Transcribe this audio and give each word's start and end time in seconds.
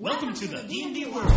Welcome 0.00 0.32
to 0.32 0.48
the 0.48 0.62
D&D 0.62 1.04
world. 1.12 1.30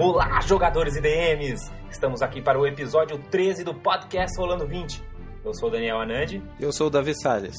Olá, 0.00 0.40
jogadores 0.40 0.96
e 0.96 1.00
DMs! 1.00 1.70
Estamos 1.88 2.22
aqui 2.22 2.42
para 2.42 2.58
o 2.58 2.66
episódio 2.66 3.18
13 3.30 3.62
do 3.62 3.72
podcast 3.72 4.36
Rolando 4.36 4.66
20. 4.66 5.00
Eu 5.44 5.54
sou 5.54 5.68
o 5.68 5.72
Daniel 5.72 6.00
Anandi 6.00 6.42
Eu 6.58 6.72
sou 6.72 6.88
o 6.88 6.90
Davi 6.90 7.14
Salles. 7.14 7.54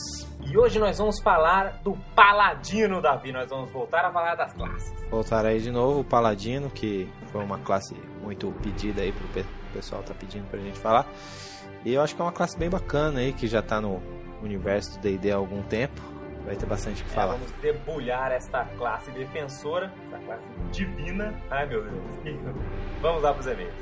e 0.46 0.58
hoje 0.58 0.78
nós 0.78 0.98
vamos 0.98 1.22
falar 1.22 1.80
do 1.82 1.98
Paladino, 2.14 3.02
Davi. 3.02 3.32
Nós 3.32 3.50
vamos 3.50 3.72
voltar 3.72 4.04
a 4.04 4.12
falar 4.12 4.36
das 4.36 4.52
classes. 4.52 4.94
Voltar 5.10 5.46
aí 5.46 5.62
de 5.62 5.72
novo 5.72 6.02
o 6.02 6.04
Paladino, 6.04 6.70
que 6.70 7.08
foi 7.32 7.42
uma 7.42 7.60
classe 7.60 7.96
muito 8.22 8.52
pedida 8.62 9.02
aí 9.02 9.14
pro 9.14 9.46
pessoal 9.74 10.04
tá 10.04 10.14
pedindo 10.14 10.50
pra 10.50 10.60
gente 10.60 10.78
falar. 10.78 11.08
E 11.84 11.94
eu 11.94 12.02
acho 12.02 12.16
que 12.16 12.22
é 12.22 12.26
uma 12.26 12.32
classe 12.32 12.58
bem 12.58 12.70
bacana 12.70 13.20
aí, 13.20 13.34
que 13.34 13.48
já 13.48 13.62
tá 13.62 13.82
no 13.82 14.02
universo 14.42 14.98
do 14.98 15.02
D&D 15.02 15.32
há 15.32 15.36
algum 15.36 15.62
tempo. 15.64 16.00
Vai 16.46 16.56
ter 16.56 16.66
bastante 16.66 17.02
o 17.02 17.06
que 17.06 17.12
É, 17.12 17.14
falar. 17.16 17.34
vamos 17.34 17.52
debulhar 17.62 18.32
esta 18.32 18.66
classe 18.78 19.12
defensora, 19.12 19.92
esta 20.06 20.18
classe 20.26 20.44
divina. 20.72 21.34
Ai 21.50 21.68
meu 21.68 21.84
Deus. 21.84 21.94
Vamos 23.02 23.22
lá 23.22 23.32
para 23.34 23.40
os 23.42 23.48
e-mails. 23.48 23.74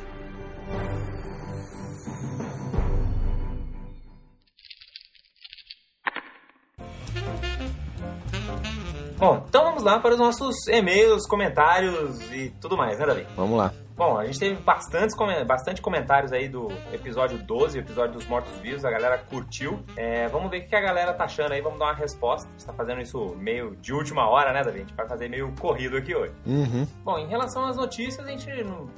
Bom, 9.18 9.44
então 9.50 9.64
vamos 9.66 9.84
lá 9.84 10.00
para 10.00 10.14
os 10.14 10.20
nossos 10.20 10.56
e-mails, 10.68 11.28
comentários 11.28 12.22
e 12.32 12.50
tudo 12.62 12.78
mais, 12.78 12.98
né, 12.98 13.06
Davi? 13.06 13.28
Vamos 13.36 13.58
lá. 13.58 13.74
Bom, 14.00 14.18
a 14.18 14.26
gente 14.26 14.40
teve 14.40 14.56
bastantes, 14.62 15.14
come- 15.14 15.44
bastante 15.44 15.82
comentários 15.82 16.32
aí 16.32 16.48
do 16.48 16.70
episódio 16.94 17.38
12, 17.38 17.80
o 17.80 17.82
episódio 17.82 18.14
dos 18.14 18.26
mortos-vivos, 18.26 18.86
a 18.86 18.90
galera 18.90 19.18
curtiu. 19.18 19.84
É, 19.98 20.26
vamos 20.30 20.50
ver 20.50 20.60
o 20.62 20.68
que 20.70 20.74
a 20.74 20.80
galera 20.80 21.14
tá 21.14 21.26
achando 21.26 21.52
aí, 21.52 21.60
vamos 21.60 21.78
dar 21.80 21.88
uma 21.88 21.94
resposta. 21.96 22.48
A 22.48 22.52
gente 22.54 22.66
tá 22.66 22.72
fazendo 22.72 23.02
isso 23.02 23.36
meio 23.36 23.76
de 23.76 23.92
última 23.92 24.30
hora, 24.30 24.54
né, 24.54 24.64
Davi? 24.64 24.78
A 24.78 24.82
gente 24.84 24.94
vai 24.94 25.06
fazer 25.06 25.28
meio 25.28 25.54
corrido 25.60 25.98
aqui 25.98 26.16
hoje. 26.16 26.32
Uhum. 26.46 26.88
Bom, 27.04 27.18
em 27.20 27.28
relação 27.28 27.66
às 27.66 27.76
notícias, 27.76 28.26
a 28.26 28.30
gente. 28.30 28.50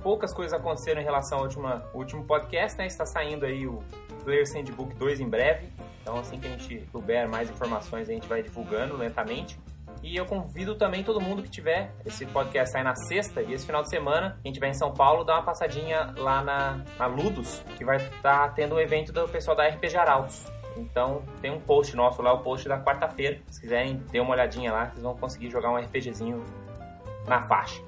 Poucas 0.04 0.32
coisas 0.36 0.54
aconteceram 0.54 1.02
em 1.02 1.04
relação 1.04 1.40
ao 1.40 1.46
última- 1.46 1.84
último 1.96 2.24
podcast, 2.24 2.78
né? 2.78 2.86
Está 2.86 3.04
saindo 3.04 3.44
aí 3.44 3.66
o 3.66 3.80
Player 4.24 4.44
Handbook 4.54 4.94
2 4.98 5.20
em 5.20 5.28
breve. 5.28 5.68
Então, 6.04 6.16
assim 6.20 6.40
que 6.40 6.46
a 6.48 6.52
gente 6.52 6.88
souber 6.92 7.28
mais 7.28 7.50
informações, 7.50 8.08
a 8.08 8.14
gente 8.14 8.28
vai 8.28 8.44
divulgando 8.44 8.96
lentamente. 8.98 9.58
E 10.04 10.16
eu 10.16 10.26
convido 10.26 10.76
também 10.76 11.04
todo 11.04 11.22
mundo 11.22 11.44
que 11.44 11.50
tiver. 11.50 11.94
Esse 12.06 12.26
podcast 12.26 12.72
sai 12.72 12.84
na 12.84 12.96
sexta 12.96 13.42
e 13.42 13.54
esse 13.54 13.66
final 13.66 13.84
de 13.84 13.90
semana, 13.90 14.40
quem 14.42 14.52
tiver 14.52 14.70
em 14.70 14.74
São 14.74 14.94
Paulo, 14.94 15.24
dá 15.24 15.36
uma 15.36 15.44
passadinha 15.44 16.14
lá 16.18 16.44
na, 16.44 16.84
na 16.98 17.06
Ludus, 17.06 17.64
que 17.78 17.86
vai 17.86 17.98
estar 17.98 18.54
tendo 18.54 18.76
um 18.76 18.80
evento 18.80 19.12
do 19.12 19.28
pessoal 19.28 19.56
da 19.56 19.68
RPG 19.68 19.96
Arautos. 19.96 20.52
Então 20.76 21.22
tem 21.42 21.52
um 21.52 21.60
post 21.60 21.96
nosso 21.96 22.22
lá, 22.22 22.34
o 22.34 22.40
post 22.40 22.68
da 22.68 22.82
quarta-feira. 22.82 23.40
Se 23.50 23.62
quiserem, 23.62 23.98
dê 24.12 24.20
uma 24.20 24.32
olhadinha 24.32 24.72
lá, 24.72 24.86
vocês 24.86 25.04
vão 25.04 25.16
conseguir 25.16 25.52
jogar 25.52 25.72
um 25.72 25.78
RPGzinho 25.78 26.44
na 27.28 27.48
faixa. 27.48 27.82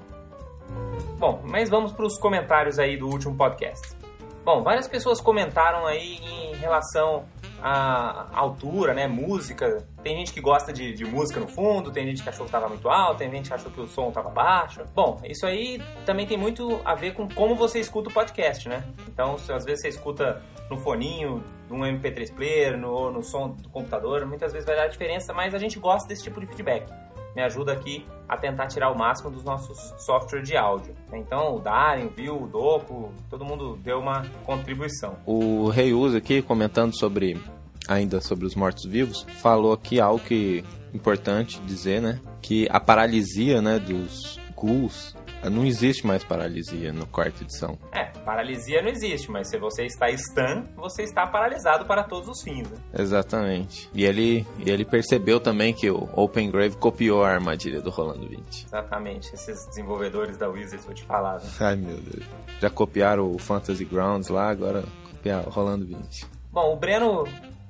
Bom, 1.18 1.42
mas 1.44 1.68
vamos 1.68 1.92
para 1.92 2.06
os 2.06 2.18
comentários 2.18 2.78
aí 2.78 2.96
do 2.96 3.08
último 3.08 3.36
podcast. 3.36 3.96
Bom, 4.44 4.62
várias 4.62 4.86
pessoas 4.86 5.20
comentaram 5.20 5.86
aí 5.86 6.16
em 6.16 6.54
relação 6.56 7.24
à 7.66 8.28
altura, 8.34 8.92
né, 8.92 9.06
música. 9.06 9.88
Tem 10.02 10.18
gente 10.18 10.34
que 10.34 10.40
gosta 10.40 10.70
de, 10.70 10.92
de 10.92 11.02
música 11.06 11.40
no 11.40 11.48
fundo, 11.48 11.90
tem 11.90 12.06
gente 12.06 12.22
que 12.22 12.28
achou 12.28 12.44
que 12.44 12.48
estava 12.48 12.68
muito 12.68 12.90
alto, 12.90 13.18
tem 13.18 13.30
gente 13.30 13.48
que 13.48 13.54
achou 13.54 13.72
que 13.72 13.80
o 13.80 13.86
som 13.86 14.08
estava 14.08 14.28
baixo. 14.28 14.82
Bom, 14.94 15.18
isso 15.24 15.46
aí 15.46 15.80
também 16.04 16.26
tem 16.26 16.36
muito 16.36 16.78
a 16.84 16.94
ver 16.94 17.14
com 17.14 17.26
como 17.26 17.54
você 17.54 17.80
escuta 17.80 18.10
o 18.10 18.12
podcast, 18.12 18.68
né? 18.68 18.84
Então, 19.08 19.38
se 19.38 19.50
às 19.50 19.64
vezes 19.64 19.80
você 19.80 19.88
escuta 19.88 20.42
no 20.68 20.76
foninho, 20.76 21.42
num 21.70 21.80
MP3 21.80 22.34
player, 22.34 22.76
no, 22.76 23.10
no 23.10 23.22
som 23.22 23.52
do 23.52 23.70
computador, 23.70 24.26
muitas 24.26 24.52
vezes 24.52 24.66
vai 24.66 24.76
dar 24.76 24.88
diferença, 24.88 25.32
mas 25.32 25.54
a 25.54 25.58
gente 25.58 25.78
gosta 25.78 26.06
desse 26.06 26.22
tipo 26.22 26.38
de 26.40 26.46
feedback 26.46 26.86
me 27.34 27.42
ajuda 27.42 27.72
aqui 27.72 28.06
a 28.28 28.36
tentar 28.36 28.66
tirar 28.68 28.90
o 28.90 28.98
máximo 28.98 29.30
dos 29.30 29.44
nossos 29.44 29.94
softwares 29.98 30.48
de 30.48 30.56
áudio. 30.56 30.94
Então, 31.12 31.56
o 31.56 31.60
Darin, 31.60 32.06
o 32.06 32.10
Viu, 32.10 32.42
o 32.42 32.46
Doco, 32.46 33.12
todo 33.28 33.44
mundo 33.44 33.76
deu 33.82 33.98
uma 33.98 34.24
contribuição. 34.44 35.16
O 35.26 35.68
Rei 35.68 35.92
Uso 35.92 36.16
aqui, 36.16 36.40
comentando 36.40 36.96
sobre 36.98 37.40
ainda 37.86 38.20
sobre 38.20 38.46
os 38.46 38.54
mortos-vivos, 38.54 39.26
falou 39.42 39.72
aqui 39.72 40.00
algo 40.00 40.24
que 40.24 40.64
importante 40.94 41.60
dizer, 41.60 42.00
né? 42.00 42.20
Que 42.40 42.66
a 42.70 42.80
paralisia, 42.80 43.60
né, 43.60 43.78
dos 43.78 44.40
ghouls, 44.56 45.14
não 45.50 45.64
existe 45.64 46.06
mais 46.06 46.24
paralisia 46.24 46.92
no 46.92 47.06
quarta 47.06 47.42
edição. 47.42 47.78
É, 47.92 48.04
paralisia 48.24 48.82
não 48.82 48.88
existe, 48.88 49.30
mas 49.30 49.48
se 49.48 49.58
você 49.58 49.84
está 49.84 50.08
stun, 50.16 50.64
você 50.76 51.02
está 51.02 51.26
paralisado 51.26 51.84
para 51.84 52.02
todos 52.02 52.28
os 52.28 52.42
fins. 52.42 52.68
Né? 52.70 52.78
Exatamente. 52.98 53.88
E 53.94 54.04
ele, 54.04 54.46
e 54.58 54.70
ele 54.70 54.84
percebeu 54.84 55.40
também 55.40 55.72
que 55.72 55.90
o 55.90 56.08
Open 56.14 56.50
Grave 56.50 56.76
copiou 56.76 57.24
a 57.24 57.30
armadilha 57.30 57.80
do 57.80 57.90
Rolando 57.90 58.28
20. 58.28 58.66
Exatamente, 58.66 59.34
esses 59.34 59.66
desenvolvedores 59.68 60.36
da 60.36 60.48
Wizards, 60.48 60.84
vou 60.84 60.94
te 60.94 61.04
falar. 61.04 61.40
Né? 61.40 61.50
Ai 61.60 61.76
meu 61.76 61.96
Deus. 61.96 62.24
Já 62.60 62.70
copiaram 62.70 63.30
o 63.30 63.38
Fantasy 63.38 63.84
Grounds 63.84 64.28
lá, 64.28 64.48
agora 64.48 64.84
copiar 65.10 65.46
o 65.46 65.50
Rolando 65.50 65.86
20. 65.86 66.26
Bom, 66.52 66.72
o 66.72 66.76
Breno 66.76 67.24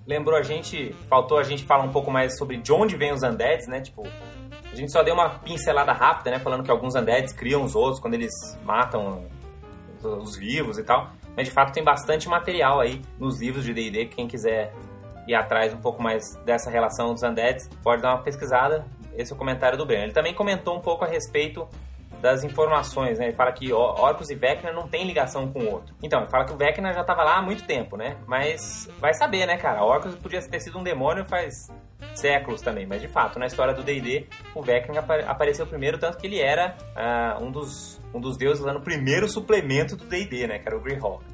lembrou 0.06 0.36
a 0.36 0.42
gente, 0.42 0.94
faltou 1.08 1.38
a 1.38 1.42
gente 1.42 1.64
falar 1.64 1.84
um 1.84 1.92
pouco 1.92 2.10
mais 2.10 2.36
sobre 2.36 2.56
de 2.56 2.72
onde 2.72 2.96
vêm 2.96 3.12
os 3.12 3.22
undeads, 3.22 3.66
né? 3.66 3.80
Tipo, 3.80 4.02
a 4.74 4.76
gente 4.76 4.92
só 4.92 5.02
deu 5.02 5.14
uma 5.14 5.30
pincelada 5.30 5.92
rápida, 5.92 6.30
né? 6.30 6.38
Falando 6.38 6.62
que 6.64 6.70
alguns 6.70 6.94
undeads 6.94 7.32
criam 7.32 7.62
os 7.62 7.74
outros 7.74 8.00
quando 8.00 8.14
eles 8.14 8.32
matam 8.64 9.24
os, 9.98 10.04
os 10.04 10.36
vivos 10.36 10.78
e 10.78 10.82
tal. 10.82 11.10
Mas 11.36 11.48
de 11.48 11.52
fato 11.52 11.72
tem 11.72 11.82
bastante 11.82 12.28
material 12.28 12.80
aí 12.80 13.00
nos 13.18 13.40
livros 13.40 13.64
de 13.64 13.72
D&D, 13.72 14.06
quem 14.06 14.26
quiser 14.28 14.72
ir 15.26 15.34
atrás 15.34 15.72
um 15.72 15.78
pouco 15.78 16.02
mais 16.02 16.36
dessa 16.44 16.70
relação 16.70 17.12
dos 17.14 17.22
undeads, 17.22 17.68
pode 17.82 18.02
dar 18.02 18.14
uma 18.14 18.22
pesquisada. 18.22 18.84
Esse 19.16 19.32
é 19.32 19.34
o 19.34 19.38
comentário 19.38 19.78
do 19.78 19.86
Breno. 19.86 20.04
Ele 20.04 20.12
também 20.12 20.34
comentou 20.34 20.76
um 20.76 20.80
pouco 20.80 21.04
a 21.04 21.08
respeito 21.08 21.66
das 22.20 22.42
informações, 22.42 23.18
né? 23.18 23.26
Ele 23.26 23.36
fala 23.36 23.52
que 23.52 23.72
Or- 23.72 24.00
Orcus 24.00 24.30
e 24.30 24.34
Vecna 24.34 24.72
não 24.72 24.88
tem 24.88 25.04
ligação 25.06 25.52
com 25.52 25.60
o 25.60 25.70
outro. 25.70 25.94
Então, 26.02 26.20
ele 26.20 26.30
fala 26.30 26.44
que 26.44 26.52
o 26.52 26.56
Vecna 26.56 26.92
já 26.92 27.02
estava 27.02 27.22
lá 27.22 27.36
há 27.36 27.42
muito 27.42 27.64
tempo, 27.64 27.96
né? 27.96 28.16
Mas 28.26 28.88
vai 28.98 29.12
saber, 29.14 29.46
né, 29.46 29.56
cara? 29.56 29.84
Orcus 29.84 30.14
podia 30.16 30.40
ter 30.40 30.60
sido 30.60 30.78
um 30.78 30.82
demônio 30.82 31.24
faz 31.26 31.68
séculos 32.14 32.60
também, 32.60 32.86
mas 32.86 33.00
de 33.00 33.08
fato, 33.08 33.38
na 33.38 33.46
história 33.46 33.74
do 33.74 33.82
D&D, 33.82 34.26
o 34.54 34.62
Vecna 34.62 35.00
apa- 35.00 35.24
apareceu 35.26 35.66
primeiro, 35.66 35.98
tanto 35.98 36.18
que 36.18 36.26
ele 36.26 36.40
era 36.40 36.76
ah, 36.96 37.38
um, 37.40 37.50
dos, 37.50 38.00
um 38.14 38.20
dos 38.20 38.36
deuses 38.36 38.64
lá 38.64 38.72
no 38.72 38.80
primeiro 38.80 39.28
suplemento 39.28 39.96
do 39.96 40.04
D&D, 40.04 40.46
né? 40.46 40.58
Que 40.58 40.68
era 40.68 40.76
o 40.76 40.80
Greyhawk. 40.80 41.24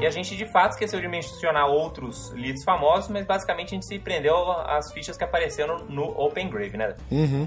E 0.00 0.06
a 0.06 0.10
gente 0.10 0.36
de 0.36 0.50
fato 0.50 0.72
esqueceu 0.72 1.00
de 1.00 1.06
mencionar 1.08 1.66
outros 1.66 2.32
leads 2.32 2.64
famosos, 2.64 3.08
mas 3.08 3.24
basicamente 3.24 3.68
a 3.68 3.74
gente 3.74 3.86
se 3.86 3.98
prendeu 3.98 4.34
às 4.50 4.92
fichas 4.92 5.16
que 5.16 5.22
apareceram 5.24 5.76
no 5.88 6.02
Open 6.02 6.48
Grave, 6.50 6.76
né? 6.76 6.96
Uhum. 7.10 7.46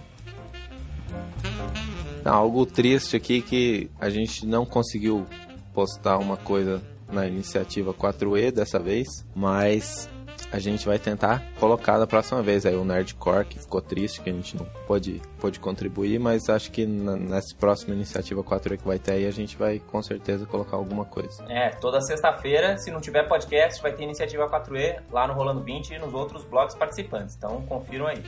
Algo 2.24 2.66
triste 2.66 3.16
aqui 3.16 3.41
que 3.41 3.90
a 4.00 4.09
gente 4.09 4.45
não 4.45 4.66
conseguiu 4.66 5.25
postar 5.74 6.18
uma 6.18 6.38
coisa 6.38 6.81
na 7.12 7.28
iniciativa 7.28 7.94
4E 7.94 8.51
dessa 8.51 8.79
vez, 8.79 9.06
mas 9.35 10.09
a 10.51 10.59
gente 10.59 10.85
vai 10.85 11.00
tentar 11.00 11.44
colocar 11.59 11.97
da 11.97 12.07
próxima 12.07 12.41
vez. 12.41 12.66
Aí 12.66 12.75
o 12.75 12.85
Nerdcore, 12.85 13.45
que 13.45 13.59
ficou 13.59 13.81
triste 13.81 14.22
que 14.22 14.29
a 14.29 14.33
gente 14.33 14.56
não 14.56 14.66
pôde, 14.88 15.22
pôde 15.39 15.59
contribuir, 15.59 16.19
mas 16.19 16.50
acho 16.50 16.72
que 16.72 16.85
na, 16.85 17.16
nessa 17.16 17.56
próxima 17.56 17.94
iniciativa 17.94 18.44
4E 18.44 18.78
que 18.78 18.88
vai 18.88 19.00
ter 19.00 19.13
aí, 19.13 19.25
a 19.25 19.31
gente 19.31 19.57
vai 19.57 19.79
com 19.79 20.01
certeza 20.01 20.45
colocar 20.45 20.78
alguma 20.78 21.06
coisa. 21.06 21.44
É, 21.50 21.69
toda 21.69 22.01
sexta-feira, 22.01 22.78
se 22.78 22.91
não 22.91 23.01
tiver 23.01 23.23
podcast, 23.28 23.81
vai 23.81 23.94
ter 23.94 24.03
iniciativa 24.03 24.50
4E 24.50 25.01
lá 25.11 25.28
no 25.28 25.33
Rolando 25.33 25.63
20 25.63 25.91
e 25.91 26.00
nos 26.00 26.13
outros 26.13 26.44
blogs 26.45 26.75
participantes. 26.75 27.35
Então 27.35 27.62
confiram 27.66 28.07
aí. 28.07 28.22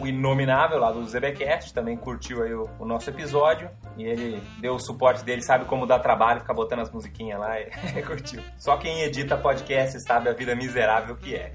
O 0.00 0.06
Inominável 0.06 0.78
lá 0.78 0.92
do 0.92 1.04
ZBcast 1.04 1.72
também 1.72 1.96
curtiu 1.96 2.42
aí 2.42 2.52
o, 2.52 2.68
o 2.78 2.84
nosso 2.84 3.08
episódio 3.10 3.70
e 3.96 4.04
ele 4.04 4.42
deu 4.60 4.74
o 4.74 4.78
suporte 4.78 5.24
dele, 5.24 5.42
sabe 5.42 5.64
como 5.64 5.86
dá 5.86 5.98
trabalho 5.98 6.40
ficar 6.40 6.54
botando 6.54 6.80
as 6.80 6.90
musiquinhas 6.90 7.38
lá 7.38 7.60
e 7.60 7.70
curtiu. 8.02 8.42
Só 8.58 8.76
quem 8.76 9.02
edita 9.02 9.36
podcast 9.36 10.00
sabe 10.02 10.28
a 10.28 10.32
vida 10.32 10.54
miserável 10.54 11.16
que 11.16 11.34
é. 11.34 11.52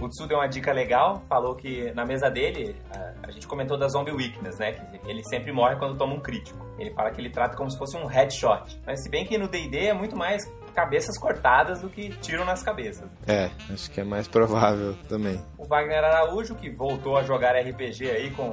O 0.00 0.08
Tsu 0.08 0.26
deu 0.26 0.36
uma 0.36 0.46
dica 0.46 0.70
legal, 0.70 1.22
falou 1.28 1.54
que 1.54 1.90
na 1.92 2.04
mesa 2.04 2.30
dele, 2.30 2.76
a, 2.92 3.28
a 3.28 3.30
gente 3.30 3.46
comentou 3.46 3.78
da 3.78 3.88
Zombie 3.88 4.12
Weakness, 4.12 4.58
né? 4.58 4.72
Que 4.72 5.10
ele 5.10 5.24
sempre 5.24 5.50
morre 5.50 5.76
quando 5.76 5.96
toma 5.96 6.12
um 6.12 6.20
crítico. 6.20 6.66
Ele 6.78 6.90
fala 6.90 7.10
que 7.10 7.20
ele 7.20 7.30
trata 7.30 7.56
como 7.56 7.70
se 7.70 7.78
fosse 7.78 7.96
um 7.96 8.04
headshot. 8.04 8.78
Mas 8.84 9.02
se 9.02 9.08
bem 9.08 9.24
que 9.24 9.38
no 9.38 9.48
D&D 9.48 9.86
é 9.86 9.94
muito 9.94 10.14
mais 10.14 10.44
cabeças 10.74 11.16
cortadas 11.18 11.80
do 11.80 11.88
que 11.88 12.10
tiro 12.18 12.44
nas 12.44 12.62
cabeças. 12.62 13.08
É, 13.26 13.50
acho 13.72 13.90
que 13.90 14.00
é 14.00 14.04
mais 14.04 14.28
provável 14.28 14.94
também. 15.08 15.40
O 15.56 15.64
Wagner 15.64 16.04
Araújo, 16.04 16.54
que 16.54 16.68
voltou 16.68 17.16
a 17.16 17.22
jogar 17.22 17.56
RPG 17.56 18.10
aí 18.10 18.30
com 18.32 18.52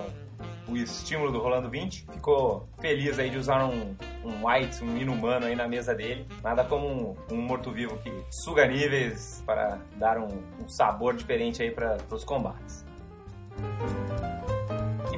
o 0.68 0.78
estímulo 0.78 1.32
do 1.32 1.40
Rolando 1.40 1.70
20, 1.70 2.06
ficou 2.14 2.68
feliz 2.80 3.20
aí 3.20 3.30
de 3.30 3.38
usar 3.38 3.66
um, 3.66 3.96
um 4.24 4.48
White, 4.48 4.84
um 4.84 4.98
inumano 4.98 5.46
aí 5.46 5.56
na 5.56 5.68
mesa 5.68 5.94
dele. 5.94 6.26
Nada 6.42 6.64
como 6.64 6.88
um, 6.88 7.16
um 7.36 7.42
morto-vivo 7.42 7.98
que 7.98 8.12
suga 8.30 8.66
níveis 8.66 9.44
para 9.46 9.80
dar 9.98 10.18
um, 10.18 10.42
um 10.62 10.68
sabor 10.70 11.16
diferente 11.16 11.62
aí 11.62 11.72
para 11.72 11.98
os 12.12 12.24
combates. 12.24 12.86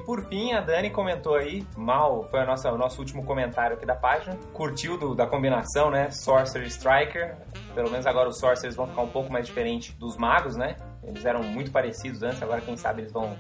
Por 0.05 0.25
fim, 0.27 0.51
a 0.53 0.59
Dani 0.59 0.89
comentou 0.89 1.35
aí, 1.35 1.65
mal, 1.77 2.23
foi 2.29 2.41
a 2.41 2.45
nossa, 2.45 2.71
o 2.71 2.77
nosso 2.77 2.99
último 2.99 3.23
comentário 3.23 3.77
aqui 3.77 3.85
da 3.85 3.95
página. 3.95 4.37
Curtiu 4.53 4.97
do, 4.97 5.15
da 5.15 5.25
combinação, 5.25 5.89
né? 5.89 6.09
Sorcerer 6.09 6.67
Striker. 6.67 7.37
Pelo 7.73 7.89
menos 7.89 8.05
agora 8.05 8.27
os 8.27 8.37
Sorcerers 8.37 8.75
vão 8.75 8.87
ficar 8.87 9.01
um 9.01 9.09
pouco 9.09 9.31
mais 9.31 9.45
diferente 9.45 9.93
dos 9.97 10.17
magos, 10.17 10.55
né? 10.57 10.75
Eles 11.03 11.25
eram 11.25 11.43
muito 11.43 11.71
parecidos 11.71 12.21
antes, 12.21 12.41
agora 12.41 12.61
quem 12.61 12.75
sabe 12.75 13.01
eles 13.01 13.11
vão 13.11 13.37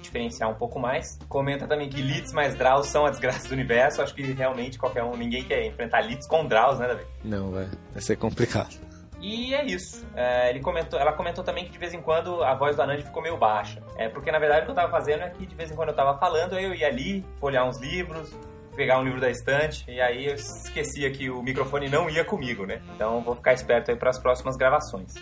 diferenciar 0.00 0.48
um 0.48 0.54
pouco 0.54 0.78
mais. 0.78 1.18
Comenta 1.28 1.66
também 1.66 1.88
que 1.88 2.00
Litz 2.00 2.32
mais 2.32 2.54
Draus 2.54 2.86
são 2.86 3.04
a 3.04 3.10
desgraça 3.10 3.48
do 3.48 3.52
universo. 3.52 4.00
Acho 4.00 4.14
que 4.14 4.22
realmente 4.22 4.78
qualquer 4.78 5.02
um, 5.02 5.16
ninguém 5.16 5.42
quer 5.44 5.66
enfrentar 5.66 6.02
Litz 6.02 6.26
com 6.28 6.46
Draus, 6.46 6.78
né, 6.78 6.86
Davi? 6.86 7.04
Não, 7.24 7.50
vai, 7.50 7.68
vai 7.92 8.02
ser 8.02 8.16
complicado. 8.16 8.85
E 9.20 9.54
é 9.54 9.64
isso. 9.64 10.06
É, 10.14 10.50
ele 10.50 10.60
comentou, 10.60 10.98
ela 10.98 11.12
comentou 11.12 11.42
também 11.42 11.64
que 11.64 11.70
de 11.70 11.78
vez 11.78 11.94
em 11.94 12.00
quando 12.00 12.42
a 12.42 12.54
voz 12.54 12.76
do 12.76 12.82
Anand 12.82 13.02
ficou 13.02 13.22
meio 13.22 13.36
baixa. 13.36 13.82
É 13.96 14.08
porque 14.08 14.30
na 14.30 14.38
verdade 14.38 14.62
o 14.62 14.64
que 14.66 14.70
eu 14.70 14.74
tava 14.74 14.90
fazendo 14.90 15.22
é 15.22 15.30
que 15.30 15.46
de 15.46 15.54
vez 15.54 15.70
em 15.70 15.74
quando 15.74 15.88
eu 15.88 15.94
tava 15.94 16.18
falando, 16.18 16.58
eu 16.58 16.74
ia 16.74 16.86
ali, 16.86 17.24
folhear 17.40 17.66
uns 17.66 17.80
livros, 17.80 18.34
pegar 18.76 18.98
um 18.98 19.04
livro 19.04 19.20
da 19.20 19.30
estante, 19.30 19.90
e 19.90 20.00
aí 20.00 20.26
eu 20.26 20.34
esquecia 20.34 21.10
que 21.10 21.30
o 21.30 21.42
microfone 21.42 21.88
não 21.88 22.10
ia 22.10 22.24
comigo, 22.24 22.66
né? 22.66 22.82
Então 22.94 23.22
vou 23.22 23.34
ficar 23.34 23.54
esperto 23.54 23.90
aí 23.90 23.96
para 23.96 24.10
as 24.10 24.18
próximas 24.18 24.56
gravações. 24.56 25.14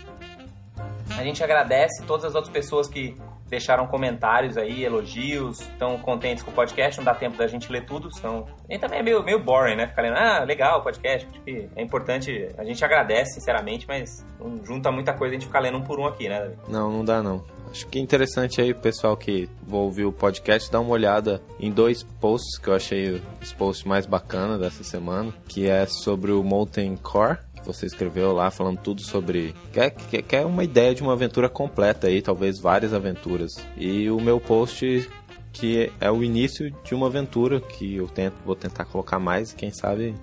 A 1.17 1.23
gente 1.23 1.41
agradece 1.43 2.03
todas 2.05 2.25
as 2.25 2.35
outras 2.35 2.51
pessoas 2.51 2.89
que 2.89 3.15
deixaram 3.47 3.87
comentários 3.87 4.57
aí, 4.57 4.83
elogios, 4.83 5.61
estão 5.61 5.97
contentes 5.97 6.43
com 6.43 6.51
o 6.51 6.53
podcast, 6.53 6.97
não 6.97 7.05
dá 7.05 7.13
tempo 7.13 7.37
da 7.37 7.47
gente 7.47 7.71
ler 7.71 7.85
tudo, 7.85 8.13
senão... 8.13 8.47
E 8.69 8.77
também 8.77 8.99
é 8.99 9.03
meio, 9.03 9.23
meio 9.23 9.39
boring, 9.39 9.75
né? 9.75 9.87
Ficar 9.87 10.01
lendo, 10.01 10.17
ah, 10.17 10.43
legal 10.43 10.79
o 10.79 10.83
podcast, 10.83 11.27
acho 11.31 11.41
que 11.41 11.69
é 11.75 11.81
importante, 11.81 12.49
a 12.57 12.63
gente 12.63 12.83
agradece, 12.83 13.35
sinceramente, 13.35 13.85
mas 13.87 14.25
não 14.39 14.63
junta 14.65 14.91
muita 14.91 15.13
coisa 15.13 15.35
a 15.35 15.39
gente 15.39 15.47
ficar 15.47 15.59
lendo 15.59 15.77
um 15.77 15.83
por 15.83 15.99
um 15.99 16.05
aqui, 16.05 16.27
né, 16.27 16.39
David? 16.41 16.59
Não, 16.67 16.91
não 16.91 17.05
dá 17.05 17.21
não. 17.21 17.43
Acho 17.69 17.87
que 17.87 17.99
é 17.99 18.01
interessante 18.01 18.61
aí, 18.61 18.73
pessoal 18.73 19.17
que 19.17 19.49
vou 19.67 19.83
ouvir 19.83 20.05
o 20.05 20.11
podcast, 20.11 20.71
dar 20.71 20.79
uma 20.79 20.91
olhada 20.91 21.41
em 21.59 21.69
dois 21.69 22.03
posts 22.03 22.57
que 22.57 22.69
eu 22.69 22.73
achei 22.73 23.21
os 23.41 23.51
posts 23.51 23.85
mais 23.85 24.05
bacanas 24.05 24.59
dessa 24.59 24.83
semana, 24.83 25.33
que 25.47 25.67
é 25.67 25.85
sobre 25.85 26.31
o 26.31 26.41
Molten 26.41 26.95
Core, 26.95 27.37
você 27.65 27.85
escreveu 27.85 28.33
lá 28.33 28.51
falando 28.51 28.79
tudo 28.79 29.01
sobre. 29.01 29.53
Quer, 29.71 29.91
quer, 29.91 30.21
quer 30.21 30.45
uma 30.45 30.63
ideia 30.63 30.93
de 30.93 31.01
uma 31.01 31.13
aventura 31.13 31.49
completa 31.49 32.07
aí, 32.07 32.21
talvez 32.21 32.59
várias 32.59 32.93
aventuras. 32.93 33.57
E 33.77 34.09
o 34.09 34.19
meu 34.19 34.39
post 34.39 35.09
que 35.55 35.89
é 36.01 36.11
o 36.11 36.21
início 36.21 36.69
de 36.83 36.93
uma 36.93 37.07
aventura 37.07 37.61
que 37.61 37.95
eu 37.95 38.09
tento, 38.09 38.35
vou 38.45 38.57
tentar 38.57 38.83
colocar 38.83 39.19
mais 39.19 39.51
e 39.51 39.55
quem 39.55 39.71
sabe 39.71 40.13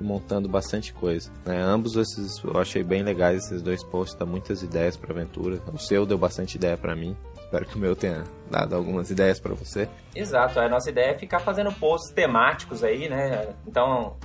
montando 0.00 0.48
bastante 0.48 0.92
coisa. 0.92 1.30
Né? 1.44 1.60
Ambos 1.60 1.96
esses 1.96 2.42
eu 2.42 2.58
achei 2.58 2.82
bem 2.82 3.02
legais 3.02 3.44
esses 3.44 3.62
dois 3.62 3.84
posts, 3.84 4.18
dá 4.18 4.24
muitas 4.24 4.62
ideias 4.62 4.96
para 4.96 5.12
aventura. 5.12 5.60
O 5.72 5.78
seu 5.78 6.06
deu 6.06 6.16
bastante 6.16 6.56
ideia 6.56 6.76
para 6.76 6.96
mim. 6.96 7.14
Espero 7.38 7.66
que 7.66 7.76
o 7.76 7.78
meu 7.78 7.94
tenha 7.94 8.24
dado 8.50 8.74
algumas 8.74 9.10
ideias 9.10 9.38
para 9.38 9.54
você. 9.54 9.88
Exato, 10.14 10.58
a 10.58 10.68
nossa 10.68 10.90
ideia 10.90 11.10
é 11.10 11.18
ficar 11.18 11.40
fazendo 11.40 11.70
posts 11.72 12.10
temáticos 12.10 12.82
aí, 12.82 13.08
né? 13.08 13.54
Então, 13.66 14.16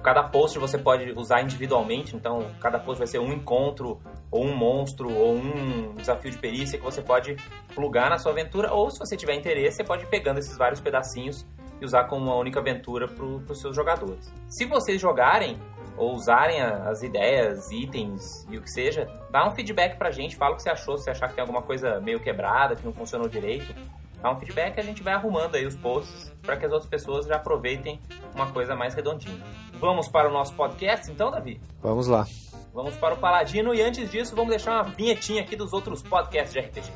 cada 0.00 0.22
post 0.22 0.58
você 0.58 0.78
pode 0.78 1.12
usar 1.16 1.42
individualmente, 1.42 2.14
então 2.14 2.46
cada 2.60 2.78
post 2.78 2.98
vai 2.98 3.06
ser 3.06 3.18
um 3.18 3.32
encontro, 3.32 4.00
ou 4.30 4.44
um 4.44 4.54
monstro, 4.54 5.12
ou 5.12 5.34
um 5.34 5.94
desafio 5.94 6.30
de 6.30 6.38
perícia 6.38 6.78
que 6.78 6.84
você 6.84 7.02
pode 7.02 7.36
plugar 7.74 8.10
na 8.10 8.18
sua 8.18 8.32
aventura, 8.32 8.72
ou 8.72 8.90
se 8.90 8.98
você 8.98 9.16
tiver 9.16 9.34
interesse, 9.34 9.78
você 9.78 9.84
pode 9.84 10.04
ir 10.04 10.08
pegando 10.08 10.38
esses 10.38 10.56
vários 10.56 10.80
pedacinhos 10.80 11.46
e 11.80 11.84
usar 11.84 12.04
como 12.04 12.26
uma 12.26 12.36
única 12.36 12.60
aventura 12.60 13.06
para 13.08 13.24
os 13.24 13.60
seus 13.60 13.74
jogadores. 13.74 14.32
Se 14.48 14.64
vocês 14.66 15.00
jogarem 15.00 15.58
ou 15.96 16.14
usarem 16.14 16.60
as 16.60 17.02
ideias, 17.02 17.70
itens 17.72 18.46
e 18.48 18.56
o 18.56 18.62
que 18.62 18.70
seja, 18.70 19.08
dá 19.30 19.48
um 19.48 19.50
feedback 19.52 19.96
pra 19.96 20.10
gente, 20.10 20.36
fala 20.36 20.52
o 20.52 20.56
que 20.56 20.62
você 20.62 20.70
achou, 20.70 20.96
se 20.96 21.04
você 21.04 21.10
achar 21.10 21.28
que 21.28 21.34
tem 21.34 21.42
alguma 21.42 21.62
coisa 21.62 22.00
meio 22.00 22.20
quebrada, 22.20 22.76
que 22.76 22.84
não 22.84 22.92
funcionou 22.92 23.28
direito 23.28 23.74
dá 24.22 24.30
um 24.30 24.38
feedback 24.38 24.76
e 24.76 24.80
a 24.80 24.84
gente 24.84 25.02
vai 25.02 25.14
arrumando 25.14 25.54
aí 25.54 25.66
os 25.66 25.76
posts 25.76 26.32
para 26.42 26.56
que 26.56 26.66
as 26.66 26.72
outras 26.72 26.90
pessoas 26.90 27.26
já 27.26 27.36
aproveitem 27.36 28.00
uma 28.34 28.50
coisa 28.50 28.74
mais 28.74 28.94
redondinha. 28.94 29.42
Vamos 29.74 30.08
para 30.08 30.28
o 30.28 30.32
nosso 30.32 30.54
podcast 30.54 31.10
então, 31.10 31.30
Davi? 31.30 31.60
Vamos 31.80 32.06
lá. 32.06 32.26
Vamos 32.72 32.96
para 32.96 33.14
o 33.14 33.18
Paladino 33.18 33.74
e 33.74 33.82
antes 33.82 34.10
disso 34.10 34.34
vamos 34.34 34.50
deixar 34.50 34.72
uma 34.72 34.84
vinhetinha 34.84 35.42
aqui 35.42 35.56
dos 35.56 35.72
outros 35.72 36.02
podcasts 36.02 36.52
de 36.52 36.60
RPG. 36.60 36.92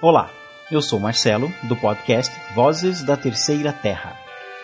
Olá, 0.00 0.30
eu 0.70 0.82
sou 0.82 1.00
Marcelo, 1.00 1.50
do 1.62 1.74
podcast 1.76 2.30
Vozes 2.54 3.02
da 3.02 3.16
Terceira 3.16 3.72
Terra. 3.72 4.14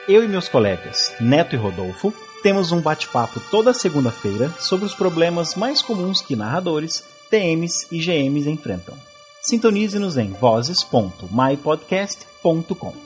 Eu 0.06 0.22
e 0.22 0.28
meus 0.28 0.48
colegas, 0.48 1.14
Neto 1.18 1.54
e 1.54 1.58
Rodolfo, 1.58 2.12
temos 2.42 2.72
um 2.72 2.80
bate-papo 2.80 3.40
toda 3.50 3.72
segunda-feira 3.72 4.50
sobre 4.58 4.84
os 4.84 4.94
problemas 4.94 5.54
mais 5.54 5.80
comuns 5.80 6.20
que 6.20 6.36
narradores, 6.36 7.02
TMs 7.30 7.86
e 7.90 7.98
GMs 7.98 8.50
enfrentam. 8.50 8.94
Sintonize-nos 9.40 10.18
em 10.18 10.30
vozes.mypodcast.com. 10.32 13.03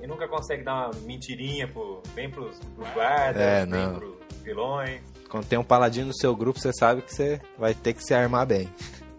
E 0.00 0.06
nunca 0.06 0.26
consegue 0.28 0.62
dar 0.62 0.90
uma 0.90 1.00
mentirinha 1.02 1.68
pro, 1.68 2.02
bem 2.14 2.30
pros, 2.30 2.58
pros 2.74 2.88
guardas, 2.90 3.42
é, 3.42 3.66
bem 3.66 3.94
pros 3.94 4.14
vilões. 4.42 5.02
Quando 5.28 5.46
tem 5.46 5.58
um 5.58 5.64
paladino 5.64 6.08
no 6.08 6.14
seu 6.14 6.34
grupo, 6.34 6.58
você 6.58 6.72
sabe 6.72 7.02
que 7.02 7.14
você 7.14 7.40
vai 7.58 7.74
ter 7.74 7.94
que 7.94 8.04
se 8.04 8.12
armar 8.12 8.46
bem 8.46 8.68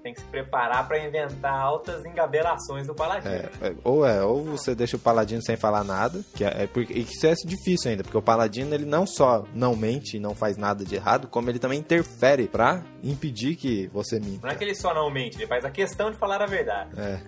tem 0.03 0.13
que 0.13 0.19
se 0.19 0.27
preparar 0.27 0.85
para 0.85 0.99
inventar 0.99 1.53
altas 1.53 2.05
engabelações 2.05 2.85
do 2.85 2.93
paladino. 2.93 3.33
É, 3.33 3.49
é, 3.61 3.75
ou 3.83 4.05
é, 4.05 4.21
ou 4.21 4.43
você 4.43 4.75
deixa 4.75 4.97
o 4.97 4.99
paladino 4.99 5.41
sem 5.41 5.55
falar 5.55 5.83
nada, 5.83 6.21
que 6.35 6.43
é, 6.43 6.63
é 6.63 6.67
porque 6.67 6.93
isso 6.93 7.25
é 7.25 7.33
difícil 7.45 7.89
ainda, 7.89 8.03
porque 8.03 8.17
o 8.17 8.21
paladino 8.21 8.75
ele 8.75 8.85
não 8.85 9.07
só 9.07 9.45
não 9.55 9.75
mente 9.75 10.17
e 10.17 10.19
não 10.19 10.35
faz 10.35 10.57
nada 10.57 10.83
de 10.83 10.93
errado, 10.93 11.27
como 11.29 11.49
ele 11.49 11.57
também 11.57 11.79
interfere 11.79 12.47
para 12.47 12.83
impedir 13.01 13.55
que 13.55 13.87
você 13.87 14.19
minta. 14.19 14.45
Não 14.45 14.53
é 14.53 14.55
que 14.57 14.63
ele 14.63 14.75
só 14.75 14.93
não 14.93 15.09
mente, 15.09 15.37
ele 15.37 15.47
faz 15.47 15.63
a 15.63 15.71
questão 15.71 16.11
de 16.11 16.17
falar 16.17 16.41
a 16.41 16.45
verdade. 16.45 16.91
É, 16.99 17.21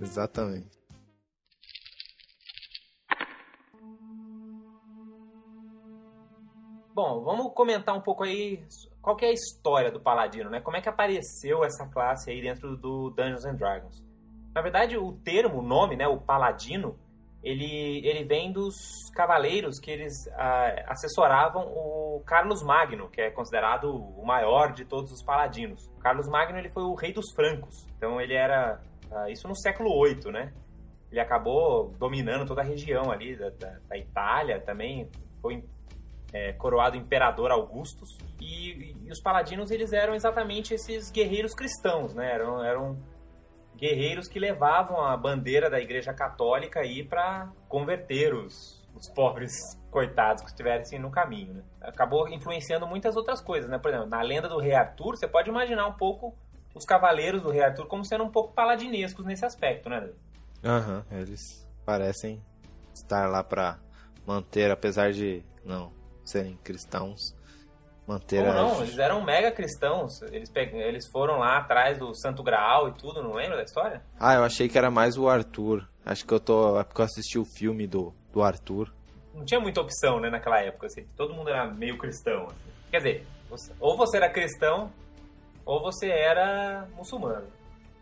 exatamente. 0.00 0.70
Bom, 6.94 7.24
vamos 7.24 7.52
comentar 7.54 7.96
um 7.96 8.02
pouco 8.02 8.22
aí 8.22 8.62
qual 9.02 9.16
é 9.20 9.26
a 9.26 9.32
história 9.32 9.90
do 9.90 10.00
Paladino, 10.00 10.48
né? 10.48 10.60
Como 10.60 10.76
é 10.76 10.80
que 10.80 10.88
apareceu 10.88 11.64
essa 11.64 11.86
classe 11.88 12.30
aí 12.30 12.40
dentro 12.40 12.76
do 12.76 13.10
Dungeons 13.10 13.44
and 13.44 13.56
Dragons? 13.56 14.02
Na 14.54 14.62
verdade, 14.62 14.96
o 14.96 15.12
termo, 15.12 15.58
o 15.58 15.62
nome, 15.62 15.96
né, 15.96 16.06
o 16.06 16.18
Paladino, 16.18 16.96
ele, 17.42 18.06
ele 18.06 18.22
vem 18.22 18.52
dos 18.52 18.76
cavaleiros 19.12 19.80
que 19.80 19.90
eles 19.90 20.12
ah, 20.34 20.84
assessoravam 20.86 21.66
o 21.66 22.22
Carlos 22.24 22.62
Magno, 22.62 23.08
que 23.08 23.20
é 23.20 23.30
considerado 23.30 23.92
o 23.92 24.24
maior 24.24 24.72
de 24.72 24.84
todos 24.84 25.10
os 25.10 25.22
paladinos. 25.24 25.88
O 25.96 25.98
Carlos 25.98 26.28
Magno 26.28 26.56
ele 26.56 26.70
foi 26.70 26.84
o 26.84 26.94
rei 26.94 27.12
dos 27.12 27.32
francos, 27.34 27.84
então 27.96 28.20
ele 28.20 28.34
era 28.34 28.80
ah, 29.10 29.28
isso 29.28 29.48
no 29.48 29.56
século 29.56 30.04
VIII, 30.04 30.30
né? 30.30 30.52
Ele 31.10 31.20
acabou 31.20 31.92
dominando 31.98 32.46
toda 32.46 32.60
a 32.60 32.64
região 32.64 33.10
ali 33.10 33.36
da, 33.36 33.50
da, 33.50 33.78
da 33.88 33.98
Itália, 33.98 34.60
também 34.60 35.10
foi 35.40 35.64
é, 36.32 36.52
coroado 36.52 36.96
imperador 36.96 37.50
Augustus. 37.50 38.16
E, 38.42 38.96
e, 39.06 39.10
os 39.10 39.20
paladinos 39.20 39.70
eles 39.70 39.92
eram 39.92 40.14
exatamente 40.14 40.74
esses 40.74 41.10
guerreiros 41.10 41.54
cristãos, 41.54 42.14
né? 42.14 42.32
Eram, 42.32 42.64
eram 42.64 42.98
guerreiros 43.76 44.28
que 44.28 44.38
levavam 44.38 45.00
a 45.00 45.16
bandeira 45.16 45.70
da 45.70 45.80
Igreja 45.80 46.12
Católica 46.12 46.80
aí 46.80 47.04
para 47.04 47.50
converter 47.68 48.34
os, 48.34 48.86
os 48.94 49.08
pobres 49.08 49.52
coitados 49.90 50.42
que 50.42 50.48
estivessem 50.48 50.98
no 50.98 51.10
caminho. 51.10 51.54
Né? 51.54 51.62
Acabou 51.82 52.28
influenciando 52.28 52.86
muitas 52.86 53.16
outras 53.16 53.40
coisas, 53.40 53.70
né? 53.70 53.78
Por 53.78 53.90
exemplo, 53.90 54.08
na 54.08 54.22
lenda 54.22 54.48
do 54.48 54.58
Rei 54.58 54.74
Arthur, 54.74 55.16
você 55.16 55.28
pode 55.28 55.48
imaginar 55.48 55.86
um 55.86 55.94
pouco 55.94 56.34
os 56.74 56.84
cavaleiros 56.84 57.42
do 57.42 57.50
Rei 57.50 57.62
Arthur 57.62 57.86
como 57.86 58.04
sendo 58.04 58.24
um 58.24 58.30
pouco 58.30 58.54
paladinescos 58.54 59.24
nesse 59.24 59.44
aspecto, 59.44 59.88
né? 59.88 60.10
Aham, 60.64 61.04
uhum, 61.10 61.18
eles 61.18 61.68
parecem 61.84 62.42
estar 62.94 63.28
lá 63.28 63.42
para 63.42 63.78
manter, 64.26 64.70
apesar 64.70 65.12
de 65.12 65.44
não 65.64 65.92
serem 66.24 66.56
cristãos, 66.62 67.36
manter 68.06 68.44
Como 68.44 68.54
não? 68.54 68.82
Eles 68.82 68.98
eram 68.98 69.22
mega 69.24 69.50
cristãos. 69.50 70.20
Eles, 70.22 70.50
peg... 70.50 70.74
eles 70.74 71.08
foram 71.10 71.38
lá 71.38 71.58
atrás 71.58 71.98
do 71.98 72.14
Santo 72.14 72.42
Graal 72.42 72.88
e 72.88 72.92
tudo, 72.92 73.22
não 73.22 73.34
lembra 73.34 73.56
da 73.56 73.62
história? 73.62 74.02
Ah, 74.18 74.34
eu 74.34 74.44
achei 74.44 74.68
que 74.68 74.78
era 74.78 74.90
mais 74.90 75.16
o 75.16 75.28
Arthur. 75.28 75.88
Acho 76.04 76.26
que 76.26 76.32
eu 76.32 76.40
tô. 76.40 76.78
É 76.78 76.84
porque 76.84 77.00
eu 77.00 77.04
assisti 77.04 77.38
o 77.38 77.44
filme 77.44 77.86
do, 77.86 78.12
do 78.32 78.42
Arthur. 78.42 78.92
Não 79.34 79.44
tinha 79.44 79.60
muita 79.60 79.80
opção, 79.80 80.20
né, 80.20 80.28
naquela 80.28 80.60
época, 80.60 80.86
assim. 80.86 81.06
Todo 81.16 81.34
mundo 81.34 81.48
era 81.48 81.66
meio 81.66 81.96
cristão. 81.96 82.46
Assim. 82.46 82.72
Quer 82.90 82.98
dizer, 82.98 83.26
ou 83.80 83.96
você 83.96 84.18
era 84.18 84.28
cristão, 84.28 84.92
ou 85.64 85.80
você 85.80 86.08
era 86.08 86.86
muçulmano. 86.94 87.46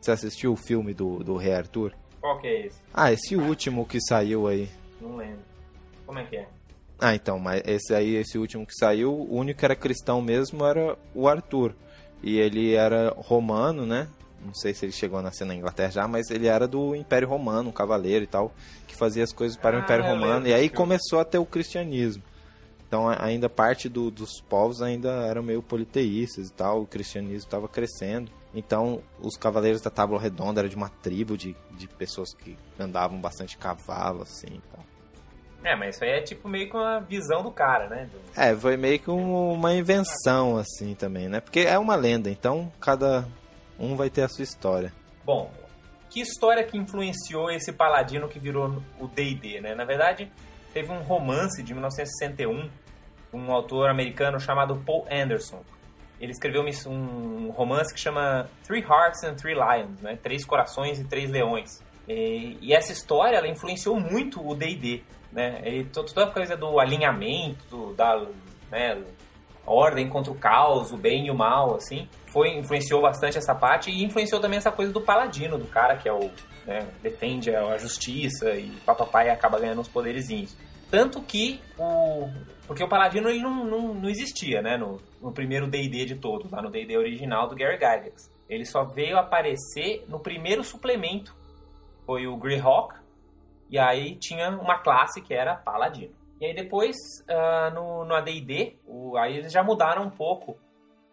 Você 0.01 0.11
assistiu 0.11 0.53
o 0.53 0.57
filme 0.57 0.95
do, 0.95 1.23
do 1.23 1.37
Rei 1.37 1.55
Arthur? 1.55 1.93
Qual 2.21 2.39
que 2.41 2.47
é 2.47 2.67
esse? 2.67 2.81
Ah, 2.93 3.13
esse 3.13 3.37
último 3.37 3.87
que 3.87 4.01
saiu 4.01 4.47
aí. 4.47 4.69
Não 5.01 5.17
lembro. 5.17 5.41
Como 6.07 6.19
é 6.19 6.25
que 6.25 6.37
é? 6.37 6.49
Ah, 7.01 7.15
então, 7.15 7.39
mas 7.39 7.63
esse 7.65 7.95
aí, 7.95 8.15
esse 8.17 8.37
último 8.37 8.67
que 8.67 8.75
saiu, 8.75 9.11
o 9.13 9.37
único 9.37 9.61
que 9.61 9.65
era 9.65 9.75
cristão 9.75 10.21
mesmo 10.21 10.65
era 10.67 10.99
o 11.15 11.27
Arthur. 11.27 11.75
E 12.23 12.39
ele 12.39 12.75
era 12.75 13.15
romano, 13.17 13.87
né? 13.87 14.07
Não 14.45 14.55
sei 14.55 14.75
se 14.75 14.85
ele 14.85 14.93
chegou 14.93 15.19
a 15.19 15.23
nascer 15.23 15.47
na 15.47 15.55
Inglaterra 15.55 15.91
já, 15.91 16.09
mas 16.09 16.31
ele 16.31 16.47
era 16.47 16.69
do 16.69 16.95
Império 16.95 17.29
Romano, 17.29 17.71
um 17.71 17.73
cavaleiro 17.73 18.25
e 18.25 18.27
tal, 18.27 18.53
que 18.87 18.95
fazia 18.95 19.25
as 19.25 19.33
coisas 19.33 19.57
para 19.57 19.79
ah, 19.79 19.81
o 19.81 19.83
Império 19.83 20.05
Romano. 20.05 20.47
E 20.47 20.53
aí 20.53 20.69
começou 20.69 21.21
a 21.21 21.25
ter 21.25 21.39
o 21.39 21.47
cristianismo. 21.47 22.23
Então 22.87 23.09
ainda 23.09 23.49
parte 23.49 23.89
do, 23.89 24.11
dos 24.11 24.41
povos 24.41 24.83
ainda 24.83 25.09
eram 25.27 25.43
meio 25.43 25.63
politeístas 25.63 26.49
e 26.49 26.53
tal, 26.53 26.83
o 26.83 26.87
cristianismo 26.87 27.37
estava 27.37 27.69
crescendo. 27.69 28.31
Então 28.53 29.01
os 29.21 29.37
cavaleiros 29.37 29.81
da 29.81 29.91
Tábua 29.91 30.21
Redonda 30.21 30.61
eram 30.61 30.69
de 30.69 30.77
uma 30.77 30.89
tribo 30.89 31.37
de, 31.37 31.57
de 31.71 31.87
pessoas 31.87 32.35
que 32.35 32.59
andavam 32.79 33.21
bastante 33.21 33.57
cavalo, 33.57 34.23
assim 34.23 34.57
e 34.57 34.63
tal. 34.75 34.90
É, 35.63 35.77
mas 35.77 35.95
isso 35.95 36.05
aí 36.05 36.11
é 36.11 36.23
tipo 36.23 36.49
meio 36.49 36.69
com 36.69 36.79
a 36.79 37.01
visão 37.01 37.43
do 37.43 37.51
cara, 37.51 37.89
né? 37.89 38.09
É, 38.37 38.55
foi 38.55 38.77
meio 38.77 38.99
que 38.99 39.11
uma 39.11 39.75
invenção, 39.75 40.57
assim, 40.57 40.95
também, 40.95 41.29
né? 41.29 41.41
Porque 41.41 41.61
é 41.61 41.79
uma 41.79 41.95
lenda, 41.95 42.31
então 42.31 42.73
cada 42.81 43.27
um 43.79 43.95
vai 43.95 44.09
ter 44.09 44.23
a 44.23 44.29
sua 44.29 44.43
história. 44.43 44.93
Bom, 45.25 45.51
que 46.09 46.21
história 46.21 46.65
que 46.65 46.79
influenciou 46.79 47.51
esse 47.51 47.73
paladino 47.73 48.29
que 48.29 48.39
virou 48.39 48.83
o 48.99 49.07
D&D, 49.07 49.61
né? 49.61 49.75
Na 49.75 49.85
verdade, 49.85 50.31
teve 50.73 50.91
um 50.91 51.03
romance 51.03 51.63
de 51.63 51.73
1961, 51.75 52.71
um 53.33 53.53
autor 53.53 53.91
americano 53.91 54.41
chamado 54.41 54.77
Paul 54.85 55.07
Anderson. 55.11 55.63
Ele 56.19 56.33
escreveu 56.33 56.65
um 56.87 57.51
romance 57.51 57.95
que 57.95 58.01
chama 58.01 58.49
Three 58.67 58.83
Hearts 58.83 59.23
and 59.25 59.35
Three 59.35 59.55
Lions, 59.55 60.01
né? 60.01 60.19
Três 60.23 60.45
Corações 60.45 60.99
e 60.99 61.05
Três 61.05 61.31
Leões. 61.31 61.83
E, 62.09 62.75
essa 62.75 62.93
história, 62.93 63.37
ela 63.37 63.47
influenciou 63.47 63.99
muito 64.01 64.45
o 64.47 64.55
D&D 64.55 65.03
né? 65.33 65.63
E 65.65 65.85
toda 65.85 66.25
a 66.25 66.31
coisa 66.31 66.57
do 66.57 66.79
alinhamento, 66.79 67.95
da 67.95 68.27
né, 68.71 69.03
ordem 69.67 70.09
contra 70.09 70.33
o 70.33 70.37
caos, 70.37 70.93
o 70.93 70.97
bem 70.97 71.27
e 71.27 71.31
o 71.31 71.35
mal, 71.35 71.77
assim, 71.77 72.09
foi 72.33 72.57
influenciou 72.57 73.03
bastante 73.03 73.39
essa 73.39 73.55
parte 73.55 73.91
e 73.91 74.05
influenciou 74.05 74.41
também 74.41 74.59
essa 74.59 74.73
coisa 74.73 74.93
do 74.93 75.01
paladino, 75.01 75.59
do 75.59 75.67
cara 75.67 75.97
que 75.97 76.09
é 76.09 76.13
o 76.13 76.31
né, 76.67 76.87
defende 77.03 77.55
a 77.55 77.77
justiça 77.79 78.55
e 78.55 78.71
papapai 78.85 79.31
acaba 79.31 79.59
ganhando 79.59 79.81
uns 79.81 79.89
poderezinhos. 79.89 80.57
Tanto 80.91 81.23
que 81.23 81.61
o 81.79 82.29
porque 82.71 82.85
o 82.85 82.89
paladino 82.89 83.29
ele 83.29 83.41
não, 83.41 83.65
não, 83.65 83.95
não 83.95 84.09
existia, 84.09 84.63
né, 84.63 84.77
no, 84.77 85.01
no 85.21 85.33
primeiro 85.33 85.67
D&D 85.67 86.05
de 86.05 86.15
todos, 86.15 86.49
lá 86.53 86.63
no 86.63 86.71
D&D 86.71 86.97
original 86.97 87.49
do 87.49 87.57
Gary 87.57 87.75
Gygax. 87.75 88.31
Ele 88.49 88.65
só 88.65 88.85
veio 88.85 89.19
aparecer 89.19 90.05
no 90.07 90.21
primeiro 90.21 90.63
suplemento. 90.63 91.35
Foi 92.07 92.29
o 92.29 92.37
Greyhawk, 92.37 92.95
e 93.71 93.79
aí 93.79 94.17
tinha 94.17 94.51
uma 94.51 94.79
classe 94.79 95.23
que 95.23 95.33
era 95.33 95.55
paladino. 95.55 96.13
E 96.41 96.47
aí 96.47 96.55
depois, 96.55 96.97
uh, 97.29 97.75
no, 97.75 98.05
no 98.05 98.15
AD&D, 98.15 98.79
aí 99.19 99.37
eles 99.37 99.53
já 99.53 99.63
mudaram 99.63 100.03
um 100.03 100.11
pouco 100.11 100.59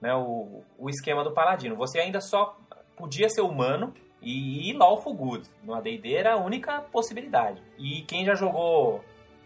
né, 0.02 0.14
o, 0.16 0.64
o 0.78 0.90
esquema 0.90 1.24
do 1.24 1.32
paladino. 1.32 1.76
Você 1.76 2.00
ainda 2.00 2.20
só 2.20 2.58
podia 2.96 3.30
ser 3.30 3.42
humano 3.42 3.94
e, 4.22 4.70
e 4.70 4.74
lawful 4.74 5.14
good. 5.14 5.48
No 5.64 5.76
AD&D 5.76 6.16
era 6.16 6.34
a 6.34 6.38
única 6.38 6.82
possibilidade. 6.82 7.62
E 7.78 8.02
quem 8.04 8.26
já 8.26 8.34
jogou 8.34 9.04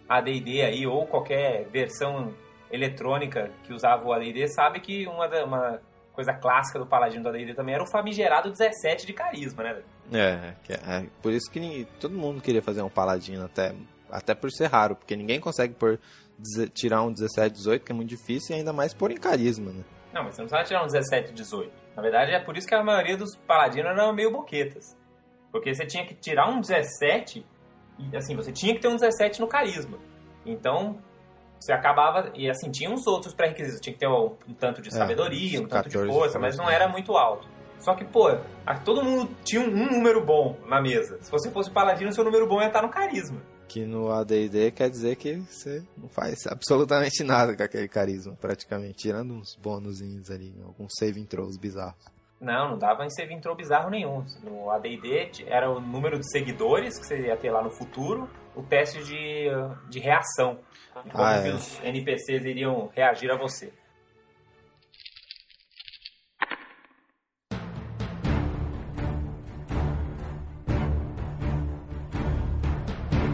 AD&D 0.08 0.62
aí, 0.62 0.88
ou 0.88 1.06
qualquer 1.06 1.66
versão 1.70 2.34
eletrônica 2.72 3.52
que 3.64 3.74
usava 3.74 4.08
o 4.08 4.14
AD&D, 4.14 4.48
sabe 4.48 4.80
que 4.80 5.06
uma, 5.08 5.28
uma 5.44 5.82
coisa 6.14 6.34
clássica 6.34 6.80
do 6.80 6.86
Paladino 6.86 7.24
do 7.24 7.30
AD&D 7.30 7.54
também 7.54 7.76
era 7.76 7.84
o 7.84 7.88
famigerado 7.88 8.52
17 8.52 9.06
de 9.06 9.14
carisma, 9.14 9.64
né? 9.64 9.82
É, 10.14 10.54
é, 10.70 11.06
por 11.22 11.32
isso 11.32 11.50
que 11.50 11.88
todo 12.00 12.16
mundo 12.16 12.42
queria 12.42 12.62
fazer 12.62 12.82
um 12.82 12.90
Paladino, 12.90 13.46
até, 13.46 13.74
até 14.10 14.36
por 14.36 14.52
ser 14.52 14.68
raro, 14.68 14.96
porque 14.96 15.16
ninguém 15.16 15.40
consegue 15.40 15.74
por, 15.74 16.00
tirar 16.74 17.04
um 17.04 17.12
17, 17.12 17.56
18, 17.56 17.86
que 17.86 17.92
é 17.92 17.96
muito 17.96 18.10
difícil, 18.10 18.56
e 18.56 18.60
ainda 18.60 18.74
mais 18.74 18.94
por 18.94 19.12
em 19.12 19.18
carisma, 19.18 19.72
né? 19.72 19.84
Não, 20.14 20.24
mas 20.24 20.36
você 20.36 20.42
não 20.42 20.50
precisa 20.50 20.68
tirar 20.68 20.84
um 20.84 20.88
17, 20.88 21.34
18. 21.34 21.72
Na 21.96 22.02
verdade, 22.02 22.32
é 22.32 22.40
por 22.40 22.58
isso 22.58 22.68
que 22.68 22.76
a 22.76 22.84
maioria 22.84 23.18
dos 23.18 23.36
Paladinos 23.36 23.92
eram 23.92 24.14
meio 24.14 24.32
boquetas. 24.32 24.98
Porque 25.52 25.74
você 25.74 25.86
tinha 25.86 26.06
que 26.06 26.14
tirar 26.14 26.50
um 26.50 26.60
17, 26.60 27.46
e 28.00 28.18
assim, 28.18 28.36
você 28.36 28.52
tinha 28.52 28.74
que 28.74 28.82
ter 28.82 28.88
um 28.88 28.96
17 28.96 29.40
no 29.40 29.48
carisma. 29.48 29.98
Então, 30.46 30.98
você 31.62 31.72
acabava. 31.72 32.32
E 32.34 32.50
assim, 32.50 32.72
tinha 32.72 32.90
uns 32.90 33.06
outros 33.06 33.34
pré-requisitos. 33.34 33.80
Tinha 33.80 33.94
que 33.94 34.00
ter 34.00 34.08
um, 34.08 34.36
um 34.48 34.54
tanto 34.54 34.82
de 34.82 34.90
é, 34.90 34.92
sabedoria, 34.92 35.62
um 35.62 35.68
tanto 35.68 35.90
de 35.90 35.98
força, 36.08 36.40
mas 36.40 36.58
não 36.58 36.70
era 36.70 36.88
muito 36.88 37.16
alto. 37.16 37.48
Só 37.80 37.96
que, 37.96 38.06
pô, 38.06 38.30
todo 38.86 39.04
mundo 39.04 39.36
tinha 39.44 39.62
um, 39.62 39.70
número 39.70 40.24
bom 40.24 40.56
na 40.68 40.82
mesa. 40.82 41.18
Se 41.22 41.32
você 41.32 41.50
fosse 41.50 41.72
paladino, 41.72 42.14
seu 42.14 42.24
número 42.24 42.48
bom 42.48 42.62
ia 42.62 42.68
estar 42.68 42.82
no 42.82 42.90
carisma. 42.90 43.42
Que 43.68 43.86
no 43.86 44.12
ADD 44.12 44.72
quer 44.76 44.90
dizer 44.90 45.16
que 45.16 45.38
você 45.38 45.84
não 45.98 46.10
faz 46.10 46.46
absolutamente 46.46 47.24
nada 47.24 47.56
com 47.56 47.64
aquele 47.64 47.88
carisma, 47.88 48.36
praticamente. 48.40 48.98
Tirando 48.98 49.34
uns 49.34 49.56
bônusinhos 49.56 50.30
ali, 50.30 50.54
alguns 50.64 50.92
save 51.00 51.26
throws 51.26 51.58
bizarros. 51.58 52.06
Não, 52.40 52.72
não 52.72 52.78
dava 52.78 53.06
em 53.06 53.10
save 53.10 53.40
throw 53.40 53.56
bizarro 53.56 53.90
nenhum. 53.90 54.26
No 54.44 54.70
AD&D 54.72 55.46
era 55.48 55.70
o 55.72 55.80
número 55.80 56.20
de 56.20 56.30
seguidores 56.30 57.00
que 57.00 57.06
você 57.06 57.28
ia 57.28 57.38
ter 57.38 57.52
lá 57.52 57.64
no 57.64 57.70
futuro, 57.70 58.28
o 58.56 58.62
teste 58.64 59.04
de, 59.04 59.48
de 59.90 60.00
reação. 60.00 60.60
Como 60.94 61.10
ah, 61.14 61.36
é. 61.38 61.54
os 61.54 61.80
NPCs 61.84 62.44
iriam 62.44 62.90
reagir 62.94 63.32
a 63.32 63.38
você. 63.38 63.72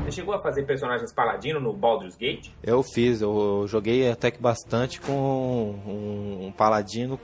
Você 0.05 0.11
chegou 0.11 0.33
a 0.33 0.41
fazer 0.41 0.63
personagens 0.65 1.13
paladino 1.13 1.59
no 1.59 1.73
Baldur's 1.73 2.15
Gate? 2.15 2.49
Eu 2.63 2.81
fiz, 2.81 3.21
eu 3.21 3.65
joguei 3.67 4.09
até 4.09 4.31
que 4.31 4.41
bastante 4.41 5.01
com 5.01 5.11
um, 5.11 6.47
um 6.47 6.51
paladino 6.51 7.19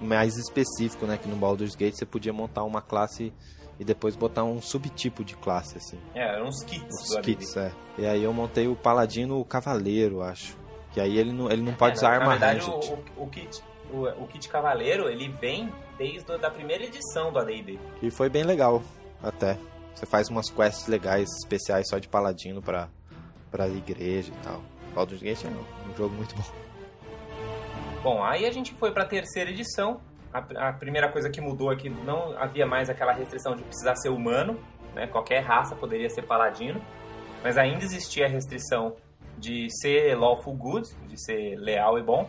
mais 0.00 0.36
específico, 0.36 1.06
né? 1.06 1.16
Que 1.16 1.28
no 1.28 1.36
Baldur's 1.36 1.76
Gate 1.76 1.94
você 1.94 2.06
podia 2.06 2.32
montar 2.32 2.64
uma 2.64 2.80
classe 2.82 3.32
e 3.78 3.84
depois 3.84 4.16
botar 4.16 4.44
um 4.44 4.60
subtipo 4.60 5.24
de 5.24 5.36
classe, 5.36 5.78
assim. 5.78 5.98
É, 6.14 6.34
eram 6.34 6.46
uns 6.46 6.64
kits. 6.64 7.10
Uns 7.10 7.16
kits, 7.18 7.56
é. 7.56 7.72
E 7.96 8.06
aí 8.06 8.22
eu 8.22 8.32
montei 8.32 8.66
o 8.66 8.74
Paladino 8.74 9.44
Cavaleiro, 9.44 10.22
acho. 10.22 10.56
Que 10.92 11.00
aí 11.00 11.16
ele 11.16 11.32
não, 11.32 11.50
ele 11.50 11.62
não 11.62 11.74
pode 11.74 11.94
é, 11.94 11.98
usar 11.98 12.08
na, 12.08 12.14
arma 12.14 12.26
na 12.26 12.30
verdade, 12.32 12.70
o, 12.70 13.20
o, 13.20 13.24
o, 13.24 13.28
kit, 13.28 13.62
o, 13.92 14.04
o, 14.22 14.26
kit 14.26 14.48
Cavaleiro, 14.48 15.08
ele 15.08 15.28
vem 15.28 15.72
desde 15.96 16.32
a 16.32 16.50
primeira 16.50 16.84
edição 16.84 17.32
do 17.32 17.38
AD&D. 17.38 17.78
E 18.02 18.10
foi 18.10 18.28
bem 18.28 18.42
legal, 18.42 18.82
até. 19.22 19.58
Você 19.94 20.06
faz 20.06 20.28
umas 20.28 20.48
quests 20.48 20.86
legais, 20.86 21.28
especiais 21.42 21.88
só 21.88 21.98
de 21.98 22.08
Paladino 22.08 22.62
pra, 22.62 22.88
pra 23.50 23.68
igreja 23.68 24.32
e 24.32 24.44
tal. 24.44 24.62
Baldur's 24.94 25.22
Gate 25.22 25.44
é 25.44 25.48
um, 25.48 25.90
um 25.90 25.96
jogo 25.96 26.14
muito 26.14 26.34
bom. 26.34 26.44
Bom, 28.02 28.22
aí 28.22 28.46
a 28.46 28.52
gente 28.52 28.72
foi 28.74 28.92
pra 28.92 29.04
terceira 29.04 29.50
edição, 29.50 30.00
a, 30.32 30.68
a, 30.68 30.72
primeira 30.72 31.10
coisa 31.10 31.30
que 31.30 31.40
mudou 31.40 31.72
é 31.72 31.76
que 31.76 31.88
não 31.88 32.36
havia 32.38 32.66
mais 32.66 32.90
aquela 32.90 33.12
restrição 33.12 33.54
de 33.54 33.62
precisar 33.62 33.96
ser 33.96 34.10
humano, 34.10 34.58
né? 34.94 35.06
Qualquer 35.06 35.40
raça 35.40 35.74
poderia 35.74 36.08
ser 36.10 36.22
paladino. 36.22 36.80
mas 37.42 37.56
ainda 37.56 37.84
existia 37.84 38.26
a 38.26 38.28
restrição 38.28 38.96
de 39.36 39.68
ser 39.70 40.16
lawful 40.16 40.54
good, 40.54 40.88
de 41.06 41.16
ser 41.22 41.56
leal 41.56 41.98
e 41.98 42.02
bom, 42.02 42.28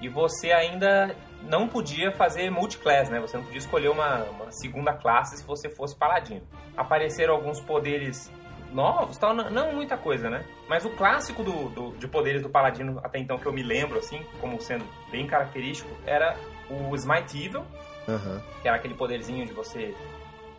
e 0.00 0.08
você 0.08 0.52
ainda 0.52 1.14
não 1.42 1.68
podia 1.68 2.12
fazer 2.12 2.50
multiclass, 2.50 3.08
né? 3.08 3.20
Você 3.20 3.36
não 3.36 3.44
podia 3.44 3.58
escolher 3.58 3.88
uma, 3.88 4.24
uma 4.24 4.52
segunda 4.52 4.92
classe 4.92 5.36
se 5.36 5.44
você 5.44 5.68
fosse 5.68 5.96
paladino. 5.96 6.42
Apareceram 6.76 7.34
alguns 7.34 7.60
poderes 7.60 8.30
novos, 8.72 9.16
tal, 9.16 9.34
não, 9.34 9.72
muita 9.72 9.96
coisa, 9.96 10.28
né? 10.28 10.44
Mas 10.68 10.84
o 10.84 10.90
clássico 10.90 11.42
do, 11.42 11.68
do, 11.70 11.96
de 11.96 12.06
poderes 12.06 12.42
do 12.42 12.50
paladino 12.50 13.00
até 13.02 13.18
então 13.18 13.38
que 13.38 13.46
eu 13.46 13.52
me 13.52 13.62
lembro, 13.62 13.98
assim, 13.98 14.20
como 14.40 14.60
sendo 14.60 14.84
bem 15.10 15.26
característico, 15.26 15.88
era 16.04 16.36
o 16.70 16.94
Smite 16.94 17.44
Evil, 17.44 17.64
Aham. 18.08 18.42
que 18.62 18.68
era 18.68 18.76
aquele 18.76 18.94
poderzinho 18.94 19.46
de 19.46 19.52
você 19.52 19.94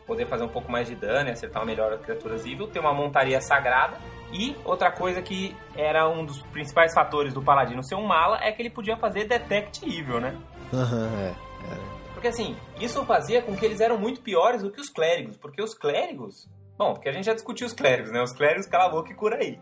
poder 0.06 0.26
fazer 0.26 0.44
um 0.44 0.50
pouco 0.50 0.72
mais 0.72 0.88
de 0.88 0.96
dano 0.96 1.30
e 1.30 1.32
acertar 1.34 1.66
melhor 1.66 1.92
as 1.92 2.02
criaturas 2.02 2.46
evil, 2.46 2.68
ter 2.68 2.80
uma 2.80 2.94
montaria 2.94 3.42
sagrada. 3.42 3.98
E 4.32 4.56
outra 4.64 4.90
coisa 4.92 5.22
que 5.22 5.56
era 5.76 6.08
um 6.10 6.26
dos 6.26 6.42
principais 6.48 6.94
fatores 6.94 7.34
do 7.34 7.42
paladino 7.42 7.84
ser 7.84 7.96
um 7.96 8.06
mala 8.06 8.40
é 8.42 8.52
que 8.52 8.62
ele 8.62 8.70
podia 8.70 8.96
fazer 8.98 9.26
detect 9.26 9.86
evil, 9.86 10.22
né? 10.22 10.36
Aham, 10.74 11.10
é. 11.22 11.48
Porque 12.14 12.30
assim, 12.30 12.56
isso 12.80 13.06
fazia 13.06 13.44
com 13.44 13.56
que 13.56 13.64
eles 13.64 13.80
eram 13.80 13.98
muito 13.98 14.22
piores 14.22 14.64
do 14.64 14.72
que 14.72 14.82
os 14.82 14.90
clérigos, 14.90 15.38
porque 15.38 15.62
os 15.62 15.76
clérigos, 15.76 16.50
bom, 16.76 16.94
porque 16.94 17.10
a 17.10 17.12
gente 17.12 17.26
já 17.26 17.34
discutiu 17.34 17.68
os 17.68 17.74
clérigos, 17.74 18.12
né? 18.12 18.24
Os 18.24 18.34
clérigos 18.34 18.66
cala 18.66 18.86
a 18.86 18.90
boca 18.90 19.12
e 19.12 19.16
cura 19.16 19.38
aí. 19.38 19.60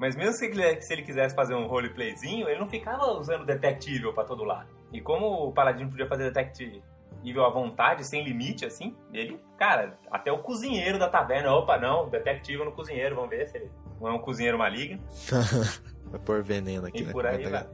Mas 0.00 0.16
mesmo 0.16 0.32
se 0.32 0.46
ele, 0.46 0.80
se 0.80 0.92
ele 0.94 1.02
quisesse 1.02 1.34
fazer 1.34 1.54
um 1.54 1.66
roleplayzinho, 1.66 2.48
ele 2.48 2.58
não 2.58 2.66
ficava 2.66 3.12
usando 3.12 3.44
detect 3.44 3.94
evil 3.94 4.14
pra 4.14 4.24
todo 4.24 4.42
lado. 4.44 4.66
E 4.90 4.98
como 4.98 5.48
o 5.48 5.52
paladino 5.52 5.90
podia 5.90 6.08
fazer 6.08 6.24
detect 6.24 6.82
evil 7.22 7.44
à 7.44 7.50
vontade, 7.50 8.02
sem 8.06 8.24
limite, 8.24 8.64
assim, 8.64 8.96
ele, 9.12 9.38
cara, 9.58 9.98
até 10.10 10.32
o 10.32 10.38
cozinheiro 10.38 10.98
da 10.98 11.06
taverna, 11.06 11.52
opa, 11.52 11.78
não, 11.78 12.08
detect 12.08 12.50
evil 12.50 12.64
no 12.64 12.72
cozinheiro, 12.72 13.14
vamos 13.14 13.28
ver 13.28 13.46
se 13.46 13.58
ele 13.58 13.70
não 14.00 14.08
é 14.08 14.12
um 14.12 14.18
cozinheiro 14.18 14.56
maligno. 14.58 14.98
Vai 16.10 16.18
pôr 16.18 16.42
veneno 16.42 16.86
aqui, 16.86 17.02
E 17.02 17.04
né? 17.04 17.12
por 17.12 17.26
aí 17.26 17.44
Vai 17.46 17.66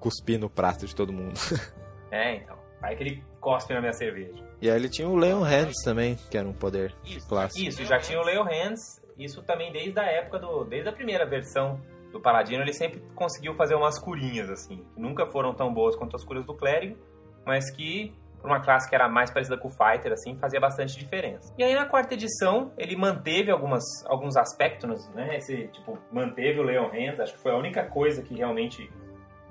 Cuspir 0.00 0.40
no 0.40 0.50
prato 0.50 0.86
de 0.86 0.94
todo 0.94 1.12
mundo. 1.12 1.38
É, 2.10 2.36
então. 2.36 2.56
Aí 2.80 2.96
que 2.96 3.02
ele 3.02 3.24
cospe 3.38 3.74
na 3.74 3.80
minha 3.80 3.92
cerveja. 3.92 4.42
E 4.62 4.70
aí 4.70 4.76
ele 4.76 4.88
tinha 4.88 5.06
o 5.06 5.14
Leon 5.14 5.42
Hands 5.42 5.76
também, 5.84 6.16
que 6.30 6.38
era 6.38 6.48
um 6.48 6.54
poder 6.54 6.94
clássico. 7.28 7.68
Isso, 7.68 7.84
já 7.84 7.98
tinha 7.98 8.18
o 8.18 8.24
Leo 8.24 8.42
Hands, 8.44 9.02
isso 9.18 9.42
também 9.42 9.72
desde 9.72 9.98
a 9.98 10.04
época 10.04 10.38
do. 10.38 10.64
Desde 10.64 10.88
a 10.88 10.92
primeira 10.92 11.26
versão 11.26 11.80
do 12.12 12.20
Paladino, 12.20 12.62
ele 12.62 12.72
sempre 12.72 13.02
conseguiu 13.14 13.54
fazer 13.54 13.74
umas 13.74 13.98
curinhas, 14.00 14.48
assim. 14.48 14.84
Que 14.94 15.00
nunca 15.00 15.26
foram 15.26 15.52
tão 15.52 15.72
boas 15.72 15.96
quanto 15.96 16.16
as 16.16 16.24
curas 16.24 16.44
do 16.44 16.54
Clérigo, 16.54 16.96
mas 17.44 17.70
que, 17.70 18.14
por 18.40 18.46
uma 18.46 18.60
classe 18.60 18.88
que 18.88 18.94
era 18.94 19.08
mais 19.08 19.30
parecida 19.30 19.58
com 19.58 19.68
o 19.68 19.70
Fighter, 19.70 20.12
assim, 20.12 20.36
fazia 20.36 20.60
bastante 20.60 20.96
diferença. 20.98 21.52
E 21.58 21.62
aí 21.62 21.74
na 21.74 21.86
quarta 21.86 22.14
edição, 22.14 22.72
ele 22.78 22.96
manteve 22.96 23.50
algumas, 23.50 23.84
alguns 24.06 24.36
aspectos, 24.36 25.08
né? 25.10 25.36
Esse, 25.36 25.68
tipo, 25.68 25.98
manteve 26.12 26.60
o 26.60 26.62
Leon 26.62 26.88
Hands, 26.88 27.20
acho 27.20 27.34
que 27.34 27.40
foi 27.40 27.52
a 27.52 27.56
única 27.56 27.84
coisa 27.84 28.22
que 28.22 28.34
realmente 28.34 28.90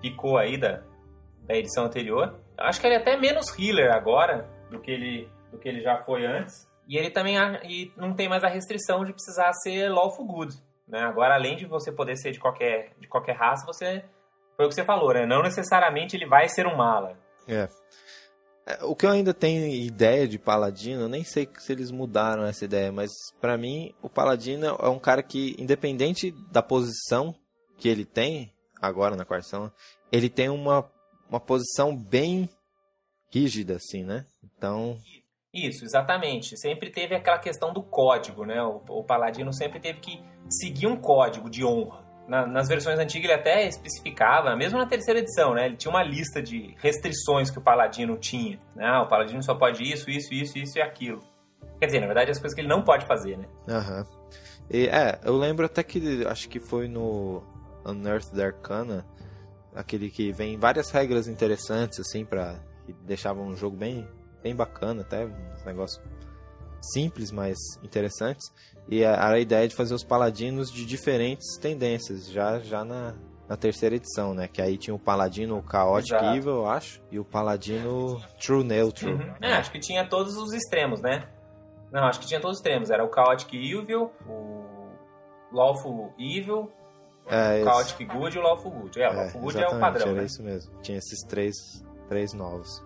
ficou 0.02 0.38
aí 0.38 0.58
da, 0.58 0.82
da 1.42 1.56
edição 1.56 1.86
anterior. 1.86 2.40
Acho 2.58 2.80
que 2.80 2.88
ele 2.88 2.96
é 2.96 3.00
até 3.00 3.18
menos 3.18 3.58
healer 3.58 3.94
agora 3.94 4.48
do 4.70 4.80
que 4.80 4.92
ele, 4.92 5.30
do 5.52 5.58
que 5.58 5.68
ele 5.68 5.82
já 5.82 5.98
foi 6.04 6.26
antes. 6.26 6.67
E 6.88 6.98
ele 6.98 7.12
também 7.12 7.38
e 7.64 7.92
não 7.98 8.14
tem 8.14 8.30
mais 8.30 8.44
a 8.44 8.48
restrição 8.48 9.04
de 9.04 9.14
precisar 9.14 9.52
ser 9.54 9.90
lawful 9.90 10.26
good. 10.26 10.56
Né? 10.88 11.02
Agora, 11.02 11.36
além 11.36 11.56
de 11.56 11.66
você 11.66 11.92
poder 11.92 12.16
ser 12.16 12.32
de 12.32 12.40
qualquer, 12.40 12.94
de 13.00 13.08
qualquer 13.08 13.36
raça, 13.36 13.66
você. 13.66 14.06
Foi 14.56 14.66
o 14.66 14.70
que 14.70 14.76
você 14.76 14.84
falou, 14.84 15.14
né? 15.14 15.26
Não 15.26 15.44
necessariamente 15.44 16.16
ele 16.16 16.26
vai 16.26 16.50
ser 16.50 16.66
um 16.66 16.76
mala. 16.76 17.16
É. 17.48 17.68
É, 18.68 18.84
O 18.84 18.96
que 18.96 19.06
eu 19.06 19.12
ainda 19.12 19.34
tenho 19.34 19.66
ideia 19.68 20.28
de 20.28 20.38
Paladino, 20.38 21.04
eu 21.04 21.10
nem 21.10 21.24
sei 21.24 21.48
se 21.58 21.72
eles 21.72 21.90
mudaram 21.90 22.44
essa 22.46 22.66
ideia, 22.66 22.92
mas 22.92 23.12
pra 23.40 23.58
mim 23.58 23.94
o 24.02 24.10
Paladino 24.10 24.66
é 24.66 24.90
um 24.90 25.00
cara 25.00 25.24
que, 25.24 25.56
independente 25.58 26.32
da 26.52 26.62
posição 26.62 27.34
que 27.78 27.88
ele 27.88 28.04
tem, 28.04 28.52
agora 28.82 29.16
na 29.16 29.24
quarta 29.24 29.72
ele 30.12 30.30
tem 30.30 30.50
uma, 30.50 30.90
uma 31.30 31.40
posição 31.40 31.96
bem 31.96 32.50
rígida, 33.32 33.76
assim, 33.76 34.04
né? 34.04 34.26
Então, 34.44 34.98
Isso, 35.68 35.84
exatamente. 35.86 36.56
Sempre 36.58 36.92
teve 36.92 37.16
aquela 37.16 37.40
questão 37.40 37.74
do 37.74 37.82
código, 37.82 38.46
né? 38.46 38.62
O, 38.62 38.82
o 38.90 39.04
Paladino 39.04 39.52
sempre 39.54 39.80
teve 39.80 40.00
que 40.00 40.22
seguir 40.50 40.86
um 40.88 40.96
código 40.96 41.50
de 41.50 41.66
honra. 41.66 42.06
Na- 42.28 42.46
nas 42.46 42.68
versões 42.68 43.00
antigas 43.00 43.32
ele 43.32 43.40
até 43.40 43.66
especificava, 43.68 44.56
mesmo 44.56 44.78
na 44.78 44.86
terceira 44.86 45.20
edição, 45.20 45.54
né? 45.54 45.66
Ele 45.66 45.78
tinha 45.78 45.90
uma 45.90 46.04
lista 46.04 46.42
de 46.42 46.76
restrições 46.78 47.50
que 47.50 47.58
o 47.58 47.62
Paladino 47.62 48.18
tinha. 48.18 48.60
né? 48.76 48.86
Ah, 48.86 49.02
o 49.02 49.08
Paladino 49.08 49.42
só 49.42 49.56
pode 49.56 49.82
isso, 49.84 50.10
isso, 50.10 50.34
isso, 50.34 50.58
isso 50.58 50.78
e 50.78 50.82
aquilo. 50.82 51.24
Quer 51.80 51.86
dizer, 51.88 52.00
na 52.02 52.08
verdade, 52.08 52.32
as 52.32 52.38
coisas 52.40 52.54
que 52.54 52.62
ele 52.62 52.68
não 52.68 52.82
pode 52.84 53.06
fazer, 53.06 53.38
né? 53.38 53.46
Aham. 53.70 54.06
E, 54.70 54.88
é, 54.88 55.20
eu 55.24 55.38
lembro 55.38 55.66
até 55.66 55.82
que 55.84 56.26
acho 56.28 56.50
que 56.50 56.60
foi 56.60 56.88
no 56.90 57.42
Unearthed 57.86 58.42
Arcana, 58.42 59.06
aquele 59.74 60.10
que 60.10 60.32
vem 60.32 60.58
várias 60.58 60.92
regras 60.92 61.28
interessantes, 61.28 62.00
assim, 62.00 62.26
pra. 62.26 62.60
que 62.86 62.92
deixavam 62.94 63.46
um 63.46 63.56
jogo 63.56 63.78
bem, 63.78 64.06
bem 64.48 64.56
bacana, 64.56 65.02
até 65.02 65.26
uns 65.26 65.66
negócios 65.66 66.02
simples, 66.94 67.32
mas 67.32 67.58
interessantes. 67.84 68.50
E 68.88 69.04
a, 69.04 69.30
a 69.32 69.40
ideia 69.40 69.68
de 69.68 69.76
fazer 69.76 69.94
os 69.94 70.04
paladinos 70.04 70.72
de 70.72 70.86
diferentes 70.86 71.58
tendências, 71.60 72.30
já, 72.32 72.60
já 72.60 72.86
na, 72.86 73.14
na 73.50 73.58
terceira 73.58 73.96
edição, 73.96 74.34
né? 74.34 74.48
Que 74.48 74.62
aí 74.62 74.78
tinha 74.78 74.96
o 74.96 75.00
paladino 75.00 75.62
Chaotic 75.70 76.14
Exato. 76.14 76.38
Evil, 76.38 76.52
eu 76.54 76.68
acho, 76.68 77.02
e 77.12 77.20
o 77.20 77.26
paladino 77.26 78.22
True 78.40 78.64
Neutral. 78.64 79.14
Uhum. 79.16 79.34
É, 79.42 79.54
acho 79.54 79.70
que 79.72 79.80
tinha 79.80 80.08
todos 80.08 80.38
os 80.38 80.54
extremos, 80.54 81.02
né? 81.02 81.28
Não, 81.92 82.04
acho 82.06 82.20
que 82.22 82.28
tinha 82.28 82.40
todos 82.40 82.58
os 82.58 82.60
extremos. 82.60 82.90
Era 82.90 83.04
o 83.04 83.14
Chaotic 83.14 83.54
Evil, 83.54 84.12
o 84.26 84.88
Lawful 85.52 86.14
Evil, 86.18 86.72
É, 87.26 87.36
o 87.50 87.56
esse- 87.56 87.64
Chaotic 87.66 88.08
Good 88.14 88.38
e 88.38 88.40
o 88.40 88.44
Lawful 88.44 88.72
Good. 88.72 89.02
É, 89.02 89.10
o 89.10 89.14
Lawful 89.14 89.42
Good 89.42 89.58
é 89.62 89.68
o 89.68 89.80
padrão, 89.80 90.08
era 90.10 90.16
né? 90.22 90.24
isso 90.26 90.42
mesmo. 90.42 90.74
Tinha 90.82 90.98
esses 90.98 91.20
três, 91.28 91.54
três 92.08 92.32
novos. 92.34 92.82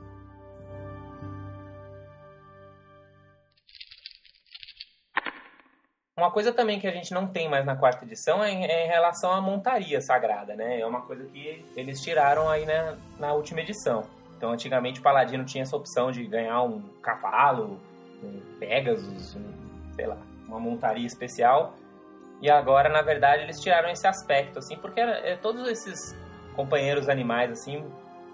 Uma 6.22 6.30
coisa 6.30 6.54
também 6.54 6.80
que 6.80 6.86
a 6.86 6.92
gente 6.92 7.12
não 7.16 7.26
tem 7.26 7.50
mais 7.50 7.66
na 7.66 7.76
quarta 7.76 8.06
edição 8.06 8.44
é 8.44 8.52
em, 8.52 8.64
é 8.64 8.86
relação 8.86 9.32
à 9.34 9.42
montaria 9.42 10.00
sagrada, 10.02 10.56
né? 10.56 10.80
É 10.80 10.86
uma 10.86 11.02
coisa 11.02 11.26
que 11.26 11.66
eles 11.76 12.00
tiraram 12.00 12.48
aí 12.48 12.64
na, 12.64 12.96
na 13.20 13.34
última 13.34 13.62
edição. 13.62 14.04
Então, 14.38 14.52
antigamente 14.52 15.00
o 15.00 15.04
Paladino 15.04 15.44
tinha 15.44 15.64
essa 15.64 15.76
opção 15.76 16.12
de 16.12 16.24
ganhar 16.28 16.62
um 16.62 16.80
cavalo, 17.02 17.80
um 18.24 18.40
Pegasus, 18.60 19.36
um, 19.36 19.52
sei 19.96 20.06
lá, 20.06 20.18
uma 20.48 20.60
montaria 20.60 21.08
especial. 21.08 21.74
E 22.40 22.52
agora, 22.52 22.88
na 22.88 23.02
verdade, 23.02 23.42
eles 23.42 23.60
tiraram 23.60 23.90
esse 23.90 24.06
aspecto, 24.06 24.60
assim, 24.60 24.78
porque 24.78 25.00
era- 25.00 25.28
é, 25.28 25.36
todos 25.36 25.68
esses 25.68 26.16
companheiros 26.56 27.10
animais, 27.10 27.50
assim, 27.52 27.84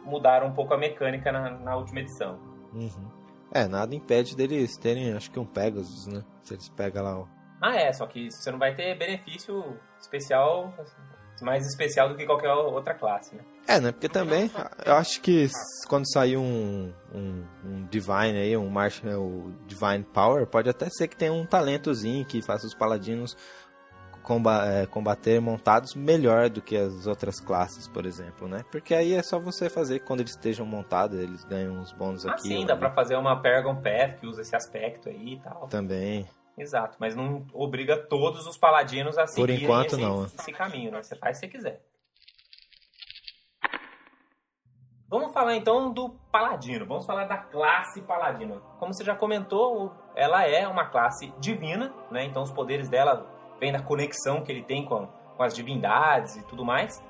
mudaram 0.03 0.47
um 0.47 0.53
pouco 0.53 0.73
a 0.73 0.77
mecânica 0.77 1.31
na, 1.31 1.51
na 1.51 1.77
última 1.77 2.01
edição. 2.01 2.37
Uhum. 2.73 3.07
É, 3.53 3.65
nada 3.65 3.95
impede 3.95 4.35
deles 4.35 4.75
terem, 4.75 5.13
acho 5.13 5.31
que 5.31 5.39
um 5.39 5.45
Pegasus, 5.45 6.05
né? 6.07 6.21
Se 6.43 6.53
eles 6.53 6.67
pegam 6.67 7.01
lá. 7.03 7.36
Ah, 7.61 7.75
é, 7.75 7.91
só 7.93 8.05
que 8.05 8.29
você 8.31 8.51
não 8.51 8.59
vai 8.59 8.75
ter 8.75 8.95
benefício 8.97 9.77
especial, 9.99 10.73
mais 11.41 11.65
especial 11.67 12.09
do 12.09 12.15
que 12.15 12.25
qualquer 12.25 12.51
outra 12.51 12.93
classe, 12.93 13.35
né? 13.35 13.43
É, 13.67 13.79
né? 13.79 13.91
Porque 13.91 14.07
também, 14.07 14.49
eu 14.85 14.93
acho 14.93 15.19
que 15.21 15.47
quando 15.87 16.09
sair 16.11 16.37
um, 16.37 16.93
um, 17.13 17.43
um 17.65 17.85
Divine 17.89 18.37
aí, 18.39 18.55
um 18.55 18.69
Martial 18.69 19.21
o 19.21 19.53
Divine 19.65 20.03
Power, 20.03 20.45
pode 20.47 20.69
até 20.69 20.87
ser 20.89 21.07
que 21.07 21.17
tenha 21.17 21.33
um 21.33 21.45
talentozinho 21.45 22.25
que 22.25 22.41
faça 22.41 22.65
os 22.65 22.73
paladinos 22.73 23.35
é, 24.65 24.85
combater 24.85 25.39
montados 25.39 25.95
melhor 25.95 26.49
do 26.49 26.61
que 26.61 26.75
as 26.75 27.07
outras 27.07 27.39
classes, 27.39 27.87
por 27.87 28.05
exemplo, 28.05 28.47
né? 28.47 28.63
Porque 28.71 28.93
aí 28.93 29.13
é 29.13 29.23
só 29.23 29.39
você 29.39 29.69
fazer 29.69 29.99
que 29.99 30.05
quando 30.05 30.19
eles 30.19 30.31
estejam 30.31 30.65
montados, 30.65 31.17
eles 31.17 31.43
ganham 31.45 31.73
uns 31.75 31.91
bônus 31.93 32.25
Ah, 32.25 32.31
aqui. 32.31 32.43
sim, 32.49 32.65
dá 32.65 32.73
ali. 32.73 32.79
pra 32.79 32.91
fazer 32.91 33.15
uma 33.15 33.41
Paragon 33.41 33.75
Path 33.75 34.19
que 34.19 34.27
usa 34.27 34.41
esse 34.41 34.55
aspecto 34.55 35.09
aí 35.09 35.33
e 35.35 35.39
tal. 35.39 35.67
Também. 35.67 36.27
Exato, 36.57 36.97
mas 36.99 37.15
não 37.15 37.45
obriga 37.53 37.95
todos 37.95 38.47
os 38.47 38.57
paladinos 38.57 39.17
a 39.17 39.27
seguirem 39.27 39.63
enquanto, 39.63 39.93
esse, 39.93 40.01
não. 40.01 40.25
esse 40.25 40.51
caminho, 40.51 40.91
né? 40.91 41.03
Você 41.03 41.15
faz 41.15 41.37
se 41.37 41.41
você 41.41 41.47
quiser. 41.47 41.81
Vamos 45.09 45.31
falar 45.31 45.55
então 45.55 45.91
do 45.91 46.09
paladino. 46.31 46.85
Vamos 46.85 47.05
falar 47.05 47.25
da 47.25 47.37
classe 47.37 48.01
paladino. 48.01 48.61
Como 48.79 48.93
você 48.93 49.05
já 49.05 49.15
comentou, 49.15 49.93
ela 50.15 50.45
é 50.45 50.67
uma 50.67 50.85
classe 50.85 51.31
divina, 51.39 51.93
né? 52.11 52.25
Então 52.25 52.41
os 52.41 52.51
poderes 52.51 52.89
dela 52.89 53.25
vêm 53.59 53.71
da 53.71 53.81
conexão 53.81 54.43
que 54.43 54.51
ele 54.51 54.63
tem 54.63 54.83
com, 54.83 55.07
com 55.07 55.43
as 55.43 55.55
divindades 55.55 56.35
e 56.37 56.43
tudo 56.47 56.65
mais. 56.65 57.01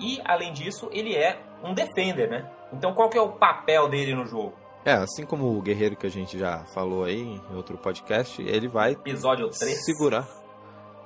E 0.00 0.20
além 0.24 0.52
disso, 0.52 0.88
ele 0.92 1.16
é 1.16 1.40
um 1.62 1.72
defender, 1.72 2.28
né? 2.28 2.50
Então 2.72 2.92
qual 2.92 3.08
que 3.08 3.16
é 3.16 3.22
o 3.22 3.32
papel 3.32 3.88
dele 3.88 4.14
no 4.14 4.26
jogo? 4.26 4.63
É, 4.84 4.92
assim 4.92 5.24
como 5.24 5.56
o 5.56 5.62
guerreiro 5.62 5.96
que 5.96 6.06
a 6.06 6.10
gente 6.10 6.38
já 6.38 6.58
falou 6.74 7.04
aí 7.04 7.40
em 7.50 7.56
outro 7.56 7.78
podcast, 7.78 8.42
ele 8.42 8.68
vai 8.68 8.92
Episódio 8.92 9.48
3. 9.48 9.84
segurar 9.84 10.28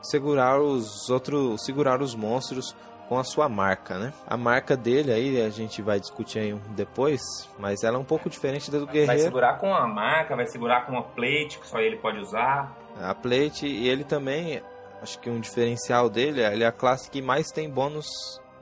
segurar 0.02 0.60
os 0.60 1.08
outros 1.10 1.64
segurar 1.64 2.00
os 2.00 2.14
monstros 2.14 2.74
com 3.08 3.18
a 3.18 3.24
sua 3.24 3.48
marca, 3.48 3.98
né? 3.98 4.12
A 4.26 4.36
marca 4.36 4.76
dele 4.76 5.10
aí 5.10 5.40
a 5.40 5.48
gente 5.48 5.80
vai 5.80 5.98
discutir 5.98 6.38
aí 6.40 6.54
depois, 6.70 7.20
mas 7.58 7.82
ela 7.82 7.96
é 7.96 8.00
um 8.00 8.04
pouco 8.04 8.28
diferente 8.28 8.70
da 8.70 8.78
do 8.78 8.84
Vai 8.84 8.94
guerreiro. 8.94 9.22
segurar 9.22 9.54
com 9.58 9.74
a 9.74 9.86
marca, 9.86 10.36
vai 10.36 10.46
segurar 10.46 10.84
com 10.84 10.92
uma 10.92 11.02
plate 11.02 11.58
que 11.58 11.66
só 11.66 11.80
ele 11.80 11.96
pode 11.96 12.18
usar. 12.18 12.76
A 13.00 13.14
plate 13.14 13.66
e 13.66 13.88
ele 13.88 14.04
também 14.04 14.60
acho 15.00 15.18
que 15.20 15.30
um 15.30 15.40
diferencial 15.40 16.10
dele 16.10 16.42
é 16.42 16.52
ele 16.52 16.64
é 16.64 16.66
a 16.66 16.72
classe 16.72 17.10
que 17.10 17.22
mais 17.22 17.46
tem 17.50 17.70
bônus 17.70 18.06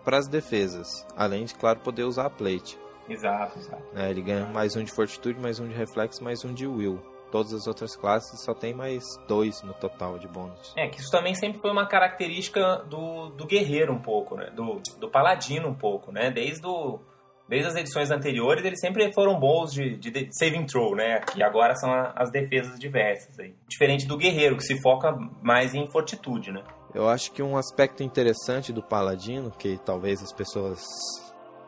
para 0.05 0.19
as 0.19 0.29
defesas, 0.29 0.87
além 1.17 1.45
de, 1.45 1.55
claro, 1.55 1.81
poder 1.81 2.05
usar 2.05 2.27
a 2.27 2.31
plate. 2.31 2.79
Exato, 3.09 3.59
exato. 3.59 3.83
É, 3.95 4.11
ele 4.11 4.23
ganha 4.23 4.47
mais 4.47 4.77
um 4.77 4.83
de 4.83 4.93
fortitude, 4.93 5.39
mais 5.41 5.61
um 5.61 5.69
de 5.69 5.75
reflexo, 5.75 6.23
mais 6.23 6.45
um 6.45 6.53
de 6.53 6.67
will. 6.67 7.01
Todas 7.31 7.53
as 7.53 7.67
outras 7.67 7.97
classes 7.97 8.41
só 8.45 8.55
tem 8.55 8.73
mais 8.73 9.05
dois 9.27 9.63
no 9.63 9.75
total 9.75 10.19
de 10.19 10.29
bônus. 10.29 10.73
É, 10.77 10.89
que 10.89 11.01
isso 11.01 11.11
também 11.11 11.35
sempre 11.35 11.61
foi 11.61 11.71
uma 11.71 11.87
característica 11.87 12.85
do, 12.89 13.31
do 13.31 13.47
guerreiro 13.47 13.93
um 13.93 13.99
pouco, 13.99 14.37
né? 14.37 14.51
Do, 14.55 14.81
do 14.99 15.09
paladino 15.11 15.69
um 15.69 15.75
pouco, 15.75 16.13
né? 16.13 16.31
Desde, 16.31 16.65
o, 16.67 17.01
desde 17.49 17.69
as 17.69 17.75
edições 17.75 18.11
anteriores, 18.11 18.65
eles 18.65 18.79
sempre 18.81 19.13
foram 19.13 19.39
bons 19.39 19.73
de, 19.73 19.97
de, 19.97 20.11
de 20.11 20.29
saving 20.39 20.67
throw, 20.67 20.95
né? 20.95 21.21
E 21.35 21.43
agora 21.43 21.75
são 21.75 21.93
a, 21.93 22.13
as 22.17 22.31
defesas 22.31 22.79
diversas 22.79 23.39
aí. 23.41 23.55
Diferente 23.69 24.07
do 24.07 24.17
guerreiro, 24.17 24.57
que 24.57 24.65
se 24.65 24.81
foca 24.81 25.13
mais 25.43 25.75
em 25.75 25.91
fortitude, 25.91 26.53
né? 26.53 26.63
Eu 26.95 27.09
acho 27.09 27.33
que 27.33 27.43
um 27.43 27.57
aspecto 27.57 28.05
interessante 28.05 28.73
do 28.73 28.83
paladino, 28.83 29.51
que 29.51 29.79
talvez 29.85 30.23
as 30.23 30.33
pessoas 30.33 30.81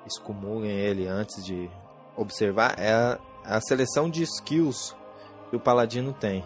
excomungem 0.08 0.70
ele 0.70 1.06
antes 1.06 1.44
de 1.44 1.70
observar, 2.16 2.74
é 2.78 2.92
a, 2.92 3.18
a 3.44 3.60
seleção 3.60 4.10
de 4.10 4.22
skills 4.24 4.96
que 5.50 5.56
o 5.56 5.60
paladino 5.60 6.12
tem. 6.12 6.44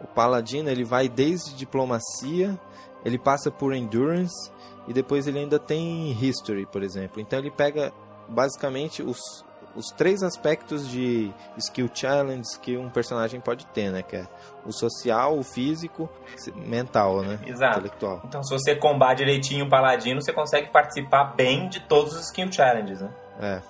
O 0.00 0.06
paladino 0.06 0.70
ele 0.70 0.84
vai 0.84 1.08
desde 1.08 1.54
diplomacia, 1.54 2.58
ele 3.04 3.18
passa 3.18 3.50
por 3.50 3.74
endurance 3.74 4.50
e 4.86 4.92
depois 4.92 5.26
ele 5.26 5.38
ainda 5.38 5.58
tem 5.58 6.10
history, 6.12 6.66
por 6.66 6.82
exemplo. 6.82 7.20
Então 7.20 7.38
ele 7.38 7.50
pega 7.50 7.92
basicamente 8.28 9.02
os, 9.02 9.44
os 9.74 9.86
três 9.96 10.22
aspectos 10.22 10.88
de 10.88 11.30
skill 11.56 11.88
challenge 11.94 12.58
que 12.60 12.76
um 12.76 12.88
personagem 12.90 13.40
pode 13.40 13.66
ter, 13.66 13.90
né? 13.90 14.02
Que 14.02 14.16
é 14.16 14.26
o 14.66 14.72
social, 14.72 15.38
o 15.38 15.42
físico, 15.42 16.08
mental, 16.54 17.22
né? 17.22 17.38
Exato. 17.46 17.78
Intelectual. 17.78 18.20
Então, 18.24 18.42
se 18.42 18.50
você 18.52 18.74
combate 18.74 19.18
direitinho 19.18 19.66
o 19.66 19.68
paladino, 19.68 20.20
você 20.20 20.32
consegue 20.32 20.68
participar 20.70 21.34
bem 21.36 21.68
de 21.68 21.80
todos 21.80 22.14
os 22.14 22.26
skill 22.26 22.50
challenges, 22.52 23.00
né? 23.00 23.10
É. 23.40 23.62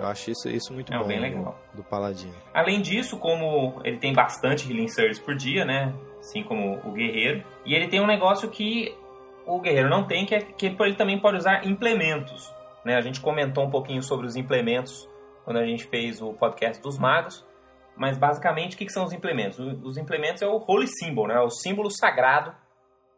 Eu 0.00 0.06
acho 0.06 0.30
isso, 0.30 0.48
isso 0.48 0.72
muito 0.72 0.92
É, 0.94 0.98
bom 0.98 1.04
bem 1.06 1.16
do- 1.18 1.22
legal. 1.22 1.58
do 1.74 1.82
paladino. 1.82 2.34
Além 2.54 2.80
disso, 2.80 3.18
como 3.18 3.80
ele 3.84 3.98
tem 3.98 4.12
bastante 4.14 4.70
healing 4.70 4.88
surge 4.88 5.20
por 5.20 5.34
dia, 5.34 5.64
né? 5.64 5.92
Assim 6.20 6.42
como 6.42 6.78
o 6.84 6.92
guerreiro. 6.92 7.42
E 7.66 7.74
ele 7.74 7.88
tem 7.88 8.00
um 8.00 8.06
negócio 8.06 8.48
que 8.48 8.96
o 9.44 9.60
guerreiro 9.60 9.88
não 9.90 10.04
tem, 10.04 10.24
que 10.24 10.34
é 10.34 10.40
que 10.40 10.66
ele 10.66 10.94
também 10.94 11.18
pode 11.18 11.38
usar 11.38 11.66
implementos. 11.66 12.54
Né? 12.84 12.96
A 12.96 13.00
gente 13.00 13.20
comentou 13.20 13.64
um 13.64 13.70
pouquinho 13.70 14.02
sobre 14.02 14.26
os 14.26 14.36
implementos 14.36 15.08
quando 15.44 15.58
a 15.58 15.66
gente 15.66 15.84
fez 15.84 16.20
o 16.20 16.32
podcast 16.32 16.82
dos 16.82 16.98
magos. 16.98 17.46
Mas 17.96 18.16
basicamente, 18.16 18.74
o 18.74 18.78
que 18.78 18.86
que 18.86 18.92
são 18.92 19.04
os 19.04 19.12
implementos? 19.12 19.58
Os 19.58 19.98
implementos 19.98 20.42
é 20.42 20.46
o 20.46 20.62
Holy 20.66 20.86
Symbol, 20.86 21.26
né? 21.26 21.38
O 21.40 21.50
símbolo 21.50 21.90
sagrado 21.90 22.54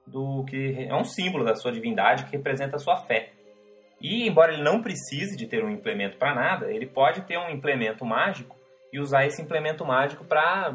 do 0.07 0.45
que 0.45 0.87
é 0.89 0.95
um 0.95 1.05
símbolo 1.05 1.45
da 1.45 1.55
sua 1.55 1.71
divindade 1.71 2.25
que 2.25 2.37
representa 2.37 2.77
a 2.77 2.79
sua 2.79 2.97
fé. 2.97 3.33
E 4.01 4.27
embora 4.27 4.53
ele 4.53 4.63
não 4.63 4.83
precise 4.83 5.37
de 5.37 5.47
ter 5.47 5.65
um 5.65 5.71
implemento 5.71 6.17
para 6.17 6.35
nada, 6.35 6.73
ele 6.73 6.87
pode 6.87 7.23
ter 7.23 7.39
um 7.39 7.49
implemento 7.51 8.05
mágico 8.05 8.57
e 8.93 8.99
usar 8.99 9.25
esse 9.25 9.41
implemento 9.41 9.87
mágico 9.87 10.25
para 10.25 10.75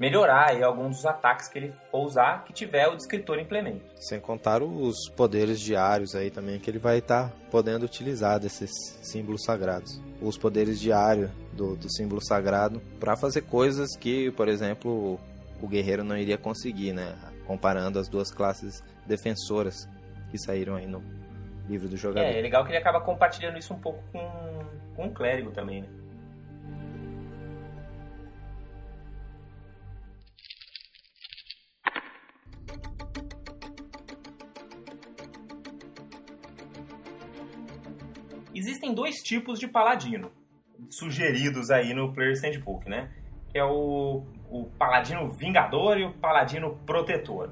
melhorar 0.00 0.48
aí 0.48 0.62
alguns 0.62 0.96
dos 0.96 1.06
ataques 1.06 1.46
que 1.46 1.58
ele 1.58 1.74
for 1.90 2.06
usar 2.06 2.42
que 2.44 2.54
tiver 2.54 2.88
o 2.88 2.96
descritor 2.96 3.38
implemento. 3.38 3.84
Sem 3.96 4.18
contar 4.18 4.62
os 4.62 5.10
poderes 5.10 5.60
diários 5.60 6.14
aí 6.14 6.30
também 6.30 6.58
que 6.58 6.70
ele 6.70 6.78
vai 6.78 6.98
estar 6.98 7.30
podendo 7.50 7.84
utilizar 7.84 8.40
desses 8.40 8.70
símbolos 9.02 9.44
sagrados. 9.44 10.00
Os 10.22 10.38
poderes 10.38 10.80
diários 10.80 11.30
do, 11.52 11.76
do 11.76 11.92
símbolo 11.92 12.24
sagrado 12.24 12.80
para 12.98 13.14
fazer 13.14 13.42
coisas 13.42 13.94
que, 13.98 14.30
por 14.30 14.48
exemplo, 14.48 15.20
o 15.60 15.68
guerreiro 15.68 16.02
não 16.02 16.16
iria 16.16 16.38
conseguir, 16.38 16.94
né? 16.94 17.14
Comparando 17.46 17.98
as 17.98 18.08
duas 18.08 18.30
classes 18.30 18.82
defensoras 19.06 19.86
que 20.30 20.38
saíram 20.38 20.76
aí 20.76 20.86
no 20.86 21.02
livro 21.68 21.88
do 21.88 21.96
jogador. 21.96 22.26
É, 22.26 22.38
é 22.38 22.42
legal 22.42 22.64
que 22.64 22.70
ele 22.70 22.78
acaba 22.78 23.00
compartilhando 23.00 23.58
isso 23.58 23.74
um 23.74 23.78
pouco 23.78 24.02
com, 24.10 24.64
com 24.96 25.08
o 25.08 25.12
clérigo 25.12 25.50
também, 25.50 25.82
né? 25.82 25.99
Existem 38.54 38.94
dois 38.94 39.16
tipos 39.16 39.58
de 39.58 39.68
paladino 39.68 40.30
sugeridos 40.88 41.70
aí 41.70 41.92
no 41.92 42.12
Player's 42.12 42.42
Handbook, 42.42 42.88
né? 42.88 43.10
Que 43.50 43.58
é 43.58 43.64
o, 43.64 44.24
o 44.50 44.70
paladino 44.78 45.28
vingador 45.30 45.98
e 45.98 46.04
o 46.04 46.12
paladino 46.14 46.76
protetor. 46.86 47.50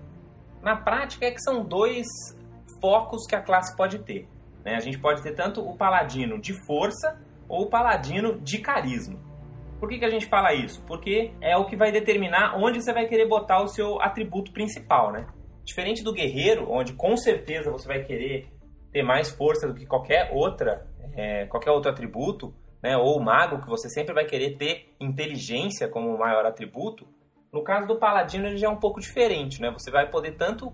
Na 0.63 0.77
prática 0.77 1.27
é 1.27 1.31
que 1.31 1.41
são 1.41 1.65
dois 1.65 2.07
focos 2.81 3.27
que 3.27 3.37
a 3.37 3.43
classe 3.43 3.77
pode 3.77 3.99
ter. 4.01 4.29
né? 4.65 4.75
A 4.77 4.81
gente 4.81 4.99
pode 4.99 5.23
ter 5.23 5.35
tanto 5.35 5.61
o 5.61 5.77
paladino 5.77 6.41
de 6.41 6.53
força 6.67 7.21
ou 7.49 7.65
o 7.65 7.71
paladino 7.71 8.41
de 8.41 8.59
carisma. 8.59 9.19
Por 9.79 9.89
que, 9.89 9.99
que 9.99 10.05
a 10.05 10.11
gente 10.11 10.27
fala 10.27 10.53
isso? 10.53 10.83
Porque 10.87 11.33
é 11.41 11.57
o 11.57 11.67
que 11.67 11.77
vai 11.77 11.93
determinar 11.93 12.57
onde 12.57 12.83
você 12.83 12.93
vai 12.93 13.07
querer 13.07 13.29
botar 13.29 13.63
o 13.63 13.69
seu 13.69 14.01
atributo 14.01 14.53
principal, 14.53 15.13
né? 15.13 15.27
Diferente 15.65 16.03
do 16.03 16.13
guerreiro, 16.13 16.67
onde 16.71 16.95
com 16.95 17.17
certeza 17.17 17.71
você 17.71 17.87
vai 17.87 18.03
querer 18.03 18.49
ter 18.93 19.03
mais 19.03 19.31
força 19.31 19.67
do 19.67 19.75
que 19.75 19.87
qualquer 19.87 20.31
outra, 20.33 20.87
é, 21.15 21.47
qualquer 21.47 21.71
outro 21.71 21.91
atributo, 21.91 22.55
né? 22.83 22.97
Ou 22.97 23.21
mago, 23.21 23.61
que 23.61 23.69
você 23.69 23.89
sempre 23.89 24.15
vai 24.15 24.25
querer 24.25 24.57
ter 24.57 24.95
inteligência 25.01 25.89
como 25.89 26.17
maior 26.17 26.45
atributo. 26.47 27.07
No 27.53 27.63
caso 27.63 27.87
do 27.87 27.99
paladino, 27.99 28.47
ele 28.47 28.57
já 28.57 28.69
é 28.69 28.71
um 28.71 28.77
pouco 28.79 29.01
diferente, 29.01 29.61
né? 29.61 29.71
Você 29.71 29.91
vai 29.91 30.09
poder 30.11 30.37
tanto 30.37 30.73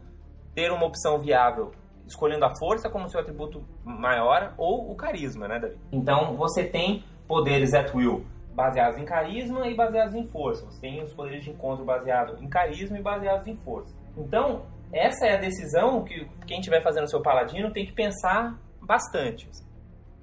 ter 0.55 0.71
uma 0.71 0.87
opção 0.87 1.19
viável 1.19 1.73
escolhendo 2.07 2.45
a 2.45 2.55
força 2.57 2.91
como 2.91 3.09
seu 3.09 3.21
atributo 3.21 3.65
maior 3.83 4.55
ou 4.59 4.91
o 4.91 4.95
carisma, 4.95 5.49
né, 5.49 5.59
Davi? 5.59 5.79
Então, 5.91 6.37
você 6.37 6.65
tem 6.65 7.03
poderes 7.27 7.73
at 7.73 7.95
will 7.95 8.25
baseados 8.55 8.99
em 9.01 9.05
carisma 9.05 9.67
e 9.67 9.75
baseados 9.75 10.15
em 10.15 10.27
força. 10.29 10.65
Você 10.67 10.81
tem 10.81 11.03
os 11.03 11.13
poderes 11.13 11.45
de 11.45 11.51
encontro 11.51 11.85
baseados 11.85 12.41
em 12.41 12.49
carisma 12.49 12.99
e 12.99 13.03
baseados 13.03 13.47
em 13.47 13.57
força. 13.57 13.95
Então, 14.17 14.67
essa 14.95 15.27
é 15.27 15.37
a 15.37 15.41
decisão 15.41 16.05
que 16.05 16.27
quem 16.47 16.61
estiver 16.61 16.83
fazendo 16.83 17.11
seu 17.11 17.21
paladino 17.21 17.73
tem 17.73 17.85
que 17.85 17.93
pensar 17.93 18.57
bastante. 18.81 19.51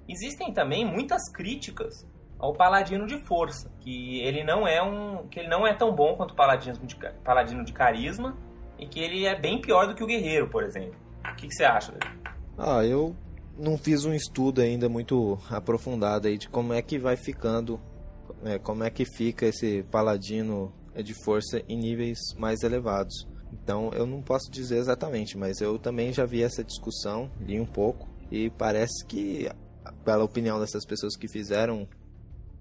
Existem 0.08 0.54
também 0.54 0.86
muitas 0.86 1.30
críticas 1.32 2.08
ao 2.40 2.54
paladino 2.54 3.06
de 3.06 3.20
força, 3.26 3.70
que 3.82 4.20
ele 4.22 4.44
não 4.44 4.66
é 4.68 4.82
um, 4.82 5.28
que 5.28 5.40
ele 5.40 5.50
não 5.50 5.68
é 5.68 5.76
tão 5.76 5.94
bom 5.94 6.16
quanto 6.16 6.32
o 6.32 6.36
paladino 6.36 6.78
de, 6.86 6.96
paladino 7.24 7.64
de 7.64 7.74
carisma 7.74 8.36
e 8.80 8.88
que 8.88 9.00
ele 9.00 9.26
é 9.26 9.40
bem 9.40 9.62
pior 9.62 9.88
do 9.88 9.94
que 9.94 10.04
o 10.04 10.08
guerreiro, 10.08 10.50
por 10.50 10.64
exemplo. 10.64 10.96
O 11.24 11.36
que, 11.36 11.48
que 11.48 11.54
você 11.54 11.66
acha? 11.66 11.92
David? 11.92 12.22
Ah, 12.58 12.84
eu 12.86 13.16
não 13.58 13.78
fiz 13.78 14.06
um 14.06 14.14
estudo 14.14 14.62
ainda 14.62 14.90
muito 14.90 15.38
aprofundado 15.50 16.28
aí 16.28 16.38
de 16.38 16.50
como 16.50 16.74
é 16.74 16.82
que 16.82 16.98
vai 16.98 17.16
ficando, 17.16 17.80
é, 18.44 18.58
como 18.58 18.84
é 18.84 18.90
que 18.90 19.06
fica 19.06 19.46
esse 19.46 19.84
paladino 19.84 20.74
de 20.96 21.14
força 21.24 21.62
em 21.70 21.78
níveis 21.78 22.20
mais 22.38 22.64
elevados. 22.64 23.28
Então 23.52 23.92
eu 23.94 24.06
não 24.06 24.22
posso 24.22 24.50
dizer 24.52 24.78
exatamente, 24.78 25.38
mas 25.38 25.62
eu 25.62 25.78
também 25.78 26.14
já 26.14 26.26
vi 26.26 26.44
essa 26.44 26.64
discussão, 26.64 27.30
li 27.40 27.60
um 27.60 27.66
pouco, 27.66 28.08
e 28.32 28.50
parece 28.50 29.06
que, 29.06 29.50
pela 30.06 30.24
opinião 30.24 30.60
dessas 30.60 30.86
pessoas 30.86 31.18
que 31.18 31.28
fizeram 31.28 31.88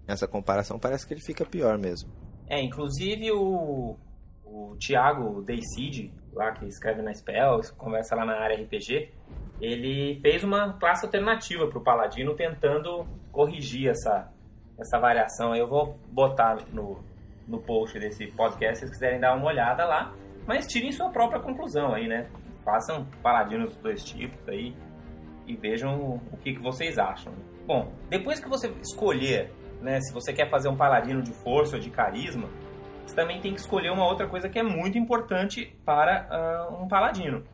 essa 0.07 0.27
comparação, 0.27 0.79
parece 0.79 1.07
que 1.07 1.15
ele 1.15 1.21
fica 1.21 1.45
pior 1.45 1.79
mesmo. 1.79 2.11
É, 2.49 2.61
inclusive 2.61 3.31
o, 3.31 3.97
o 4.45 4.77
Thiago 4.77 5.43
Dayseed, 5.43 6.13
lá 6.33 6.51
que 6.53 6.67
escreve 6.67 7.01
na 7.03 7.15
Spell, 7.15 7.61
conversa 7.77 8.17
lá 8.17 8.25
na 8.25 8.41
área 8.41 8.61
RPG, 8.61 9.13
ele 9.61 10.19
fez 10.21 10.43
uma 10.43 10.73
classe 10.79 11.05
alternativa 11.05 11.69
para 11.69 11.79
o 11.79 11.83
Paladino 11.83 12.35
tentando 12.35 13.07
corrigir 13.31 13.89
essa, 13.91 14.33
essa 14.79 14.99
variação. 14.99 15.55
Eu 15.55 15.69
vou 15.69 15.99
botar 16.11 16.57
no, 16.73 16.99
no 17.47 17.61
post 17.61 17.99
desse 17.99 18.27
podcast 18.29 18.79
se 18.79 18.81
vocês 18.81 18.91
quiserem 18.93 19.21
dar 19.21 19.37
uma 19.37 19.47
olhada 19.47 19.85
lá, 19.85 20.15
mas 20.51 20.67
tirem 20.67 20.91
sua 20.91 21.11
própria 21.11 21.41
conclusão 21.41 21.95
aí, 21.95 22.09
né? 22.09 22.29
Façam 22.65 23.07
Paladinos 23.23 23.73
dos 23.73 23.81
dois 23.81 24.03
tipos 24.03 24.49
aí 24.49 24.75
e 25.47 25.55
vejam 25.55 26.21
o 26.33 26.37
que, 26.39 26.55
que 26.55 26.61
vocês 26.61 26.99
acham. 26.99 27.33
Bom, 27.65 27.93
depois 28.09 28.41
que 28.41 28.49
você 28.49 28.67
escolher, 28.83 29.53
né, 29.81 30.01
se 30.01 30.13
você 30.13 30.33
quer 30.33 30.51
fazer 30.51 30.69
um 30.69 30.77
Paladino 30.77 31.23
de 31.23 31.33
força 31.33 31.77
ou 31.77 31.81
de 31.81 31.89
carisma, 31.89 32.49
você 33.07 33.15
também 33.15 33.41
tem 33.41 33.55
que 33.55 33.61
escolher 33.61 33.93
uma 33.93 34.05
outra 34.05 34.27
coisa 34.27 34.49
que 34.49 34.59
é 34.59 34.63
muito 34.65 34.99
importante 34.99 35.73
para 35.85 36.27
uh, 36.29 36.83
um 36.83 36.89
paladino, 36.89 37.45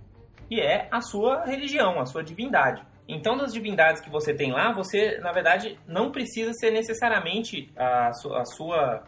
que 0.49 0.59
é 0.59 0.89
a 0.91 1.03
sua 1.03 1.45
religião, 1.45 2.01
a 2.01 2.07
sua 2.07 2.25
divindade. 2.25 2.83
Então, 3.07 3.37
das 3.37 3.53
divindades 3.53 4.01
que 4.01 4.09
você 4.09 4.33
tem 4.33 4.53
lá, 4.53 4.73
você, 4.73 5.19
na 5.21 5.33
verdade, 5.33 5.79
não 5.87 6.11
precisa 6.11 6.51
ser 6.55 6.71
necessariamente 6.71 7.71
a, 7.77 8.11
su 8.15 8.35
a 8.35 8.45
sua... 8.47 9.05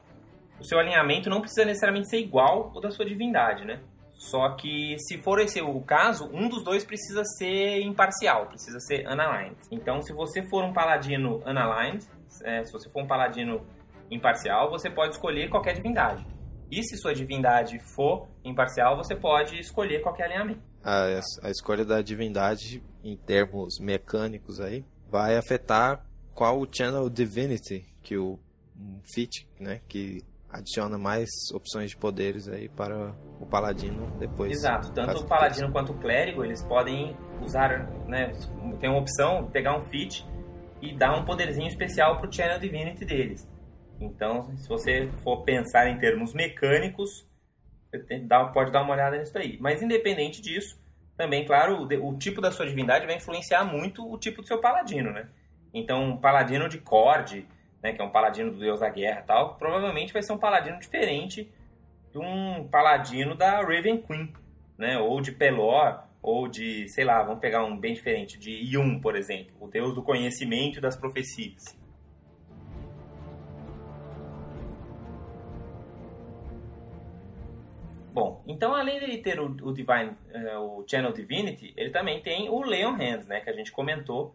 O 0.61 0.65
seu 0.65 0.79
alinhamento 0.79 1.31
não 1.31 1.41
precisa 1.41 1.65
necessariamente 1.65 2.09
ser 2.09 2.19
igual 2.19 2.73
ao 2.75 2.81
da 2.81 2.91
sua 2.91 3.05
divindade, 3.05 3.65
né? 3.65 3.81
Só 4.15 4.51
que, 4.57 4.97
se 4.99 5.17
for 5.19 5.39
esse 5.39 5.63
o 5.63 5.81
caso, 5.81 6.29
um 6.33 6.49
dos 6.49 6.65
dois 6.65 6.85
precisa 6.85 7.23
ser 7.25 7.81
imparcial, 7.83 8.47
precisa 8.47 8.81
ser 8.81 9.07
unaligned. 9.07 9.57
Então, 9.71 10.03
se 10.03 10.13
você 10.13 10.43
for 10.43 10.65
um 10.65 10.73
paladino 10.73 11.41
unaligned, 11.47 12.05
é, 12.43 12.65
se 12.65 12.73
você 12.73 12.91
for 12.91 13.05
um 13.05 13.07
paladino 13.07 13.65
imparcial, 14.11 14.71
você 14.71 14.91
pode 14.91 15.13
escolher 15.13 15.49
qualquer 15.49 15.75
divindade. 15.75 16.27
E 16.71 16.83
se 16.83 16.97
sua 16.97 17.15
divindade 17.15 17.79
for 17.95 18.29
imparcial, 18.45 18.97
você 18.97 19.15
pode 19.15 19.59
escolher 19.59 20.03
qualquer 20.03 20.25
alinhamento. 20.25 20.61
a, 20.83 21.21
a 21.47 21.51
escolha 21.51 21.85
da 21.85 22.03
divindade 22.03 22.83
em 23.03 23.17
termos 23.17 23.79
mecânicos 23.81 24.61
aí 24.61 24.85
vai 25.09 25.37
afetar 25.37 26.05
qual 26.35 26.61
o 26.61 26.69
Channel 26.71 27.09
Divinity 27.09 27.87
que 28.03 28.17
o 28.17 28.39
fit, 29.13 29.49
né, 29.59 29.81
que 29.89 30.23
adiciona 30.51 30.97
mais 30.97 31.29
opções 31.53 31.91
de 31.91 31.97
poderes 31.97 32.49
aí 32.49 32.69
para 32.69 33.15
o 33.41 33.47
paladino 33.47 34.11
depois. 34.19 34.53
Exato, 34.53 34.93
tanto 34.93 35.21
o 35.21 35.27
paladino 35.27 35.71
quanto 35.71 35.93
o 35.93 35.99
clérigo, 35.99 36.45
eles 36.45 36.63
podem 36.63 37.17
usar, 37.43 37.87
né, 38.07 38.33
tem 38.81 38.89
uma 38.89 38.99
opção, 38.99 39.49
pegar 39.51 39.77
um 39.77 39.85
fit 39.85 40.27
e 40.81 40.95
dar 40.97 41.19
um 41.19 41.25
poderzinho 41.25 41.69
especial 41.69 42.19
para 42.19 42.29
o 42.29 42.33
Channel 42.33 42.59
Divinity 42.59 43.05
deles. 43.05 43.49
Então, 44.01 44.57
se 44.57 44.69
você 44.69 45.11
for 45.23 45.43
pensar 45.43 45.89
em 45.89 45.99
termos 45.99 46.33
mecânicos, 46.33 47.29
pode 48.55 48.71
dar 48.71 48.83
uma 48.83 48.95
olhada 48.95 49.19
nisso 49.19 49.37
aí. 49.37 49.59
Mas 49.61 49.83
independente 49.83 50.41
disso, 50.41 50.81
também, 51.17 51.45
claro, 51.45 51.83
o, 51.83 52.17
tipo 52.17 52.41
da 52.41 52.53
sua 52.53 52.67
divindade 52.67 53.07
vai 53.07 53.17
influenciar 53.17 53.65
muito 53.65 54.09
o 54.09 54.17
tipo 54.17 54.41
do 54.41 54.47
seu 54.47 54.61
paladino, 54.61 55.11
né? 55.13 55.29
Então, 55.75 56.11
um 56.11 56.17
paladino 56.17 56.69
de 56.69 56.79
Cord, 56.79 57.45
né, 57.83 57.93
que 57.93 58.01
é 58.01 58.05
um 58.05 58.11
paladino 58.11 58.51
do 58.51 58.59
deus 58.59 58.81
da 58.81 58.89
guerra 58.89 59.21
e 59.21 59.27
tal, 59.27 59.57
provavelmente 59.57 60.13
vai 60.13 60.23
ser 60.23 60.33
um 60.33 60.39
paladino 60.39 60.79
diferente 60.79 61.51
de 62.11 62.19
um 62.19 62.67
paladino 62.69 63.35
da 63.35 63.61
Raven 63.61 64.03
Queen, 64.03 64.33
né? 64.77 64.99
Ou 64.99 65.21
de 65.21 65.33
Pelor, 65.33 66.03
ou 66.23 66.49
de, 66.49 66.89
sei 66.89 67.05
lá, 67.05 67.23
vamos 67.23 67.41
pegar 67.41 67.65
um 67.65 67.79
bem 67.79 67.95
diferente, 67.95 68.39
de 68.39 68.51
Yun, 68.51 69.01
por 69.01 69.15
exemplo, 69.17 69.55
o 69.61 69.69
deus 69.69 69.95
do 69.95 70.03
conhecimento 70.03 70.79
e 70.79 70.81
das 70.81 70.97
profecias. 70.97 71.77
Bom, 78.13 78.43
então 78.49 78.75
além 78.75 78.99
dele 78.99 79.19
ter 79.19 79.39
o, 79.39 79.47
o 79.47 79.73
Divine, 79.73 80.17
uh, 80.35 80.59
o 80.59 80.85
Channel 80.89 81.13
Divinity, 81.13 81.73
ele 81.77 81.91
também 81.91 82.21
tem 82.21 82.49
o 82.49 82.61
Leon 82.63 82.95
Hands, 82.95 83.27
né, 83.29 83.41
que 83.41 83.49
a 83.49 83.53
gente 83.53 83.71
comentou, 83.71 84.35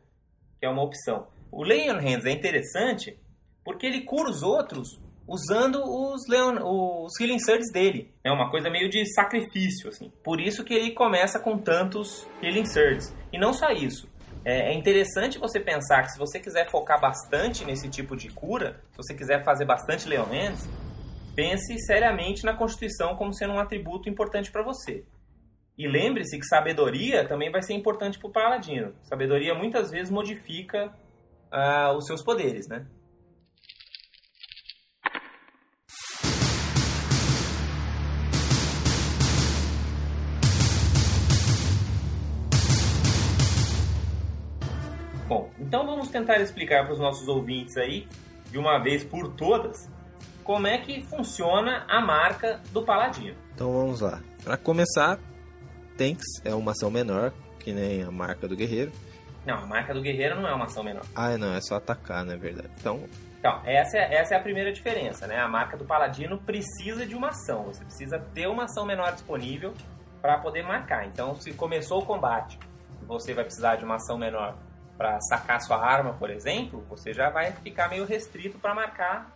que 0.58 0.66
é 0.66 0.70
uma 0.70 0.82
opção. 0.82 1.28
O 1.52 1.64
Leon 1.64 2.00
Hands 2.00 2.26
é 2.26 2.32
interessante 2.32 3.20
porque 3.64 3.86
ele 3.86 4.02
cura 4.02 4.30
os 4.30 4.44
outros 4.44 5.02
usando 5.28 5.82
os, 5.84 6.28
Leon, 6.28 6.58
os 6.62 7.20
Healing 7.20 7.40
Surges 7.40 7.72
dele. 7.72 8.14
É 8.24 8.32
uma 8.32 8.50
coisa 8.50 8.70
meio 8.70 8.90
de 8.90 9.06
sacrifício, 9.14 9.90
assim. 9.90 10.12
Por 10.24 10.40
isso 10.40 10.64
que 10.64 10.74
ele 10.74 10.92
começa 10.92 11.40
com 11.40 11.58
tantos 11.58 12.28
Healing 12.42 12.66
Surges. 12.66 13.16
E 13.32 13.38
não 13.38 13.54
só 13.54 13.70
isso. 13.70 14.12
É, 14.46 14.72
é 14.72 14.74
interessante 14.74 15.40
você 15.40 15.60
pensar 15.60 16.04
que 16.04 16.12
se 16.12 16.20
você 16.20 16.40
quiser 16.40 16.70
focar 16.70 17.00
bastante 17.00 17.64
nesse 17.64 17.90
tipo 17.90 18.16
de 18.16 18.30
cura, 18.30 18.82
se 18.92 18.98
você 18.98 19.14
quiser 19.14 19.44
fazer 19.44 19.66
bastante 19.66 20.08
Leon 20.08 20.26
Hands, 20.26 20.68
pense 21.36 21.78
seriamente 21.86 22.44
na 22.44 22.56
Constituição 22.56 23.16
como 23.16 23.34
sendo 23.34 23.54
um 23.54 23.60
atributo 23.60 24.10
importante 24.10 24.52
para 24.52 24.64
você. 24.64 25.06
E 25.78 25.88
lembre-se 25.88 26.38
que 26.38 26.46
sabedoria 26.46 27.28
também 27.28 27.50
vai 27.50 27.64
ser 27.64 27.74
importante 27.74 28.20
para 28.20 28.28
o 28.28 28.32
paladino. 28.32 28.94
Sabedoria 29.04 29.56
muitas 29.56 29.90
vezes 29.90 30.12
modifica 30.12 30.94
uh, 31.52 31.96
os 31.98 32.06
seus 32.06 32.22
poderes, 32.22 32.68
né? 32.68 32.86
Então 45.74 45.88
vamos 45.88 46.10
tentar 46.10 46.40
explicar 46.40 46.84
para 46.84 46.94
os 46.94 47.00
nossos 47.00 47.28
ouvintes 47.28 47.78
aí, 47.78 48.08
de 48.52 48.60
uma 48.60 48.78
vez 48.78 49.04
por 49.04 49.34
todas, 49.34 49.90
como 50.44 50.68
é 50.68 50.78
que 50.78 51.02
funciona 51.02 51.84
a 51.88 52.00
marca 52.00 52.62
do 52.72 52.84
Paladino. 52.84 53.36
Então 53.56 53.74
vamos 53.74 54.00
lá. 54.00 54.22
Para 54.44 54.56
começar, 54.56 55.18
Tanks 55.98 56.28
é 56.46 56.54
uma 56.54 56.74
ação 56.74 56.92
menor, 56.92 57.34
que 57.60 57.74
nem 57.74 58.04
a 58.04 58.12
marca 58.12 58.48
do 58.48 58.56
Guerreiro. 58.56 58.92
Não, 59.48 59.56
a 59.56 59.66
marca 59.66 59.96
do 59.96 60.02
Guerreiro 60.04 60.40
não 60.40 60.48
é 60.48 60.54
uma 60.54 60.66
ação 60.66 60.84
menor. 60.84 61.02
Ah, 61.16 61.36
não, 61.40 61.56
é 61.56 61.60
só 61.60 61.78
atacar, 61.78 62.24
na 62.24 62.34
é 62.34 62.38
verdade. 62.38 62.70
Então, 62.80 63.10
então, 63.40 63.60
essa 63.66 63.98
é, 63.98 64.14
essa 64.14 64.36
é 64.36 64.38
a 64.38 64.42
primeira 64.42 64.72
diferença, 64.72 65.26
né? 65.26 65.40
A 65.40 65.48
marca 65.48 65.76
do 65.76 65.86
Paladino 65.86 66.38
precisa 66.38 67.04
de 67.04 67.16
uma 67.16 67.30
ação. 67.30 67.64
Você 67.64 67.84
precisa 67.84 68.20
ter 68.20 68.46
uma 68.48 68.66
ação 68.66 68.86
menor 68.86 69.12
disponível 69.12 69.74
para 70.22 70.38
poder 70.38 70.62
marcar. 70.62 71.08
Então, 71.08 71.34
se 71.34 71.52
começou 71.52 72.04
o 72.04 72.06
combate 72.06 72.60
você 73.06 73.34
vai 73.34 73.44
precisar 73.44 73.76
de 73.76 73.86
uma 73.86 73.96
ação 73.96 74.18
menor 74.18 74.56
para 74.98 75.20
sacar 75.22 75.62
sua 75.62 75.78
arma, 75.78 76.14
por 76.14 76.30
exemplo, 76.30 76.84
você 76.90 77.14
já 77.14 77.30
vai 77.30 77.52
ficar 77.52 77.90
meio 77.90 78.06
restrito 78.06 78.58
para 78.60 78.74
marcar 78.74 79.32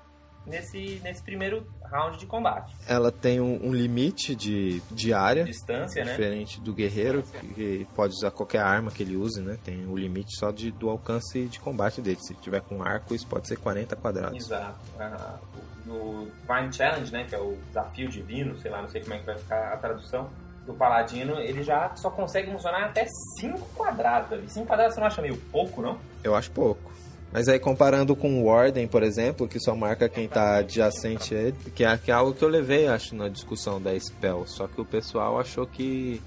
nesse, 0.48 1.00
nesse 1.04 1.22
primeiro 1.22 1.68
round 1.92 2.18
de 2.18 2.26
combate. 2.26 2.74
Ela 2.88 3.12
tem 3.12 3.40
um, 3.40 3.68
um 3.68 3.74
limite 3.74 4.36
de, 4.36 4.82
de 4.92 5.14
área. 5.14 5.44
Distância, 5.44 6.04
né? 6.04 6.12
Diferente 6.12 6.62
do 6.62 6.74
guerreiro, 6.74 7.24
que 7.56 7.88
pode 7.96 8.14
usar 8.14 8.32
qualquer 8.32 8.62
arma 8.62 8.90
que 8.90 9.04
ele 9.04 9.16
use, 9.16 9.42
né? 9.42 9.58
Tem 9.64 9.86
o 9.86 9.92
um 9.92 9.98
limite 9.98 10.38
só 10.38 10.52
de, 10.52 10.72
do 10.72 10.90
alcance 10.90 11.46
de 11.46 11.60
combate 11.60 12.02
dele. 12.02 12.20
Se 12.22 12.34
tiver 12.36 12.62
com 12.62 12.82
arco, 12.82 13.14
isso 13.14 13.28
pode 13.28 13.48
ser 13.48 13.58
40 13.58 13.96
quadrados. 13.96 14.46
Exato. 14.46 14.80
Ah, 15.00 15.38
no 15.86 16.30
Divine 16.42 16.74
Challenge, 16.74 17.12
né? 17.12 17.26
Que 17.26 17.36
é 17.36 17.40
o 17.40 17.58
desafio 17.68 18.10
divino, 18.10 18.58
sei 18.60 18.72
lá, 18.72 18.82
não 18.82 18.90
sei 18.90 19.02
como 19.02 19.14
é 19.14 19.20
que 19.20 19.26
vai 19.26 19.38
ficar 19.38 19.74
a 19.74 19.78
tradução 19.78 20.30
do 20.68 20.74
Paladino, 20.74 21.40
ele 21.40 21.64
já 21.64 21.96
só 21.96 22.12
consegue 22.12 22.52
funcionar 22.52 22.84
até 22.84 23.08
5 23.40 23.60
quadrados. 23.74 24.52
5 24.52 24.68
quadrados 24.68 24.94
você 24.94 25.00
não 25.00 25.08
acha 25.08 25.22
meio 25.22 25.38
pouco, 25.52 25.82
não? 25.82 25.98
Eu 26.24 26.36
acho 26.36 26.52
pouco. 26.52 26.92
Mas 27.32 27.48
aí 27.48 27.58
comparando 27.58 28.16
com 28.16 28.42
o 28.42 28.46
Warden, 28.46 28.88
por 28.88 29.02
exemplo, 29.02 29.48
que 29.48 29.60
só 29.60 29.76
marca 29.76 30.08
quem 30.08 30.26
está 30.26 30.58
adjacente 30.58 31.34
a 31.34 31.40
ele, 31.40 31.58
que 31.74 31.84
é, 31.84 32.00
é 32.08 32.12
algo 32.12 32.34
que 32.34 32.44
eu 32.44 32.50
levei, 32.50 32.88
acho, 32.88 33.16
na 33.16 33.30
discussão 33.30 33.82
da 33.82 33.98
Spell. 33.98 34.46
Só 34.46 34.68
que 34.68 34.80
o 34.80 34.86
pessoal 34.86 35.40
achou 35.40 35.66
que 35.66 36.22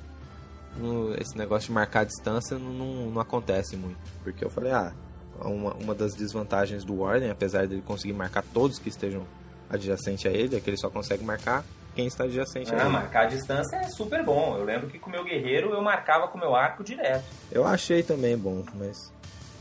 esse 1.18 1.36
negócio 1.36 1.68
de 1.68 1.72
marcar 1.72 2.00
a 2.00 2.04
distância 2.04 2.58
não, 2.58 2.72
não, 2.72 3.10
não, 3.10 3.20
acontece 3.20 3.76
muito. 3.76 3.98
Porque 4.22 4.44
eu 4.44 4.50
falei, 4.50 4.72
ah, 4.72 4.92
uma, 5.40 5.74
uma 5.74 5.94
das 5.94 6.14
desvantagens 6.14 6.84
do 6.84 7.00
Warden, 7.00 7.30
apesar 7.30 7.66
dele 7.66 7.82
conseguir 7.84 8.12
marcar 8.12 8.44
todos 8.54 8.78
que 8.78 8.88
estejam 8.88 9.26
adjacente 9.68 10.28
a 10.28 10.30
ele, 10.30 10.56
é 10.56 10.60
que 10.60 10.68
ele 10.68 10.76
só 10.76 10.90
consegue 10.90 11.24
marcar 11.24 11.64
quem 11.94 12.06
está 12.06 12.24
adjacente 12.24 12.72
ah, 12.72 12.78
a 12.78 12.80
ele. 12.82 12.90
marcar 12.90 13.24
a 13.24 13.26
distância 13.26 13.76
é 13.76 13.88
super 13.88 14.24
bom. 14.24 14.56
Eu 14.56 14.64
lembro 14.64 14.88
que 14.88 14.98
com 14.98 15.08
o 15.08 15.12
meu 15.12 15.24
guerreiro 15.24 15.70
eu 15.70 15.82
marcava 15.82 16.28
com 16.28 16.38
o 16.38 16.40
meu 16.40 16.54
arco 16.54 16.84
direto. 16.84 17.24
Eu 17.50 17.66
achei 17.66 18.02
também 18.02 18.36
bom, 18.36 18.64
mas 18.74 19.12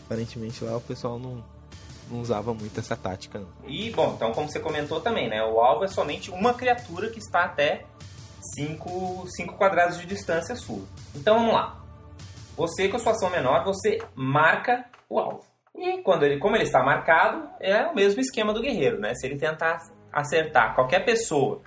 aparentemente 0.06 0.64
lá 0.64 0.78
o 0.78 0.82
pessoal 0.82 1.20
não, 1.20 1.44
não 2.10 2.22
usava 2.22 2.54
muito 2.54 2.80
essa 2.80 2.96
tática. 2.96 3.40
Não. 3.40 3.48
E, 3.68 3.90
bom, 3.92 4.14
então 4.16 4.32
como 4.32 4.50
você 4.50 4.60
comentou 4.60 5.02
também, 5.02 5.30
né? 5.30 5.44
O 5.44 5.60
alvo 5.60 5.84
é 5.84 5.88
somente 5.88 6.32
uma 6.32 6.54
criatura 6.54 7.10
que 7.10 7.20
está 7.20 7.44
até 7.44 7.86
5 8.56 9.28
quadrados 9.58 10.00
de 10.00 10.06
distância 10.06 10.56
sua. 10.56 10.84
Então 11.16 11.40
vamos 11.40 11.54
lá. 11.54 11.80
Você 12.56 12.90
com 12.90 12.98
a 12.98 13.00
sua 13.00 13.14
ação 13.14 13.30
menor, 13.30 13.64
você 13.64 14.00
marca 14.16 14.86
o 15.10 15.20
alvo. 15.20 15.46
E 15.76 16.02
quando 16.02 16.24
ele, 16.24 16.40
como 16.40 16.56
ele 16.56 16.66
está 16.66 16.84
marcado, 16.84 17.48
é 17.60 17.86
o 17.86 17.96
mesmo 17.96 18.20
esquema 18.20 18.54
do 18.54 18.62
guerreiro, 18.62 19.00
né? 19.00 19.14
Se 19.16 19.28
ele 19.28 19.38
tentar 19.38 19.80
acertar 20.12 20.76
qualquer 20.76 21.06
pessoa 21.06 21.62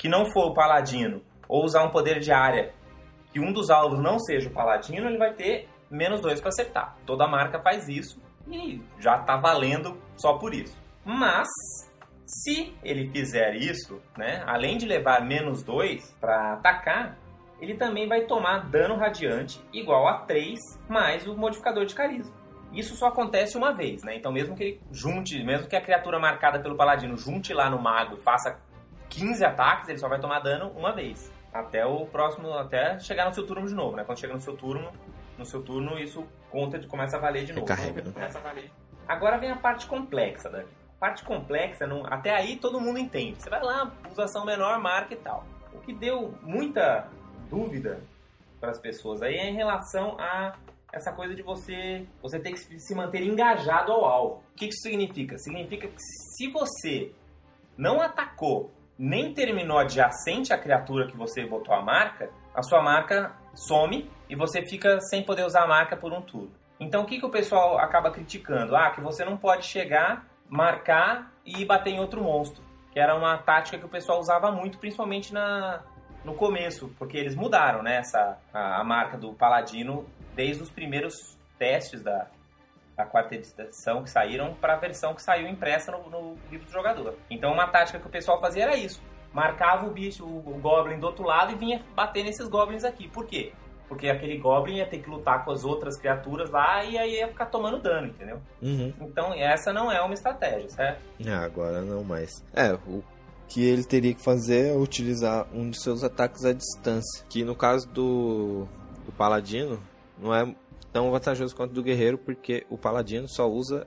que 0.00 0.08
não 0.08 0.24
for 0.32 0.46
o 0.46 0.54
paladino 0.54 1.20
ou 1.46 1.62
usar 1.62 1.84
um 1.84 1.90
poder 1.90 2.20
de 2.20 2.32
área 2.32 2.72
que 3.30 3.38
um 3.38 3.52
dos 3.52 3.68
alvos 3.68 4.00
não 4.00 4.18
seja 4.18 4.48
o 4.48 4.52
paladino, 4.52 5.06
ele 5.06 5.18
vai 5.18 5.34
ter 5.34 5.68
menos 5.90 6.22
2 6.22 6.40
para 6.40 6.48
acertar. 6.48 6.96
Toda 7.04 7.28
marca 7.28 7.60
faz 7.60 7.86
isso 7.86 8.18
e 8.48 8.82
já 8.98 9.18
está 9.18 9.36
valendo 9.36 10.00
só 10.16 10.38
por 10.38 10.54
isso. 10.54 10.74
Mas 11.04 11.48
se 12.24 12.74
ele 12.82 13.10
fizer 13.10 13.54
isso, 13.56 14.00
né, 14.16 14.42
além 14.46 14.78
de 14.78 14.86
levar 14.86 15.22
menos 15.22 15.62
2 15.62 16.16
para 16.18 16.54
atacar, 16.54 17.18
ele 17.60 17.74
também 17.74 18.08
vai 18.08 18.22
tomar 18.22 18.70
dano 18.70 18.96
radiante 18.96 19.62
igual 19.70 20.08
a 20.08 20.20
3 20.20 20.58
mais 20.88 21.26
o 21.26 21.36
modificador 21.36 21.84
de 21.84 21.94
carisma. 21.94 22.34
Isso 22.72 22.96
só 22.96 23.08
acontece 23.08 23.58
uma 23.58 23.74
vez, 23.74 24.02
né? 24.02 24.16
Então 24.16 24.32
mesmo 24.32 24.56
que 24.56 24.62
ele 24.62 24.80
junte, 24.90 25.44
mesmo 25.44 25.68
que 25.68 25.76
a 25.76 25.80
criatura 25.82 26.18
marcada 26.18 26.58
pelo 26.58 26.76
paladino 26.76 27.18
junte 27.18 27.52
lá 27.52 27.68
no 27.68 27.78
mago 27.78 28.16
e 28.16 28.22
faça 28.22 28.58
15 29.10 29.44
ataques, 29.44 29.88
ele 29.88 29.98
só 29.98 30.08
vai 30.08 30.20
tomar 30.20 30.40
dano 30.40 30.70
uma 30.70 30.92
vez. 30.92 31.30
Até 31.52 31.84
o 31.84 32.06
próximo, 32.06 32.52
até 32.54 32.98
chegar 33.00 33.26
no 33.26 33.34
seu 33.34 33.44
turno 33.44 33.66
de 33.66 33.74
novo, 33.74 33.96
né? 33.96 34.04
Quando 34.04 34.18
chega 34.18 34.32
no 34.32 34.40
seu 34.40 34.56
turno, 34.56 34.90
no 35.36 35.44
seu 35.44 35.62
turno, 35.62 35.98
isso 35.98 36.24
conta 36.48 36.78
de 36.78 36.86
começa 36.86 37.16
a 37.16 37.20
valer 37.20 37.44
de 37.44 37.52
novo. 37.52 37.66
Recarrega, 37.66 38.02
né? 38.02 38.12
Começa 38.12 38.38
a 38.38 38.40
valer. 38.40 38.70
Agora 39.08 39.36
vem 39.36 39.50
a 39.50 39.56
parte 39.56 39.86
complexa, 39.86 40.48
Dani. 40.48 40.68
A 40.96 41.00
parte 41.00 41.24
complexa, 41.24 41.86
não, 41.86 42.06
até 42.06 42.30
aí 42.30 42.56
todo 42.56 42.80
mundo 42.80 42.98
entende. 42.98 43.42
Você 43.42 43.50
vai 43.50 43.62
lá, 43.62 43.90
usação 44.10 44.44
menor, 44.44 44.78
marca 44.78 45.14
e 45.14 45.16
tal. 45.16 45.44
O 45.72 45.80
que 45.80 45.92
deu 45.92 46.32
muita 46.42 47.08
dúvida 47.48 48.00
para 48.60 48.70
as 48.70 48.78
pessoas 48.78 49.22
aí 49.22 49.34
é 49.34 49.48
em 49.48 49.54
relação 49.54 50.16
a 50.20 50.52
essa 50.92 51.12
coisa 51.12 51.34
de 51.34 51.42
você 51.42 52.06
você 52.20 52.38
ter 52.38 52.52
que 52.52 52.58
se 52.58 52.94
manter 52.94 53.22
engajado 53.22 53.90
ao 53.90 54.04
alvo. 54.04 54.42
O 54.52 54.54
que 54.54 54.66
isso 54.66 54.82
significa? 54.82 55.38
Significa 55.38 55.88
que 55.88 55.98
se 55.98 56.48
você 56.50 57.12
não 57.76 58.00
atacou 58.00 58.70
nem 59.00 59.32
terminou 59.32 59.78
adjacente 59.78 60.52
à 60.52 60.58
criatura 60.58 61.06
que 61.06 61.16
você 61.16 61.46
botou 61.46 61.74
a 61.74 61.80
marca, 61.80 62.28
a 62.54 62.62
sua 62.62 62.82
marca 62.82 63.32
some 63.54 64.10
e 64.28 64.36
você 64.36 64.60
fica 64.60 65.00
sem 65.00 65.22
poder 65.24 65.46
usar 65.46 65.62
a 65.62 65.66
marca 65.66 65.96
por 65.96 66.12
um 66.12 66.20
turno. 66.20 66.52
Então 66.78 67.02
o 67.02 67.06
que, 67.06 67.18
que 67.18 67.24
o 67.24 67.30
pessoal 67.30 67.78
acaba 67.78 68.10
criticando? 68.10 68.76
Ah, 68.76 68.90
que 68.90 69.00
você 69.00 69.24
não 69.24 69.38
pode 69.38 69.64
chegar, 69.64 70.26
marcar 70.46 71.32
e 71.46 71.64
bater 71.64 71.94
em 71.94 71.98
outro 71.98 72.22
monstro. 72.22 72.62
Que 72.92 73.00
era 73.00 73.16
uma 73.16 73.38
tática 73.38 73.78
que 73.78 73.86
o 73.86 73.88
pessoal 73.88 74.20
usava 74.20 74.52
muito, 74.52 74.76
principalmente 74.76 75.32
na, 75.32 75.80
no 76.22 76.34
começo, 76.34 76.94
porque 76.98 77.16
eles 77.16 77.34
mudaram, 77.34 77.82
né, 77.82 77.96
essa, 77.96 78.36
a, 78.52 78.80
a 78.80 78.84
marca 78.84 79.16
do 79.16 79.32
Paladino 79.32 80.04
desde 80.34 80.62
os 80.62 80.70
primeiros 80.70 81.38
testes 81.58 82.02
da, 82.02 82.26
da 83.00 83.06
quarta 83.06 83.34
edição 83.34 84.02
que 84.02 84.10
saíram 84.10 84.54
para 84.54 84.74
a 84.74 84.76
versão 84.76 85.14
que 85.14 85.22
saiu 85.22 85.48
impressa 85.48 85.90
no, 85.90 86.10
no, 86.10 86.36
livro 86.50 86.66
do 86.66 86.72
jogador. 86.72 87.16
Então 87.30 87.52
uma 87.52 87.66
tática 87.66 87.98
que 87.98 88.06
o 88.06 88.10
pessoal 88.10 88.38
fazia 88.38 88.64
era 88.64 88.76
isso. 88.76 89.00
Marcava 89.32 89.86
o 89.86 89.90
bicho, 89.90 90.24
o, 90.24 90.38
o 90.38 90.58
Goblin 90.60 90.98
do 90.98 91.06
outro 91.06 91.24
lado 91.24 91.52
e 91.52 91.54
vinha 91.54 91.82
bater 91.94 92.24
nesses 92.24 92.46
Goblins 92.48 92.84
aqui. 92.84 93.08
Por 93.08 93.26
quê? 93.26 93.52
Porque 93.88 94.08
aquele 94.08 94.38
Goblin 94.38 94.76
ia 94.76 94.86
ter 94.86 94.98
que 94.98 95.08
lutar 95.08 95.44
com 95.44 95.50
as 95.50 95.64
outras 95.64 95.96
criaturas 95.96 96.50
lá 96.50 96.84
e 96.84 96.98
aí 96.98 97.14
ia 97.14 97.28
ficar 97.28 97.46
tomando 97.46 97.80
dano, 97.80 98.08
entendeu? 98.08 98.40
Uhum. 98.60 98.92
Então 99.00 99.32
essa 99.32 99.72
não 99.72 99.90
é 99.90 100.00
uma 100.02 100.14
estratégia, 100.14 100.68
certo? 100.68 101.00
Ah, 101.26 101.44
agora 101.44 101.80
não 101.80 102.04
mais. 102.04 102.44
É, 102.52 102.74
o 102.86 103.02
que 103.48 103.64
ele 103.64 103.82
teria 103.82 104.14
que 104.14 104.22
fazer 104.22 104.74
é 104.74 104.76
utilizar 104.76 105.46
um 105.52 105.70
de 105.70 105.82
seus 105.82 106.04
ataques 106.04 106.44
à 106.44 106.52
distância. 106.52 107.24
Que 107.28 107.42
no 107.44 107.56
caso 107.56 107.88
do, 107.88 108.68
do 109.06 109.12
Paladino, 109.12 109.80
não 110.18 110.34
é 110.34 110.54
tão 110.92 111.10
vantajoso 111.10 111.54
quanto 111.54 111.72
do 111.72 111.82
Guerreiro, 111.82 112.18
porque 112.18 112.66
o 112.68 112.76
Paladino 112.76 113.28
só 113.28 113.48
usa 113.48 113.86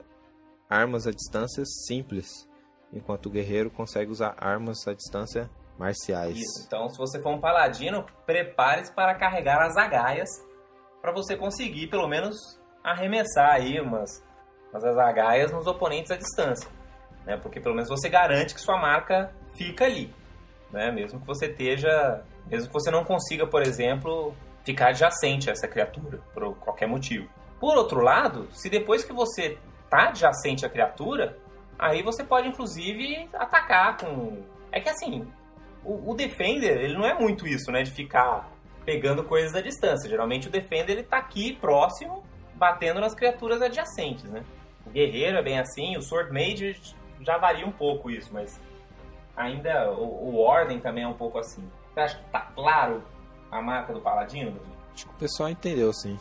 armas 0.68 1.06
à 1.06 1.10
distância 1.10 1.64
simples, 1.64 2.48
enquanto 2.92 3.26
o 3.26 3.30
Guerreiro 3.30 3.70
consegue 3.70 4.10
usar 4.10 4.34
armas 4.38 4.86
à 4.86 4.94
distância 4.94 5.50
marciais. 5.78 6.36
Isso. 6.36 6.64
Então, 6.66 6.88
se 6.88 6.98
você 6.98 7.20
for 7.20 7.32
um 7.34 7.40
Paladino, 7.40 8.04
prepare-se 8.24 8.92
para 8.92 9.14
carregar 9.14 9.62
as 9.62 9.76
agaias 9.76 10.28
para 11.00 11.12
você 11.12 11.36
conseguir, 11.36 11.88
pelo 11.88 12.08
menos, 12.08 12.36
arremessar 12.82 13.50
aí 13.50 13.80
umas, 13.80 14.24
umas 14.70 14.84
agaias 14.84 15.52
nos 15.52 15.66
oponentes 15.66 16.10
à 16.10 16.16
distância. 16.16 16.70
Né? 17.26 17.36
Porque 17.36 17.60
pelo 17.60 17.74
menos 17.74 17.88
você 17.88 18.08
garante 18.08 18.54
que 18.54 18.60
sua 18.60 18.78
marca 18.78 19.30
fica 19.54 19.84
ali. 19.84 20.12
Né? 20.70 20.90
Mesmo 20.90 21.20
que 21.20 21.26
você 21.26 21.46
esteja. 21.46 22.22
Mesmo 22.46 22.68
que 22.68 22.72
você 22.72 22.90
não 22.90 23.04
consiga, 23.04 23.46
por 23.46 23.62
exemplo, 23.62 24.34
ficar 24.64 24.88
adjacente 24.88 25.48
a 25.48 25.52
essa 25.52 25.68
criatura, 25.68 26.20
por 26.32 26.56
qualquer 26.56 26.88
motivo. 26.88 27.28
Por 27.60 27.76
outro 27.76 28.00
lado, 28.00 28.48
se 28.50 28.68
depois 28.68 29.04
que 29.04 29.12
você 29.12 29.58
tá 29.90 30.08
adjacente 30.08 30.66
à 30.66 30.68
criatura, 30.68 31.38
aí 31.78 32.02
você 32.02 32.24
pode 32.24 32.48
inclusive 32.48 33.28
atacar 33.34 33.96
com. 33.98 34.42
É 34.72 34.80
que 34.80 34.88
assim, 34.88 35.26
o, 35.84 36.10
o 36.10 36.14
Defender, 36.14 36.82
ele 36.82 36.94
não 36.94 37.06
é 37.06 37.14
muito 37.14 37.46
isso, 37.46 37.70
né? 37.70 37.82
De 37.82 37.90
ficar 37.90 38.50
pegando 38.84 39.22
coisas 39.24 39.54
à 39.54 39.60
distância. 39.60 40.08
Geralmente 40.08 40.48
o 40.48 40.50
Defender 40.50 40.92
ele 40.92 41.04
tá 41.04 41.18
aqui 41.18 41.56
próximo, 41.56 42.24
batendo 42.54 43.00
nas 43.00 43.14
criaturas 43.14 43.62
adjacentes, 43.62 44.24
né? 44.24 44.42
O 44.86 44.90
Guerreiro 44.90 45.38
é 45.38 45.42
bem 45.42 45.58
assim, 45.58 45.96
o 45.96 46.02
Sword 46.02 46.32
Mage 46.32 46.94
já 47.20 47.38
varia 47.38 47.66
um 47.66 47.72
pouco 47.72 48.10
isso, 48.10 48.32
mas 48.32 48.60
ainda 49.36 49.90
o, 49.92 50.34
o 50.34 50.38
Ordem 50.38 50.78
também 50.78 51.04
é 51.04 51.08
um 51.08 51.14
pouco 51.14 51.38
assim. 51.38 51.66
Você 51.92 52.00
acha 52.00 52.18
que 52.18 52.30
tá 52.30 52.40
claro 52.54 53.02
a 53.54 53.62
marca 53.62 53.92
do 53.92 54.00
Paladino? 54.00 54.60
Acho 54.92 55.06
que 55.06 55.14
o 55.14 55.18
pessoal 55.18 55.48
entendeu, 55.48 55.92
sim. 55.92 56.18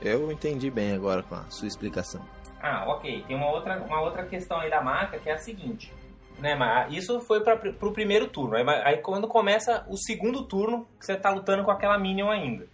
Eu 0.00 0.30
entendi 0.30 0.70
bem 0.70 0.92
agora 0.92 1.22
com 1.22 1.34
a 1.34 1.50
sua 1.50 1.68
explicação. 1.68 2.24
Ah, 2.60 2.84
ok. 2.86 3.24
Tem 3.26 3.36
uma 3.36 3.50
outra, 3.50 3.82
uma 3.82 4.00
outra 4.00 4.24
questão 4.24 4.58
aí 4.60 4.70
da 4.70 4.80
marca 4.80 5.18
que 5.18 5.28
é 5.28 5.34
a 5.34 5.38
seguinte. 5.38 5.92
Né, 6.38 6.56
mas 6.56 6.92
isso 6.92 7.20
foi 7.20 7.40
para 7.42 7.54
o 7.54 7.92
primeiro 7.92 8.26
turno. 8.26 8.56
Aí, 8.56 8.64
aí, 8.84 8.96
quando 8.98 9.28
começa 9.28 9.86
o 9.88 9.96
segundo 9.96 10.44
turno, 10.44 10.88
que 10.98 11.06
você 11.06 11.12
está 11.12 11.30
lutando 11.30 11.62
com 11.62 11.70
aquela 11.70 11.96
Minion 11.98 12.30
ainda. 12.30 12.66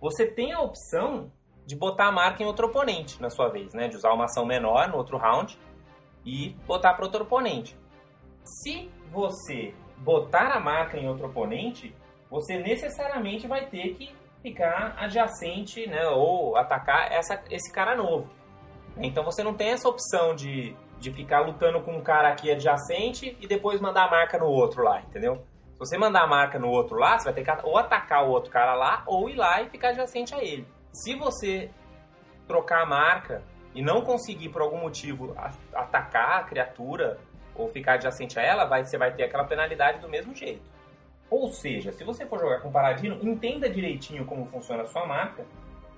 Você 0.00 0.26
tem 0.26 0.52
a 0.52 0.60
opção 0.60 1.30
de 1.64 1.76
botar 1.76 2.08
a 2.08 2.12
marca 2.12 2.42
em 2.42 2.46
outro 2.46 2.66
oponente 2.66 3.20
na 3.22 3.30
sua 3.30 3.48
vez, 3.48 3.72
né? 3.72 3.88
De 3.88 3.96
usar 3.96 4.12
uma 4.12 4.24
ação 4.24 4.44
menor 4.44 4.88
no 4.88 4.96
outro 4.96 5.16
round 5.16 5.58
e 6.26 6.50
botar 6.66 6.94
para 6.94 7.04
outro 7.04 7.22
oponente. 7.22 7.78
Se 8.44 8.90
você 9.10 9.72
botar 9.98 10.52
a 10.52 10.60
marca 10.60 10.98
em 10.98 11.08
outro 11.08 11.26
oponente, 11.26 11.94
você 12.30 12.58
necessariamente 12.58 13.46
vai 13.46 13.66
ter 13.66 13.94
que 13.94 14.14
ficar 14.42 14.94
adjacente, 14.96 15.86
né, 15.86 16.06
ou 16.08 16.56
atacar 16.56 17.12
essa, 17.12 17.42
esse 17.50 17.70
cara 17.72 17.96
novo. 17.96 18.30
Então 18.96 19.24
você 19.24 19.42
não 19.42 19.54
tem 19.54 19.70
essa 19.70 19.88
opção 19.88 20.34
de, 20.34 20.74
de 20.98 21.12
ficar 21.12 21.40
lutando 21.40 21.80
com 21.82 21.96
um 21.96 22.02
cara 22.02 22.28
aqui 22.28 22.50
adjacente 22.50 23.36
e 23.40 23.46
depois 23.46 23.80
mandar 23.80 24.04
a 24.04 24.10
marca 24.10 24.38
no 24.38 24.46
outro 24.46 24.82
lá, 24.82 25.00
entendeu? 25.00 25.44
Se 25.72 25.78
você 25.78 25.98
mandar 25.98 26.22
a 26.22 26.26
marca 26.26 26.58
no 26.58 26.68
outro 26.68 26.98
lá, 26.98 27.18
você 27.18 27.24
vai 27.24 27.34
ter 27.34 27.44
que 27.44 27.66
ou 27.66 27.76
atacar 27.76 28.24
o 28.26 28.30
outro 28.30 28.50
cara 28.50 28.74
lá 28.74 29.02
ou 29.06 29.28
ir 29.28 29.36
lá 29.36 29.62
e 29.62 29.70
ficar 29.70 29.88
adjacente 29.88 30.34
a 30.34 30.42
ele. 30.42 30.66
Se 30.92 31.14
você 31.14 31.70
trocar 32.46 32.82
a 32.82 32.86
marca 32.86 33.42
e 33.74 33.82
não 33.82 34.02
conseguir 34.02 34.48
por 34.50 34.60
algum 34.60 34.78
motivo 34.78 35.34
atacar 35.72 36.40
a 36.40 36.44
criatura 36.44 37.18
ou 37.54 37.68
ficar 37.68 37.94
adjacente 37.94 38.38
a 38.38 38.42
ela, 38.42 38.64
vai, 38.64 38.84
você 38.84 38.98
vai 38.98 39.12
ter 39.12 39.24
aquela 39.24 39.44
penalidade 39.44 40.00
do 40.00 40.08
mesmo 40.08 40.34
jeito. 40.34 40.62
Ou 41.30 41.48
seja, 41.48 41.92
se 41.92 42.02
você 42.02 42.26
for 42.26 42.40
jogar 42.40 42.60
com 42.60 42.72
Paladino, 42.72 43.16
entenda 43.22 43.70
direitinho 43.70 44.24
como 44.26 44.46
funciona 44.46 44.82
a 44.82 44.86
sua 44.86 45.06
marca, 45.06 45.46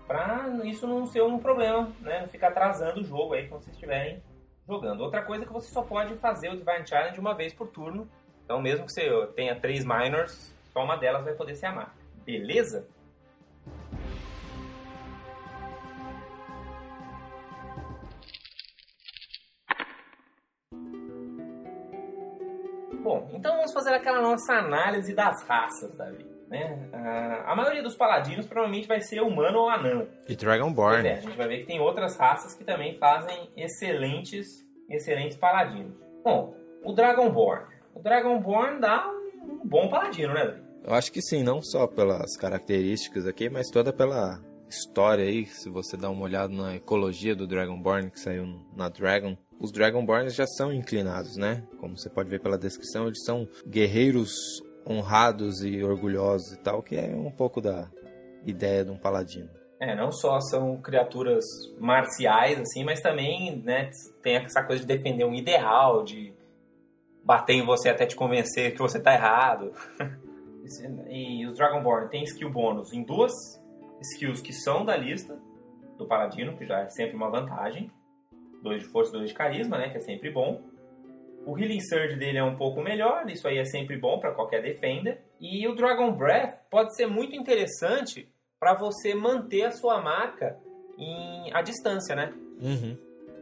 para 0.06 0.46
isso 0.64 0.86
não 0.86 1.06
ser 1.06 1.22
um 1.22 1.38
problema, 1.38 1.90
né? 2.00 2.20
Não 2.20 2.28
ficar 2.28 2.48
atrasando 2.48 3.00
o 3.00 3.04
jogo 3.04 3.32
aí 3.32 3.48
quando 3.48 3.62
vocês 3.62 3.74
estiverem 3.74 4.22
jogando. 4.68 5.00
Outra 5.00 5.22
coisa 5.22 5.44
é 5.44 5.46
que 5.46 5.52
você 5.52 5.72
só 5.72 5.82
pode 5.82 6.14
fazer 6.16 6.50
o 6.50 6.56
Divine 6.56 6.86
Challenge 6.86 7.18
uma 7.18 7.34
vez 7.34 7.54
por 7.54 7.68
turno. 7.68 8.06
Então, 8.44 8.60
mesmo 8.60 8.84
que 8.84 8.92
você 8.92 9.08
tenha 9.34 9.58
três 9.58 9.84
minors, 9.84 10.54
só 10.72 10.84
uma 10.84 10.96
delas 10.96 11.24
vai 11.24 11.32
poder 11.32 11.54
ser 11.56 11.66
a 11.66 11.72
marca. 11.72 11.94
Beleza? 12.24 12.86
Bom, 23.02 23.28
então 23.34 23.56
vamos 23.56 23.72
fazer 23.72 23.94
aquela 23.94 24.20
nossa 24.20 24.54
análise 24.54 25.12
das 25.14 25.42
raças, 25.42 25.92
Davi. 25.96 26.30
Né? 26.48 26.90
a 27.46 27.56
maioria 27.56 27.82
dos 27.82 27.96
paladinos 27.96 28.46
provavelmente 28.46 28.86
vai 28.86 29.00
ser 29.00 29.22
humano 29.22 29.60
ou 29.60 29.70
anão. 29.70 30.06
E 30.28 30.36
Dragonborn. 30.36 31.08
É, 31.08 31.14
a 31.14 31.20
gente 31.20 31.34
vai 31.34 31.48
ver 31.48 31.60
que 31.60 31.66
tem 31.66 31.80
outras 31.80 32.14
raças 32.18 32.54
que 32.54 32.62
também 32.62 32.98
fazem 32.98 33.50
excelentes, 33.56 34.46
excelentes 34.90 35.38
paladinos. 35.38 35.96
Bom, 36.22 36.54
o 36.84 36.92
Dragonborn. 36.92 37.64
O 37.94 38.00
Dragonborn 38.00 38.80
dá 38.80 39.08
um 39.42 39.66
bom 39.66 39.88
paladino, 39.88 40.34
né, 40.34 40.44
Davi? 40.44 40.62
Eu 40.84 40.94
acho 40.94 41.10
que 41.10 41.22
sim, 41.22 41.42
não 41.42 41.62
só 41.62 41.86
pelas 41.86 42.36
características 42.36 43.26
aqui, 43.26 43.48
mas 43.48 43.70
toda 43.70 43.92
pela 43.92 44.38
história 44.68 45.24
aí. 45.24 45.46
Se 45.46 45.70
você 45.70 45.96
dá 45.96 46.10
uma 46.10 46.24
olhada 46.24 46.52
na 46.52 46.74
ecologia 46.74 47.34
do 47.34 47.46
Dragonborn 47.46 48.10
que 48.10 48.20
saiu 48.20 48.60
na 48.76 48.88
Dragon, 48.88 49.36
os 49.62 49.70
Dragonborns 49.70 50.34
já 50.34 50.44
são 50.44 50.72
inclinados, 50.72 51.36
né? 51.36 51.62
Como 51.78 51.96
você 51.96 52.10
pode 52.10 52.28
ver 52.28 52.40
pela 52.40 52.58
descrição, 52.58 53.06
eles 53.06 53.22
são 53.24 53.48
guerreiros 53.64 54.60
honrados 54.84 55.62
e 55.64 55.84
orgulhosos 55.84 56.52
e 56.52 56.58
tal, 56.58 56.82
que 56.82 56.96
é 56.96 57.14
um 57.14 57.30
pouco 57.30 57.60
da 57.60 57.88
ideia 58.44 58.84
de 58.84 58.90
um 58.90 58.98
paladino. 58.98 59.48
É, 59.78 59.94
não 59.94 60.10
só 60.10 60.40
são 60.40 60.80
criaturas 60.82 61.44
marciais, 61.78 62.58
assim, 62.58 62.82
mas 62.82 63.00
também, 63.00 63.56
né, 63.64 63.90
tem 64.20 64.36
essa 64.36 64.64
coisa 64.64 64.80
de 64.80 64.86
defender 64.86 65.24
um 65.24 65.34
ideal, 65.34 66.02
de 66.02 66.34
bater 67.24 67.54
em 67.54 67.64
você 67.64 67.88
até 67.88 68.04
te 68.04 68.16
convencer 68.16 68.72
que 68.72 68.78
você 68.80 69.00
tá 69.00 69.14
errado. 69.14 69.72
e 71.08 71.46
os 71.46 71.56
Dragonborn 71.56 72.08
têm 72.08 72.24
skill 72.24 72.50
bônus 72.50 72.92
em 72.92 73.04
duas 73.04 73.32
skills 74.00 74.40
que 74.40 74.52
são 74.52 74.84
da 74.84 74.96
lista 74.96 75.38
do 75.96 76.06
Paladino, 76.06 76.56
que 76.56 76.66
já 76.66 76.80
é 76.80 76.88
sempre 76.88 77.14
uma 77.14 77.30
vantagem. 77.30 77.92
2 78.62 78.82
de 78.82 78.88
força, 78.88 79.12
2 79.12 79.28
de 79.28 79.34
carisma, 79.34 79.78
né? 79.78 79.90
Que 79.90 79.98
é 79.98 80.00
sempre 80.00 80.30
bom. 80.30 80.62
O 81.44 81.58
Healing 81.58 81.80
Surge 81.80 82.16
dele 82.16 82.38
é 82.38 82.44
um 82.44 82.56
pouco 82.56 82.80
melhor, 82.80 83.28
isso 83.28 83.48
aí 83.48 83.58
é 83.58 83.64
sempre 83.64 83.96
bom 83.96 84.18
para 84.20 84.32
qualquer 84.32 84.62
defender. 84.62 85.20
E 85.40 85.66
o 85.66 85.74
Dragon 85.74 86.12
Breath 86.12 86.56
pode 86.70 86.94
ser 86.94 87.06
muito 87.06 87.34
interessante 87.34 88.28
para 88.60 88.74
você 88.74 89.12
manter 89.12 89.64
a 89.64 89.72
sua 89.72 90.00
marca 90.00 90.56
em 90.96 91.52
à 91.52 91.60
distância, 91.62 92.14
né? 92.14 92.32
Uhum. 92.60 92.96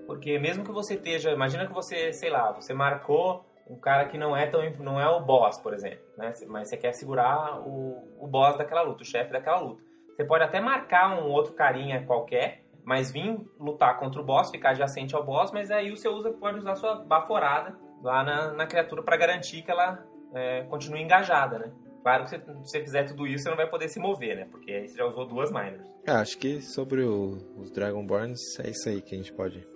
Porque 0.06 0.38
mesmo 0.38 0.64
que 0.64 0.72
você 0.72 0.94
esteja, 0.94 1.30
imagina 1.30 1.66
que 1.66 1.74
você, 1.74 2.12
sei 2.14 2.30
lá, 2.30 2.52
você 2.52 2.72
marcou 2.72 3.44
um 3.68 3.76
cara 3.76 4.06
que 4.08 4.18
não 4.18 4.36
é 4.36 4.46
tão 4.46 4.68
não 4.80 5.00
é 5.00 5.08
o 5.08 5.20
boss, 5.20 5.60
por 5.60 5.74
exemplo, 5.74 6.04
né? 6.16 6.32
Mas 6.48 6.70
você 6.70 6.76
quer 6.76 6.92
segurar 6.94 7.60
o, 7.60 8.02
o 8.18 8.26
boss 8.26 8.56
daquela 8.56 8.82
luta, 8.82 9.02
o 9.02 9.06
chefe 9.06 9.30
daquela 9.30 9.60
luta. 9.60 9.82
Você 10.16 10.24
pode 10.24 10.42
até 10.42 10.60
marcar 10.60 11.18
um 11.18 11.30
outro 11.30 11.52
carinha 11.52 12.04
qualquer 12.06 12.59
mas 12.84 13.10
vir 13.10 13.38
lutar 13.58 13.98
contra 13.98 14.20
o 14.20 14.24
boss, 14.24 14.50
ficar 14.50 14.70
adjacente 14.70 15.14
ao 15.14 15.24
boss, 15.24 15.52
mas 15.52 15.70
aí 15.70 15.90
você 15.90 16.08
usa, 16.08 16.30
pode 16.32 16.58
usar 16.58 16.76
sua 16.76 16.96
baforada 16.96 17.76
lá 18.02 18.24
na, 18.24 18.52
na 18.52 18.66
criatura 18.66 19.02
para 19.02 19.16
garantir 19.16 19.62
que 19.62 19.70
ela 19.70 20.04
é, 20.32 20.62
continue 20.64 21.02
engajada, 21.02 21.58
né? 21.58 21.72
Claro 22.02 22.24
que 22.24 22.30
se 22.30 22.38
você 22.38 22.82
fizer 22.82 23.04
tudo 23.04 23.26
isso, 23.26 23.44
você 23.44 23.50
não 23.50 23.56
vai 23.56 23.68
poder 23.68 23.88
se 23.88 24.00
mover, 24.00 24.36
né? 24.36 24.48
Porque 24.50 24.72
aí 24.72 24.88
você 24.88 24.96
já 24.96 25.04
usou 25.04 25.26
duas 25.26 25.50
minors. 25.50 25.86
É, 26.06 26.12
acho 26.12 26.38
que 26.38 26.62
sobre 26.62 27.02
o, 27.02 27.36
os 27.58 27.70
Dragonborns 27.70 28.40
é 28.60 28.70
isso 28.70 28.88
aí 28.88 29.02
que 29.02 29.14
a 29.14 29.18
gente 29.18 29.32
pode 29.32 29.66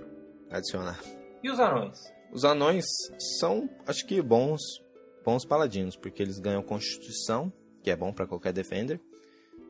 adicionar. 0.50 0.98
E 1.42 1.50
os 1.50 1.60
anões? 1.60 1.98
Os 2.32 2.44
anões 2.44 2.86
são, 3.38 3.68
acho 3.86 4.06
que, 4.06 4.22
bons, 4.22 4.60
bons 5.24 5.44
paladinos, 5.44 5.96
porque 5.96 6.22
eles 6.22 6.38
ganham 6.38 6.62
Constituição, 6.62 7.52
que 7.82 7.90
é 7.90 7.96
bom 7.96 8.12
para 8.12 8.26
qualquer 8.26 8.52
Defender, 8.52 8.98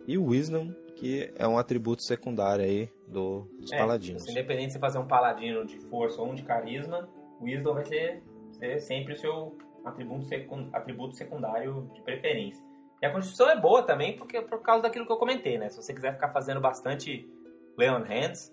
e 0.06 0.16
o 0.16 0.26
Wisdom, 0.26 0.72
que 1.04 1.30
é 1.36 1.46
um 1.46 1.58
atributo 1.58 2.02
secundário 2.02 2.64
aí 2.64 2.88
do, 3.06 3.46
dos 3.60 3.70
é, 3.70 3.76
paladinos. 3.76 4.26
Independente 4.26 4.68
de 4.68 4.72
você 4.72 4.78
fazer 4.78 4.98
um 4.98 5.06
paladino 5.06 5.66
de 5.66 5.78
força 5.80 6.22
ou 6.22 6.30
um 6.30 6.34
de 6.34 6.42
carisma, 6.42 7.06
o 7.38 7.44
Wisdom 7.44 7.74
vai 7.74 7.84
ser, 7.84 8.22
ser 8.52 8.80
sempre 8.80 9.12
o 9.12 9.16
seu 9.18 9.54
atributo, 9.84 10.24
secund, 10.24 10.70
atributo 10.72 11.14
secundário 11.14 11.90
de 11.94 12.00
preferência. 12.00 12.64
E 13.02 13.04
a 13.04 13.12
constituição 13.12 13.50
é 13.50 13.60
boa 13.60 13.82
também 13.82 14.16
porque, 14.16 14.40
por 14.40 14.62
causa 14.62 14.84
daquilo 14.84 15.04
que 15.04 15.12
eu 15.12 15.18
comentei, 15.18 15.58
né? 15.58 15.68
Se 15.68 15.76
você 15.76 15.92
quiser 15.92 16.14
ficar 16.14 16.32
fazendo 16.32 16.58
bastante 16.58 17.28
lay 17.76 17.90
on 17.90 18.02
hands, 18.02 18.50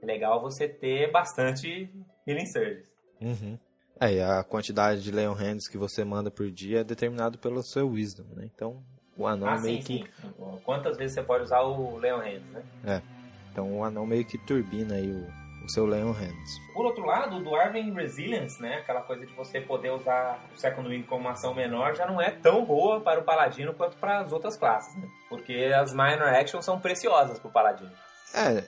é 0.00 0.06
legal 0.06 0.40
você 0.40 0.68
ter 0.68 1.10
bastante 1.10 1.92
healing 2.24 2.46
surges. 2.46 2.88
Uhum. 3.20 3.58
É, 4.00 4.12
e 4.14 4.20
a 4.20 4.44
quantidade 4.44 5.02
de 5.02 5.10
Leon 5.10 5.32
Hands 5.32 5.66
que 5.66 5.76
você 5.76 6.04
manda 6.04 6.30
por 6.30 6.48
dia 6.48 6.82
é 6.82 6.84
determinado 6.84 7.38
pelo 7.38 7.60
seu 7.64 7.88
Wisdom, 7.90 8.26
né? 8.36 8.48
Então, 8.54 8.84
o 9.18 9.26
anão 9.26 9.48
ah, 9.48 9.58
meio 9.58 9.82
sim, 9.82 10.04
que... 10.04 10.10
sim. 10.22 10.32
Quantas 10.64 10.96
vezes 10.96 11.14
você 11.14 11.22
pode 11.22 11.44
usar 11.44 11.60
o 11.60 11.98
Leon 11.98 12.20
Hands, 12.20 12.50
né? 12.52 12.62
É. 12.86 13.02
Então, 13.50 13.78
o 13.78 13.84
anão 13.84 14.06
meio 14.06 14.24
que 14.24 14.38
turbina 14.38 14.94
aí 14.94 15.10
o, 15.10 15.26
o 15.64 15.68
seu 15.68 15.84
Leon 15.84 16.12
Hands. 16.12 16.60
Por 16.72 16.86
outro 16.86 17.04
lado, 17.04 17.36
o 17.36 17.42
Dwarven 17.42 17.92
Resilience, 17.92 18.62
né? 18.62 18.76
Aquela 18.76 19.00
coisa 19.00 19.26
de 19.26 19.32
você 19.34 19.60
poder 19.60 19.90
usar 19.90 20.38
o 20.54 20.56
Second 20.58 20.88
Wind 20.88 21.06
como 21.06 21.22
uma 21.22 21.32
ação 21.32 21.52
menor, 21.52 21.96
já 21.96 22.06
não 22.06 22.20
é 22.20 22.30
tão 22.30 22.64
boa 22.64 23.00
para 23.00 23.18
o 23.18 23.24
Paladino 23.24 23.74
quanto 23.74 23.96
para 23.96 24.20
as 24.20 24.32
outras 24.32 24.56
classes, 24.56 24.94
né? 24.96 25.08
Porque 25.28 25.72
as 25.74 25.92
Minor 25.92 26.28
Actions 26.28 26.64
são 26.64 26.78
preciosas 26.78 27.40
para 27.40 27.48
o 27.48 27.52
Paladino. 27.52 27.90
É, 28.32 28.64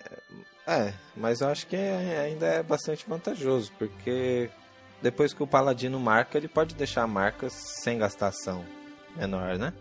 é, 0.67 0.95
mas 1.17 1.41
eu 1.41 1.49
acho 1.49 1.67
que 1.67 1.77
é- 1.77 2.21
ainda 2.25 2.47
é 2.47 2.63
bastante 2.63 3.09
vantajoso, 3.09 3.71
porque 3.79 4.51
depois 5.03 5.33
que 5.33 5.43
o 5.43 5.47
paladino 5.47 6.01
marca, 6.01 6.39
ele 6.39 6.49
pode 6.49 6.75
deixar 6.75 7.07
marcas 7.07 7.53
sem 7.53 7.99
gastar 7.99 8.29
ação 8.29 8.65
menor, 9.17 9.59
né? 9.59 9.73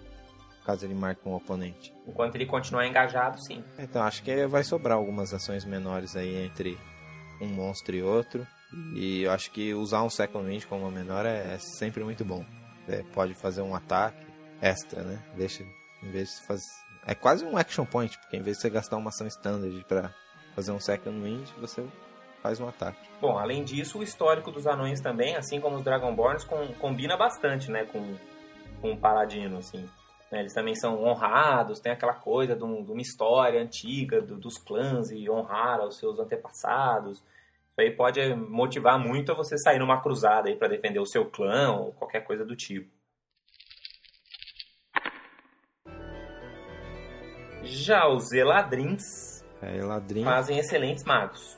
Caso 0.69 0.85
ele 0.85 0.93
marque 0.93 1.27
um 1.27 1.33
oponente. 1.33 1.91
Enquanto 2.07 2.35
ele 2.35 2.45
continuar 2.45 2.85
engajado, 2.85 3.43
sim. 3.43 3.63
Então 3.79 4.03
acho 4.03 4.21
que 4.21 4.45
vai 4.45 4.63
sobrar 4.63 4.99
algumas 4.99 5.33
ações 5.33 5.65
menores 5.65 6.15
aí 6.15 6.45
entre 6.45 6.77
um 7.41 7.47
monstro 7.47 7.95
e 7.95 8.03
outro. 8.03 8.45
E 8.93 9.23
eu 9.23 9.31
acho 9.31 9.49
que 9.49 9.73
usar 9.73 10.03
um 10.03 10.11
Second 10.11 10.47
Wind 10.47 10.65
como 10.65 10.81
uma 10.81 10.91
menor 10.91 11.25
é, 11.25 11.55
é 11.55 11.57
sempre 11.57 12.03
muito 12.03 12.23
bom. 12.23 12.45
Você 12.85 13.03
pode 13.15 13.33
fazer 13.33 13.63
um 13.63 13.73
ataque 13.73 14.23
extra, 14.61 15.01
né? 15.01 15.19
Deixa, 15.35 15.63
em 16.03 16.11
vez 16.11 16.35
de 16.35 16.45
fazer... 16.45 16.67
É 17.03 17.15
quase 17.15 17.43
um 17.43 17.57
action 17.57 17.83
point, 17.83 18.15
porque 18.19 18.37
em 18.37 18.43
vez 18.43 18.57
de 18.57 18.61
você 18.61 18.69
gastar 18.69 18.97
uma 18.97 19.09
ação 19.09 19.25
standard 19.25 19.83
pra 19.87 20.13
fazer 20.53 20.71
um 20.71 20.79
Second 20.79 21.19
Wind, 21.19 21.49
você 21.59 21.83
faz 22.43 22.59
um 22.59 22.67
ataque. 22.67 22.99
Bom, 23.19 23.39
além 23.39 23.63
disso, 23.63 23.97
o 23.97 24.03
histórico 24.03 24.51
dos 24.51 24.67
anões 24.67 25.01
também, 25.01 25.35
assim 25.35 25.59
como 25.59 25.77
os 25.77 25.83
Dragonborns, 25.83 26.43
com, 26.43 26.67
combina 26.75 27.17
bastante, 27.17 27.71
né, 27.71 27.85
com, 27.85 28.15
com 28.79 28.91
o 28.91 28.97
Paladino, 28.97 29.57
assim. 29.57 29.89
Né, 30.31 30.41
Eles 30.41 30.53
também 30.53 30.75
são 30.75 31.03
honrados, 31.03 31.79
tem 31.79 31.91
aquela 31.91 32.13
coisa 32.13 32.55
de, 32.55 32.63
um- 32.63 32.83
de 32.83 32.91
uma 32.91 33.01
história 33.01 33.61
antiga 33.61 34.21
do- 34.21 34.37
dos 34.37 34.57
clãs 34.57 35.09
e 35.11 35.29
honrar 35.29 35.79
aos 35.79 35.97
seus 35.97 36.19
antepassados. 36.19 37.17
Isso 37.19 37.79
aí 37.79 37.91
pode 37.91 38.35
motivar 38.35 38.99
muito 38.99 39.31
a 39.31 39.35
você 39.35 39.57
sair 39.57 39.79
numa 39.79 40.01
cruzada 40.01 40.49
aí 40.49 40.55
para 40.55 40.67
defender 40.67 40.99
o 40.99 41.05
seu 41.05 41.25
clã 41.25 41.71
ou 41.71 41.93
qualquer 41.93 42.21
coisa 42.25 42.45
do 42.45 42.55
tipo. 42.55 42.89
Já 47.63 48.07
os 48.07 48.31
Eladrins 48.31 49.41
É, 49.61 49.79
fazem 50.23 50.57
excelentes 50.57 51.03
magos. 51.03 51.57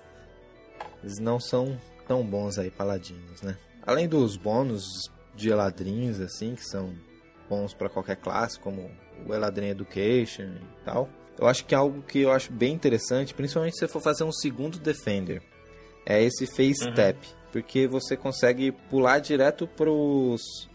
eles 1.03 1.19
não 1.19 1.39
são 1.39 1.77
tão 2.07 2.23
bons 2.25 2.57
aí, 2.57 2.69
paladinos, 2.71 3.41
né? 3.41 3.57
Além 3.85 4.07
dos 4.07 4.35
bônus 4.37 4.83
de 5.35 5.49
Eladrins, 5.49 6.19
assim, 6.19 6.55
que 6.55 6.63
são 6.63 6.93
bons 7.51 7.73
pra 7.73 7.89
qualquer 7.89 8.15
classe, 8.15 8.57
como 8.59 8.89
o 9.27 9.33
Eladrin 9.33 9.67
Education 9.69 10.43
e 10.55 10.85
tal. 10.85 11.09
Eu 11.37 11.47
acho 11.47 11.65
que 11.65 11.75
é 11.75 11.77
algo 11.77 12.01
que 12.01 12.19
eu 12.21 12.31
acho 12.31 12.51
bem 12.51 12.73
interessante, 12.73 13.33
principalmente 13.33 13.73
se 13.73 13.79
você 13.79 13.87
for 13.89 14.01
fazer 14.01 14.23
um 14.23 14.31
segundo 14.31 14.79
Defender, 14.79 15.41
é 16.05 16.23
esse 16.23 16.45
Face 16.47 16.83
Uhum. 16.85 16.91
Step, 16.91 17.17
porque 17.51 17.87
você 17.87 18.15
consegue 18.15 18.71
pular 18.89 19.19
direto 19.19 19.67
pros 19.67 20.69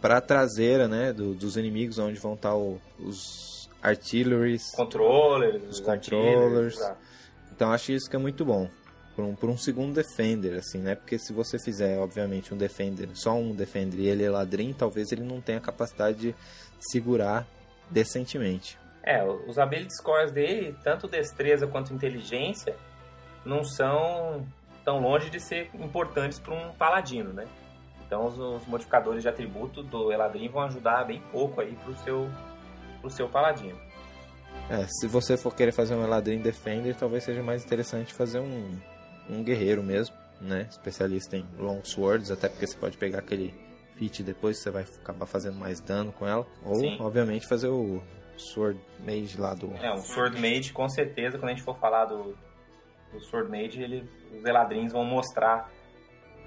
para 0.00 0.18
a 0.18 0.20
traseira, 0.20 0.88
né, 0.88 1.12
do- 1.12 1.32
dos 1.34 1.56
inimigos, 1.56 1.96
onde 1.98 2.18
vão 2.18 2.34
estar 2.34 2.56
o- 2.56 2.80
os 2.98 3.68
artilleries, 3.80 4.70
Controllers, 4.74 5.62
Os 5.70 5.80
controllers. 5.80 6.76
Então 7.54 7.70
acho 7.72 7.92
isso 7.92 8.10
que 8.10 8.16
é 8.16 8.18
muito 8.18 8.44
bom. 8.44 8.68
Por 9.14 9.24
um, 9.24 9.34
por 9.34 9.50
um 9.50 9.58
segundo 9.58 9.94
defender, 9.94 10.54
assim, 10.54 10.78
né? 10.78 10.94
Porque 10.94 11.18
se 11.18 11.32
você 11.32 11.58
fizer, 11.58 11.98
obviamente, 11.98 12.54
um 12.54 12.56
defender, 12.56 13.10
só 13.12 13.34
um 13.34 13.54
defender 13.54 13.98
e 13.98 14.08
ele 14.08 14.24
é 14.24 14.30
ladrim, 14.30 14.72
talvez 14.72 15.12
ele 15.12 15.22
não 15.22 15.40
tenha 15.40 15.60
capacidade 15.60 16.18
de 16.18 16.34
segurar 16.78 17.46
decentemente. 17.90 18.78
É, 19.02 19.22
os 19.24 19.58
ability 19.58 19.94
scores 19.96 20.32
dele, 20.32 20.74
tanto 20.82 21.06
destreza 21.08 21.66
quanto 21.66 21.92
inteligência, 21.92 22.74
não 23.44 23.64
são 23.64 24.46
tão 24.84 25.00
longe 25.00 25.28
de 25.28 25.40
ser 25.40 25.70
importantes 25.74 26.38
para 26.38 26.54
um 26.54 26.72
paladino, 26.72 27.32
né? 27.32 27.46
Então 28.06 28.26
os, 28.26 28.38
os 28.38 28.66
modificadores 28.66 29.22
de 29.22 29.28
atributo 29.28 29.82
do 29.82 30.12
Eladrin 30.12 30.48
vão 30.48 30.62
ajudar 30.62 31.04
bem 31.04 31.22
pouco 31.32 31.60
aí 31.60 31.76
pro 31.84 31.96
seu, 31.98 32.30
pro 33.00 33.10
seu 33.10 33.28
paladino. 33.28 33.78
É, 34.70 34.86
se 34.86 35.06
você 35.06 35.36
for 35.36 35.54
querer 35.54 35.72
fazer 35.72 35.94
um 35.94 36.06
ladrim 36.06 36.38
defender, 36.38 36.94
talvez 36.94 37.24
seja 37.24 37.42
mais 37.42 37.64
interessante 37.64 38.12
fazer 38.12 38.38
um, 38.38 38.70
um 39.32 39.42
guerreiro 39.42 39.82
mesmo, 39.82 40.14
né? 40.40 40.66
Especialista 40.70 41.36
em 41.36 41.46
long 41.58 41.82
swords, 41.84 42.30
até 42.30 42.48
porque 42.48 42.66
você 42.66 42.76
pode 42.76 42.96
pegar 42.96 43.20
aquele 43.20 43.54
feat 43.96 44.22
depois, 44.22 44.58
você 44.58 44.70
vai 44.70 44.82
acabar 44.82 45.26
fazendo 45.26 45.56
mais 45.56 45.80
dano 45.80 46.12
com 46.12 46.26
ela. 46.26 46.46
Ou, 46.64 46.76
Sim. 46.76 46.96
obviamente, 47.00 47.46
fazer 47.46 47.68
o 47.68 48.02
sword 48.36 48.78
mage 49.00 49.38
lá 49.38 49.54
do... 49.54 49.72
É, 49.76 49.92
um 49.92 50.02
Sword 50.02 50.40
Mage, 50.40 50.72
com 50.72 50.88
certeza, 50.88 51.38
quando 51.38 51.50
a 51.50 51.54
gente 51.54 51.62
for 51.62 51.78
falar 51.78 52.06
do, 52.06 52.34
do 53.12 53.20
Sword 53.20 53.50
Mage, 53.50 53.80
ele, 53.80 54.08
os 54.36 54.44
Eladrins 54.44 54.92
vão 54.92 55.04
mostrar 55.04 55.70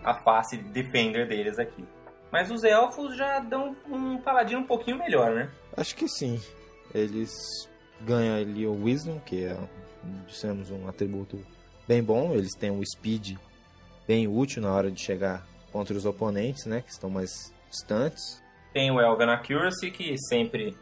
a 0.03 0.13
face 0.23 0.57
defender 0.57 1.27
deles 1.27 1.57
aqui. 1.57 1.85
Mas 2.31 2.51
os 2.51 2.63
elfos 2.63 3.15
já 3.15 3.39
dão 3.39 3.75
um 3.87 4.17
paladino 4.17 4.61
um 4.61 4.67
pouquinho 4.67 4.97
melhor, 4.97 5.33
né? 5.33 5.49
Acho 5.77 5.95
que 5.95 6.07
sim. 6.07 6.39
Eles 6.93 7.33
ganham 8.01 8.35
ali 8.35 8.67
o 8.67 8.83
Wisdom, 8.83 9.19
que 9.19 9.45
é, 9.45 9.57
dissemos, 10.27 10.69
um 10.69 10.87
atributo 10.87 11.39
bem 11.87 12.03
bom. 12.03 12.33
Eles 12.33 12.53
têm 12.53 12.71
o 12.71 12.81
Speed 12.85 13.37
bem 14.07 14.27
útil 14.27 14.61
na 14.61 14.73
hora 14.73 14.91
de 14.91 15.01
chegar 15.01 15.45
contra 15.71 15.95
os 15.95 16.05
oponentes, 16.05 16.65
né? 16.65 16.81
Que 16.81 16.91
estão 16.91 17.09
mais 17.09 17.53
distantes. 17.69 18.41
Tem 18.73 18.91
o 18.91 18.99
Elven 18.99 19.29
Accuracy, 19.29 19.91
que 19.91 20.17
sempre 20.17 20.75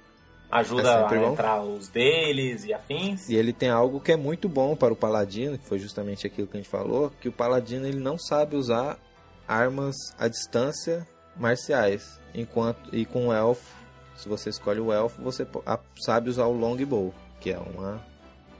ajuda 0.52 0.90
É 0.90 1.02
sempre 1.02 1.18
a 1.18 1.22
bom. 1.22 1.34
entrar 1.34 1.62
os 1.64 1.88
deles 1.88 2.64
e 2.66 2.74
afins. 2.74 3.30
E 3.30 3.36
ele 3.36 3.54
tem 3.54 3.70
algo 3.70 4.00
que 4.00 4.12
é 4.12 4.16
muito 4.18 4.48
bom 4.50 4.76
para 4.76 4.94
o 4.94 4.96
Paladino, 4.96 5.58
que 5.58 5.66
foi 5.68 5.80
justamente 5.80 6.28
aquilo 6.28 6.48
que 6.48 6.58
a 6.58 6.60
gente 6.60 6.70
falou, 6.70 7.12
que 7.22 7.30
o 7.30 7.32
Paladino 7.32 7.88
ele 7.88 8.00
não 8.00 8.18
sabe 8.18 8.56
usar 8.56 8.98
armas 9.48 9.96
à 10.18 10.28
distância 10.28 11.08
marciais. 11.36 12.20
Enquanto 12.34 12.96
e 12.96 13.06
com 13.06 13.28
o 13.28 13.34
elfo, 13.34 13.76
se 14.16 14.28
você 14.30 14.50
escolhe 14.50 14.80
o 14.80 14.92
elfo, 14.92 15.22
você 15.22 15.46
sabe 16.04 16.30
usar 16.30 16.46
o 16.46 16.54
longbow, 16.54 17.14
que 17.40 17.52
é 17.52 17.58
uma 17.58 18.04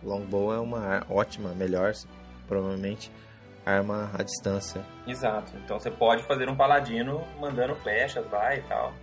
longbow 0.04 0.54
é 0.54 0.60
uma 0.60 1.06
ótima, 1.10 1.54
melhor, 1.54 1.94
provavelmente 2.54 3.12
arma 3.66 4.12
à 4.14 4.22
distância. 4.24 4.86
Exato. 5.08 5.52
Então 5.58 5.80
você 5.80 5.90
pode 5.90 6.24
fazer 6.24 6.48
um 6.50 6.56
paladino 6.56 7.26
mandando 7.40 7.76
flechas 7.76 8.30
lá 8.30 8.56
e 8.56 8.62
tal. 8.64 8.94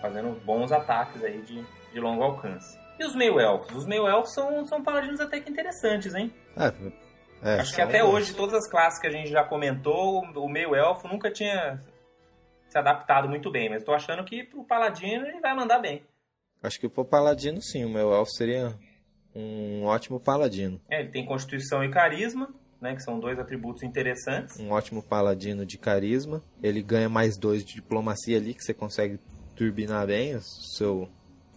Fazendo 0.00 0.38
bons 0.44 0.70
ataques 0.72 1.22
aí 1.24 1.42
de, 1.42 1.64
de 1.92 2.00
longo 2.00 2.22
alcance. 2.22 2.78
E 2.98 3.04
os 3.04 3.14
meio-elfos? 3.14 3.74
Os 3.74 3.86
meio-elfos 3.86 4.32
são, 4.34 4.64
são 4.66 4.82
paladinos 4.82 5.20
até 5.20 5.40
que 5.40 5.50
interessantes, 5.50 6.14
hein? 6.14 6.32
É, 6.56 6.72
é, 7.42 7.60
Acho 7.60 7.74
que 7.74 7.80
até 7.80 8.02
bons. 8.02 8.12
hoje, 8.12 8.34
todas 8.34 8.54
as 8.54 8.70
classes 8.70 9.00
que 9.00 9.06
a 9.06 9.10
gente 9.10 9.30
já 9.30 9.42
comentou, 9.42 10.20
o 10.20 10.48
meio-elfo 10.48 11.08
nunca 11.08 11.30
tinha 11.30 11.80
se 12.68 12.78
adaptado 12.78 13.28
muito 13.28 13.50
bem. 13.50 13.70
Mas 13.70 13.84
tô 13.84 13.92
achando 13.92 14.22
que 14.24 14.44
pro 14.44 14.64
paladino 14.64 15.26
ele 15.26 15.40
vai 15.40 15.54
mandar 15.54 15.78
bem. 15.78 16.02
Acho 16.62 16.78
que 16.78 16.88
pro 16.90 17.06
Paladino 17.06 17.60
sim, 17.62 17.86
o 17.86 17.88
meu 17.88 18.12
elfo 18.12 18.32
seria 18.32 18.74
um 19.34 19.84
ótimo 19.84 20.20
Paladino. 20.20 20.78
É, 20.90 21.00
ele 21.00 21.08
tem 21.10 21.24
constituição 21.24 21.82
e 21.82 21.90
carisma, 21.90 22.52
né? 22.80 22.94
Que 22.94 23.02
são 23.02 23.18
dois 23.18 23.38
atributos 23.38 23.82
interessantes. 23.82 24.58
um 24.58 24.70
ótimo 24.70 25.02
paladino 25.02 25.64
de 25.66 25.76
carisma. 25.78 26.42
Ele 26.62 26.82
ganha 26.82 27.08
mais 27.08 27.36
dois 27.36 27.64
de 27.64 27.74
diplomacia 27.74 28.36
ali, 28.36 28.54
que 28.54 28.62
você 28.64 28.72
consegue 28.74 29.18
turbinar 29.54 30.06
bem 30.06 30.36
o 30.36 30.40
seu, 30.40 31.08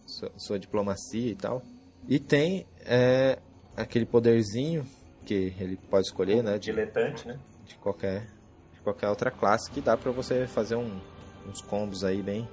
sua, 0.05 0.31
sua 0.37 0.59
diplomacia 0.59 1.31
e 1.31 1.35
tal. 1.35 1.61
E 2.07 2.19
tem 2.19 2.65
é, 2.85 3.39
aquele 3.77 4.05
poderzinho 4.05 4.85
que 5.25 5.53
ele 5.59 5.77
pode 5.89 6.07
escolher, 6.07 6.43
né? 6.43 6.57
De, 6.57 6.65
Diletante, 6.65 7.27
né? 7.27 7.39
de 7.65 7.75
qualquer, 7.75 8.27
de 8.73 8.81
qualquer 8.81 9.07
outra 9.07 9.31
classe, 9.31 9.71
que 9.71 9.79
dá 9.79 9.95
pra 9.95 10.11
você 10.11 10.45
fazer 10.47 10.75
um- 10.75 10.99
uns 11.47 11.61
combos 11.61 12.03
aí 12.03 12.21
bem, 12.21 12.47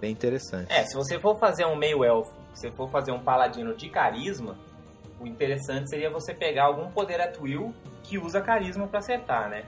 bem 0.00 0.12
interessantes. 0.12 0.68
É, 0.76 0.84
se 0.84 0.94
você 0.94 1.18
for 1.18 1.38
fazer 1.38 1.64
um 1.64 1.74
meio-elfo, 1.76 2.30
se 2.52 2.68
você 2.68 2.72
for 2.76 2.90
fazer 2.90 3.12
um 3.12 3.20
paladino 3.22 3.74
de 3.74 3.88
carisma, 3.88 4.58
o 5.22 5.26
interessante 5.26 5.88
seria 5.88 6.10
você 6.10 6.34
pegar 6.34 6.64
algum 6.64 6.90
poder 6.90 7.20
at 7.20 7.38
will 7.40 7.72
que 8.02 8.18
usa 8.18 8.40
carisma 8.40 8.86
pra 8.88 8.98
acertar, 8.98 9.48
né? 9.48 9.64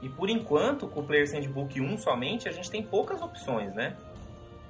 E 0.00 0.08
por 0.08 0.30
enquanto, 0.30 0.86
com 0.86 1.00
o 1.00 1.04
Player 1.04 1.26
Handbook 1.32 1.80
1 1.80 1.98
somente, 1.98 2.48
a 2.48 2.52
gente 2.52 2.70
tem 2.70 2.82
poucas 2.82 3.20
opções, 3.20 3.74
né? 3.74 3.96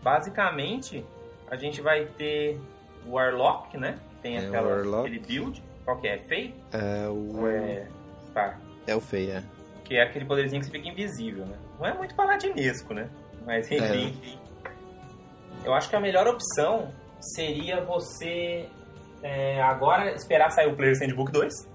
Basicamente, 0.02 1.04
a 1.50 1.56
gente 1.56 1.82
vai 1.82 2.06
ter 2.06 2.58
o 3.06 3.12
Warlock, 3.12 3.76
né? 3.76 3.98
Tem 4.22 4.36
É, 4.36 4.46
aquela, 4.46 4.68
Warlock. 4.68 5.06
aquele 5.06 5.18
build. 5.18 5.62
Qual 5.84 5.98
que 5.98 6.08
é? 6.08 6.18
Fei? 6.20 6.54
É 6.72 7.08
o. 7.08 7.46
É 7.46 7.86
Star? 8.30 8.60
É 8.86 8.94
o 8.96 9.00
feio, 9.00 9.32
é. 9.32 9.42
Que 9.84 9.96
é 9.96 10.02
aquele 10.02 10.24
poderzinho 10.24 10.60
que 10.60 10.66
você 10.66 10.72
fica 10.72 10.88
invisível, 10.88 11.44
né? 11.46 11.56
Não 11.78 11.86
é 11.86 11.92
muito 11.94 12.14
paladinesco, 12.14 12.94
né? 12.94 13.08
Mas 13.44 13.70
enfim. 13.70 14.18
Eu 15.64 15.74
acho 15.74 15.88
que 15.90 15.96
a 15.96 16.00
melhor 16.00 16.26
opção 16.26 16.90
seria 17.20 17.82
você 17.84 18.68
é, 19.22 19.60
agora 19.62 20.12
esperar 20.14 20.50
sair 20.50 20.68
o 20.68 20.76
Player's 20.76 21.00
Handbook 21.00 21.32
2 21.32 21.68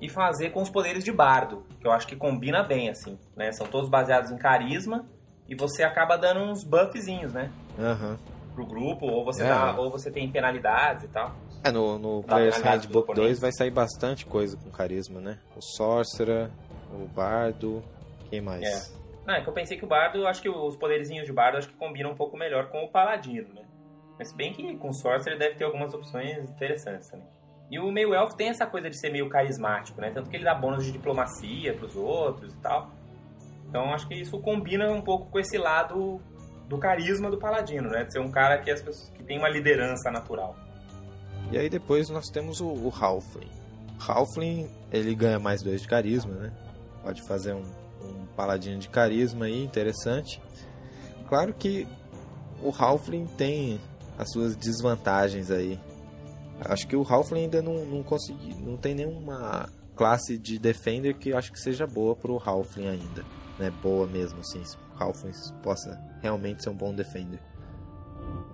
e 0.00 0.08
fazer 0.08 0.50
com 0.50 0.62
os 0.62 0.68
poderes 0.70 1.02
de 1.04 1.12
bardo, 1.12 1.64
que 1.80 1.86
eu 1.86 1.92
acho 1.92 2.06
que 2.06 2.14
combina 2.16 2.62
bem, 2.62 2.88
assim, 2.90 3.18
né? 3.34 3.50
São 3.52 3.66
todos 3.66 3.88
baseados 3.88 4.30
em 4.30 4.36
carisma 4.36 5.06
e 5.48 5.54
você 5.54 5.82
acaba 5.82 6.16
dando 6.16 6.40
uns 6.40 6.62
buffzinhos, 6.64 7.32
né? 7.32 7.50
Aham. 7.78 8.18
Pro 8.54 8.66
grupo, 8.66 9.06
ou 9.06 9.24
você, 9.24 9.42
É. 9.42 9.48
dá, 9.48 9.74
ou 9.78 9.90
você 9.90 10.10
tem 10.10 10.30
penalidades 10.30 11.04
e 11.04 11.08
tal. 11.08 11.34
É, 11.64 11.70
no, 11.70 11.98
no 11.98 12.22
Player's 12.22 12.60
Handbook 12.60 13.06
pro 13.06 13.14
2 13.14 13.18
oponente. 13.18 13.40
vai 13.40 13.52
sair 13.52 13.70
bastante 13.70 14.24
coisa 14.26 14.56
com 14.56 14.70
carisma, 14.70 15.20
né? 15.20 15.38
O 15.56 15.60
Sorcerer, 15.60 16.48
o 16.92 17.06
Bardo, 17.08 17.82
quem 18.30 18.40
mais? 18.40 18.62
É. 18.64 18.96
Não, 19.26 19.34
é 19.34 19.40
que 19.42 19.48
eu 19.48 19.52
pensei 19.52 19.76
que 19.76 19.84
o 19.84 19.88
bardo, 19.88 20.24
acho 20.26 20.40
que 20.40 20.48
os 20.48 20.76
poderzinhos 20.76 21.26
de 21.26 21.32
bardo, 21.32 21.58
acho 21.58 21.68
que 21.68 21.74
combinam 21.74 22.12
um 22.12 22.14
pouco 22.14 22.36
melhor 22.36 22.68
com 22.68 22.84
o 22.84 22.88
paladino, 22.88 23.48
né? 23.54 23.62
Mas 24.18 24.32
bem 24.32 24.52
que 24.52 24.76
com 24.76 24.92
Sorcerer 24.92 25.38
deve 25.38 25.56
ter 25.56 25.64
algumas 25.64 25.92
opções 25.92 26.50
interessantes 26.50 27.08
também. 27.08 27.26
E 27.70 27.78
o 27.78 27.90
meio 27.90 28.14
elfo 28.14 28.36
tem 28.36 28.48
essa 28.48 28.66
coisa 28.66 28.88
de 28.88 28.98
ser 28.98 29.10
meio 29.10 29.28
carismático, 29.28 30.00
né? 30.00 30.10
Tanto 30.10 30.30
que 30.30 30.36
ele 30.36 30.44
dá 30.44 30.54
bônus 30.54 30.84
de 30.84 30.92
diplomacia 30.92 31.74
pros 31.74 31.96
outros 31.96 32.54
e 32.54 32.56
tal. 32.58 32.90
Então 33.68 33.92
acho 33.92 34.06
que 34.06 34.14
isso 34.14 34.38
combina 34.40 34.90
um 34.90 35.02
pouco 35.02 35.30
com 35.30 35.38
esse 35.38 35.58
lado 35.58 36.20
do 36.68 36.78
carisma 36.78 37.30
do 37.30 37.38
paladino, 37.38 37.90
né? 37.90 38.04
De 38.04 38.12
ser 38.12 38.20
um 38.20 38.30
cara 38.30 38.58
que, 38.58 38.70
as 38.70 38.80
pessoas, 38.80 39.10
que 39.10 39.22
tem 39.24 39.38
uma 39.38 39.48
liderança 39.48 40.10
natural. 40.10 40.56
E 41.50 41.58
aí 41.58 41.68
depois 41.68 42.08
nós 42.08 42.28
temos 42.28 42.60
o, 42.60 42.68
o 42.68 42.92
Halfling. 42.98 43.50
Halfling, 44.06 44.70
ele 44.92 45.14
ganha 45.14 45.38
mais 45.38 45.62
dois 45.62 45.82
de 45.82 45.88
carisma, 45.88 46.32
né? 46.34 46.52
Pode 47.02 47.22
fazer 47.22 47.52
um, 47.52 47.64
um 48.02 48.26
paladino 48.36 48.78
de 48.78 48.88
carisma 48.88 49.46
aí, 49.46 49.64
interessante. 49.64 50.40
Claro 51.28 51.52
que 51.52 51.86
o 52.62 52.70
Halfling 52.70 53.26
tem 53.26 53.80
as 54.18 54.30
suas 54.30 54.56
desvantagens 54.56 55.50
aí. 55.50 55.78
Acho 56.60 56.86
que 56.86 56.96
o 56.96 57.02
Halfling 57.02 57.42
ainda 57.42 57.60
não, 57.60 57.84
não 57.84 58.02
consegui, 58.02 58.54
não 58.54 58.76
tem 58.76 58.94
nenhuma 58.94 59.68
classe 59.94 60.38
de 60.38 60.58
Defender 60.58 61.14
que 61.14 61.32
acho 61.32 61.52
que 61.52 61.60
seja 61.60 61.86
boa 61.86 62.16
pro 62.16 62.40
Halfling 62.42 62.88
ainda. 62.88 63.24
Né? 63.58 63.70
Boa 63.82 64.06
mesmo, 64.06 64.40
assim, 64.40 64.64
se 64.64 64.76
o 64.76 65.02
Halfling 65.02 65.32
possa 65.62 65.98
realmente 66.22 66.62
ser 66.62 66.70
um 66.70 66.76
bom 66.76 66.94
Defender. 66.94 67.40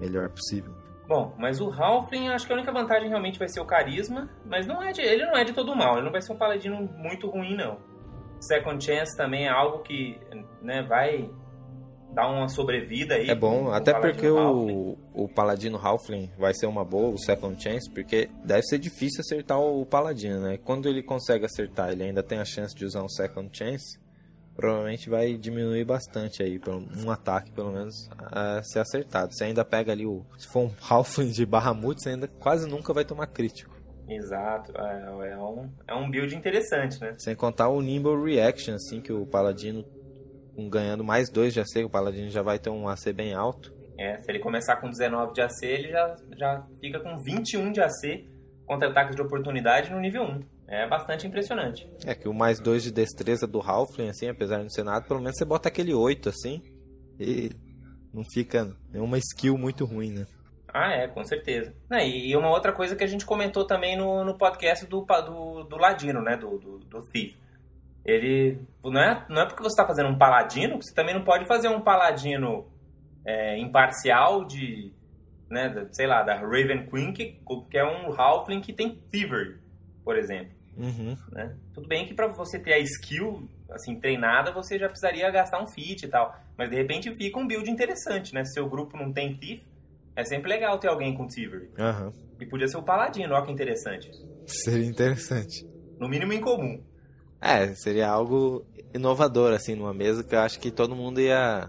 Melhor 0.00 0.28
possível. 0.30 0.74
Bom, 1.06 1.34
mas 1.38 1.60
o 1.60 1.70
Halfling, 1.70 2.28
acho 2.28 2.46
que 2.46 2.52
a 2.52 2.56
única 2.56 2.72
vantagem 2.72 3.08
realmente 3.08 3.38
vai 3.38 3.48
ser 3.48 3.60
o 3.60 3.66
carisma, 3.66 4.30
mas 4.44 4.66
não 4.66 4.82
é 4.82 4.92
de, 4.92 5.00
ele 5.00 5.26
não 5.26 5.36
é 5.36 5.44
de 5.44 5.52
todo 5.52 5.74
mal, 5.76 5.96
ele 5.96 6.04
não 6.04 6.12
vai 6.12 6.22
ser 6.22 6.32
um 6.32 6.36
paladino 6.36 6.88
muito 6.96 7.28
ruim, 7.28 7.56
não. 7.56 7.78
Second 8.40 8.82
Chance 8.82 9.16
também 9.16 9.46
é 9.46 9.50
algo 9.50 9.80
que 9.82 10.18
né, 10.60 10.82
vai 10.82 11.30
dar 12.14 12.28
uma 12.30 12.48
sobrevida 12.48 13.14
aí. 13.14 13.28
É 13.30 13.34
bom, 13.34 13.58
com- 13.58 13.64
com 13.66 13.72
até 13.72 13.92
paladino 13.92 14.12
porque 14.12 14.26
Halfling. 14.26 14.96
o, 15.14 15.24
o 15.24 15.28
Paladino 15.28 15.78
Halfling 15.78 16.30
vai 16.38 16.54
ser 16.54 16.66
uma 16.66 16.84
boa, 16.84 17.10
o 17.10 17.18
Second 17.18 17.60
Chance, 17.62 17.90
porque 17.90 18.28
deve 18.44 18.62
ser 18.62 18.78
difícil 18.78 19.20
acertar 19.20 19.58
o 19.60 19.84
Paladino, 19.86 20.40
né? 20.40 20.58
Quando 20.58 20.88
ele 20.88 21.02
consegue 21.02 21.44
acertar, 21.44 21.90
ele 21.90 22.04
ainda 22.04 22.22
tem 22.22 22.38
a 22.38 22.44
chance 22.44 22.74
de 22.74 22.84
usar 22.84 23.02
um 23.02 23.08
Second 23.08 23.48
Chance, 23.56 23.98
provavelmente 24.54 25.08
vai 25.08 25.34
diminuir 25.38 25.84
bastante 25.84 26.42
aí, 26.42 26.60
um 27.04 27.10
ataque 27.10 27.50
pelo 27.52 27.72
menos, 27.72 28.08
a 28.18 28.62
ser 28.62 28.80
acertado. 28.80 29.32
Você 29.32 29.44
ainda 29.44 29.64
pega 29.64 29.92
ali 29.92 30.06
o... 30.06 30.24
Se 30.36 30.46
for 30.48 30.60
um 30.64 30.70
Halfling 30.88 31.30
de 31.30 31.46
Bahamut, 31.46 32.02
você 32.02 32.10
ainda 32.10 32.28
quase 32.28 32.68
nunca 32.68 32.92
vai 32.92 33.04
tomar 33.04 33.26
crítico. 33.28 33.72
Exato, 34.08 34.72
é, 34.76 35.30
é 35.32 35.38
um, 35.38 35.70
é 35.88 35.94
um 35.94 36.10
build 36.10 36.34
interessante, 36.36 37.00
né? 37.00 37.14
Sem 37.18 37.34
contar 37.34 37.68
o 37.68 37.80
Nimble 37.80 38.22
Reaction, 38.22 38.74
assim, 38.74 39.00
que 39.00 39.12
o 39.12 39.24
Paladino, 39.24 39.84
com 40.54 40.68
ganhando 40.68 41.02
mais 41.02 41.30
dois 41.30 41.52
de 41.52 41.60
AC, 41.60 41.84
o 41.84 41.90
Paladino 41.90 42.30
já 42.30 42.42
vai 42.42 42.58
ter 42.58 42.70
um 42.70 42.88
AC 42.88 43.12
bem 43.12 43.34
alto. 43.34 43.72
É, 43.98 44.20
se 44.20 44.30
ele 44.30 44.38
começar 44.38 44.76
com 44.76 44.88
19 44.88 45.32
de 45.32 45.40
AC, 45.40 45.62
ele 45.64 45.88
já, 45.88 46.16
já 46.36 46.66
fica 46.80 47.00
com 47.00 47.18
21 47.18 47.72
de 47.72 47.80
AC 47.80 48.26
contra 48.66 48.88
ataques 48.88 49.14
de 49.14 49.22
oportunidade 49.22 49.90
no 49.90 50.00
nível 50.00 50.22
1. 50.24 50.40
É 50.68 50.88
bastante 50.88 51.26
impressionante. 51.26 51.88
É 52.06 52.14
que 52.14 52.28
o 52.28 52.32
mais 52.32 52.58
dois 52.58 52.82
de 52.82 52.90
destreza 52.90 53.46
do 53.46 53.60
Halfling, 53.60 54.08
assim, 54.08 54.28
apesar 54.28 54.56
de 54.56 54.62
não 54.62 54.70
ser 54.70 54.84
nada, 54.84 55.06
pelo 55.06 55.20
menos 55.20 55.36
você 55.36 55.44
bota 55.44 55.68
aquele 55.68 55.92
8, 55.92 56.30
assim, 56.30 56.62
e 57.20 57.50
não 58.12 58.24
fica 58.24 58.74
nenhuma 58.90 59.18
skill 59.18 59.58
muito 59.58 59.84
ruim, 59.84 60.12
né? 60.12 60.26
Ah, 60.72 60.90
é, 60.92 61.06
com 61.06 61.22
certeza. 61.22 61.74
E 62.02 62.34
uma 62.34 62.48
outra 62.48 62.72
coisa 62.72 62.96
que 62.96 63.04
a 63.04 63.06
gente 63.06 63.26
comentou 63.26 63.66
também 63.66 63.96
no, 63.96 64.24
no 64.24 64.38
podcast 64.38 64.86
do, 64.86 65.04
do, 65.04 65.64
do 65.64 65.76
Ladino, 65.76 66.22
né? 66.22 66.36
Do, 66.36 66.58
do, 66.58 66.78
do 66.78 67.02
Thief. 67.02 67.36
Ele. 68.04 68.58
Não 68.84 69.00
é, 69.00 69.24
não 69.28 69.42
é 69.42 69.46
porque 69.46 69.62
você 69.62 69.72
está 69.74 69.86
fazendo 69.86 70.08
um 70.08 70.18
paladino 70.18 70.78
que 70.78 70.84
você 70.86 70.94
também 70.94 71.14
não 71.14 71.24
pode 71.24 71.46
fazer 71.46 71.68
um 71.68 71.80
paladino 71.80 72.66
é, 73.24 73.58
imparcial 73.58 74.44
de. 74.44 74.92
Né, 75.50 75.68
da- 75.68 75.86
sei 75.92 76.06
lá, 76.06 76.22
da 76.22 76.34
Raven 76.34 76.86
Queen, 76.86 77.12
que, 77.12 77.38
que 77.70 77.76
é 77.76 77.84
um 77.84 78.10
Halfling 78.18 78.62
que 78.62 78.72
tem 78.72 78.96
Thievery, 79.10 79.58
por 80.02 80.16
exemplo. 80.16 80.54
Uhum. 80.74 81.14
né? 81.30 81.54
Tudo 81.74 81.86
bem 81.86 82.06
que 82.06 82.14
para 82.14 82.26
você 82.28 82.58
ter 82.58 82.72
a 82.72 82.78
skill 82.78 83.46
assim 83.70 84.00
treinada, 84.00 84.50
você 84.50 84.78
já 84.78 84.88
precisaria 84.88 85.30
gastar 85.30 85.62
um 85.62 85.66
feat 85.66 86.04
e 86.04 86.08
tal, 86.08 86.34
mas 86.56 86.70
de 86.70 86.76
repente 86.76 87.14
fica 87.14 87.38
um 87.38 87.46
build 87.46 87.70
interessante, 87.70 88.32
né? 88.34 88.42
Se 88.46 88.54
seu 88.54 88.66
grupo 88.66 88.96
não 88.96 89.12
tem 89.12 89.36
thief, 89.36 89.62
é 90.16 90.24
sempre 90.24 90.48
legal 90.48 90.78
ter 90.78 90.88
alguém 90.88 91.14
com 91.14 91.26
thievery. 91.26 91.70
Aham. 91.78 92.12
E 92.40 92.46
podia 92.46 92.66
ser 92.66 92.78
o 92.78 92.82
paladino, 92.82 93.34
ó 93.34 93.42
que 93.42 93.52
interessante. 93.52 94.10
Seria 94.46 94.86
interessante. 94.86 95.66
No 96.00 96.08
mínimo 96.08 96.32
incomum. 96.32 96.82
É, 97.44 97.74
seria 97.74 98.08
algo 98.08 98.64
inovador, 98.94 99.52
assim, 99.52 99.74
numa 99.74 99.92
mesa 99.92 100.22
que 100.22 100.32
eu 100.32 100.38
acho 100.38 100.60
que 100.60 100.70
todo 100.70 100.94
mundo 100.94 101.20
ia 101.20 101.68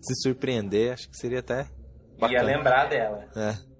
se 0.00 0.14
surpreender. 0.20 0.92
Acho 0.92 1.08
que 1.08 1.16
seria 1.16 1.38
até. 1.38 1.60
Ia 1.60 2.18
Bacana. 2.18 2.42
lembrar 2.42 2.86
dela. 2.88 3.28
É. 3.36 3.72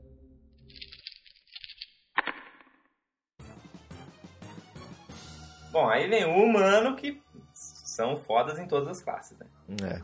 Bom, 5.73 5.89
aí 5.89 6.09
vem 6.09 6.25
o 6.27 6.45
humano 6.45 6.95
que 6.95 7.21
são 7.53 8.17
fodas 8.19 8.59
em 8.61 8.69
todas 8.69 8.89
as 8.89 9.03
classes, 9.03 9.37
né? 9.37 9.47
É. 9.83 10.01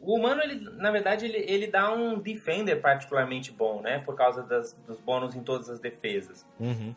O 0.00 0.16
humano, 0.16 0.40
ele, 0.42 0.58
na 0.76 0.90
verdade, 0.90 1.26
ele, 1.26 1.38
ele 1.46 1.66
dá 1.68 1.92
um 1.92 2.18
defender 2.18 2.76
particularmente 2.76 3.52
bom, 3.52 3.80
né? 3.80 4.00
Por 4.00 4.16
causa 4.16 4.42
das, 4.42 4.72
dos 4.86 4.98
bônus 4.98 5.36
em 5.36 5.44
todas 5.44 5.68
as 5.68 5.78
defesas. 5.78 6.44
Uhum. 6.58 6.96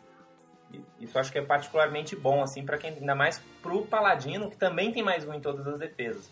Isso 1.00 1.18
acho 1.18 1.30
que 1.30 1.38
é 1.38 1.42
particularmente 1.42 2.16
bom, 2.16 2.42
assim, 2.42 2.64
para 2.64 2.78
quem 2.78 2.90
ainda 2.90 3.14
mais 3.14 3.38
pro 3.62 3.82
paladino, 3.86 4.50
que 4.50 4.56
também 4.56 4.92
tem 4.92 5.02
mais 5.02 5.26
um 5.26 5.34
em 5.34 5.40
todas 5.40 5.66
as 5.66 5.78
defesas. 5.78 6.30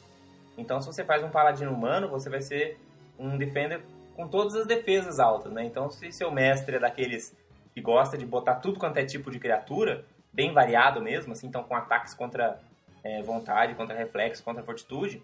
Então, 0.56 0.80
se 0.80 0.86
você 0.86 1.04
faz 1.04 1.22
um 1.22 1.30
paladino 1.30 1.72
humano, 1.72 2.08
você 2.08 2.28
vai 2.28 2.42
ser 2.42 2.78
um 3.18 3.36
defender 3.36 3.82
com 4.16 4.28
todas 4.28 4.54
as 4.54 4.66
defesas 4.66 5.18
altas, 5.18 5.52
né? 5.52 5.64
Então, 5.64 5.90
se 5.90 6.10
seu 6.12 6.30
mestre 6.30 6.76
é 6.76 6.78
daqueles 6.78 7.36
que 7.74 7.80
gosta 7.80 8.18
de 8.18 8.26
botar 8.26 8.56
tudo 8.56 8.78
quanto 8.78 8.98
é 8.98 9.04
tipo 9.04 9.30
de 9.30 9.38
criatura, 9.38 10.04
bem 10.32 10.52
variado 10.52 11.00
mesmo, 11.00 11.32
assim, 11.32 11.46
então 11.46 11.62
com 11.62 11.74
ataques 11.74 12.14
contra 12.14 12.60
é, 13.02 13.22
vontade, 13.22 13.74
contra 13.74 13.96
reflexo, 13.96 14.42
contra 14.42 14.62
fortitude, 14.62 15.22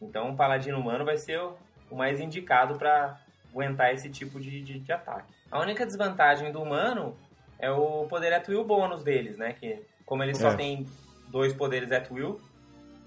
então 0.00 0.30
o 0.30 0.36
paladino 0.36 0.78
humano 0.78 1.04
vai 1.04 1.16
ser 1.16 1.40
o, 1.40 1.56
o 1.90 1.96
mais 1.96 2.20
indicado 2.20 2.76
para 2.76 3.20
aguentar 3.50 3.92
esse 3.92 4.08
tipo 4.08 4.40
de, 4.40 4.62
de, 4.62 4.78
de 4.78 4.92
ataque. 4.92 5.32
A 5.50 5.60
única 5.60 5.84
desvantagem 5.84 6.52
do 6.52 6.62
humano 6.62 7.16
é 7.60 7.70
o 7.70 8.06
poder 8.08 8.32
at 8.32 8.48
will 8.48 8.64
bônus 8.64 9.02
deles, 9.02 9.36
né? 9.36 9.52
Que 9.52 9.80
como 10.06 10.22
ele 10.22 10.34
só 10.34 10.50
É. 10.50 10.56
tem 10.56 10.86
dois 11.28 11.52
poderes 11.52 11.92
at 11.92 12.10
will 12.10 12.40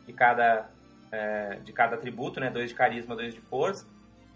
de 0.06 0.14
cada, 0.14 0.70
é, 1.12 1.56
de 1.64 1.74
cada 1.74 1.96
atributo, 1.96 2.40
né? 2.40 2.50
Dois 2.50 2.70
de 2.70 2.76
carisma, 2.76 3.16
dois 3.16 3.34
de 3.34 3.42
força, 3.42 3.86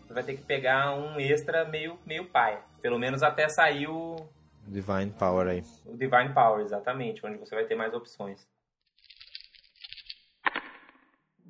você 0.05 0.13
vai 0.13 0.23
ter 0.23 0.35
que 0.35 0.43
pegar 0.43 0.93
um 0.95 1.19
extra 1.19 1.65
meio, 1.65 1.97
meio 2.05 2.25
paia. 2.25 2.59
Pelo 2.81 2.97
menos 2.99 3.23
até 3.23 3.47
sair 3.49 3.87
o, 3.87 4.15
Divine 4.67 5.11
Power 5.17 5.47
aí. 5.47 5.63
o 5.85 5.91
Divine 5.97 6.33
Power, 6.33 6.61
exatamente, 6.63 7.25
onde 7.25 7.37
você 7.37 7.55
vai 7.55 7.65
ter 7.65 7.75
mais 7.75 7.93
opções. 7.93 8.45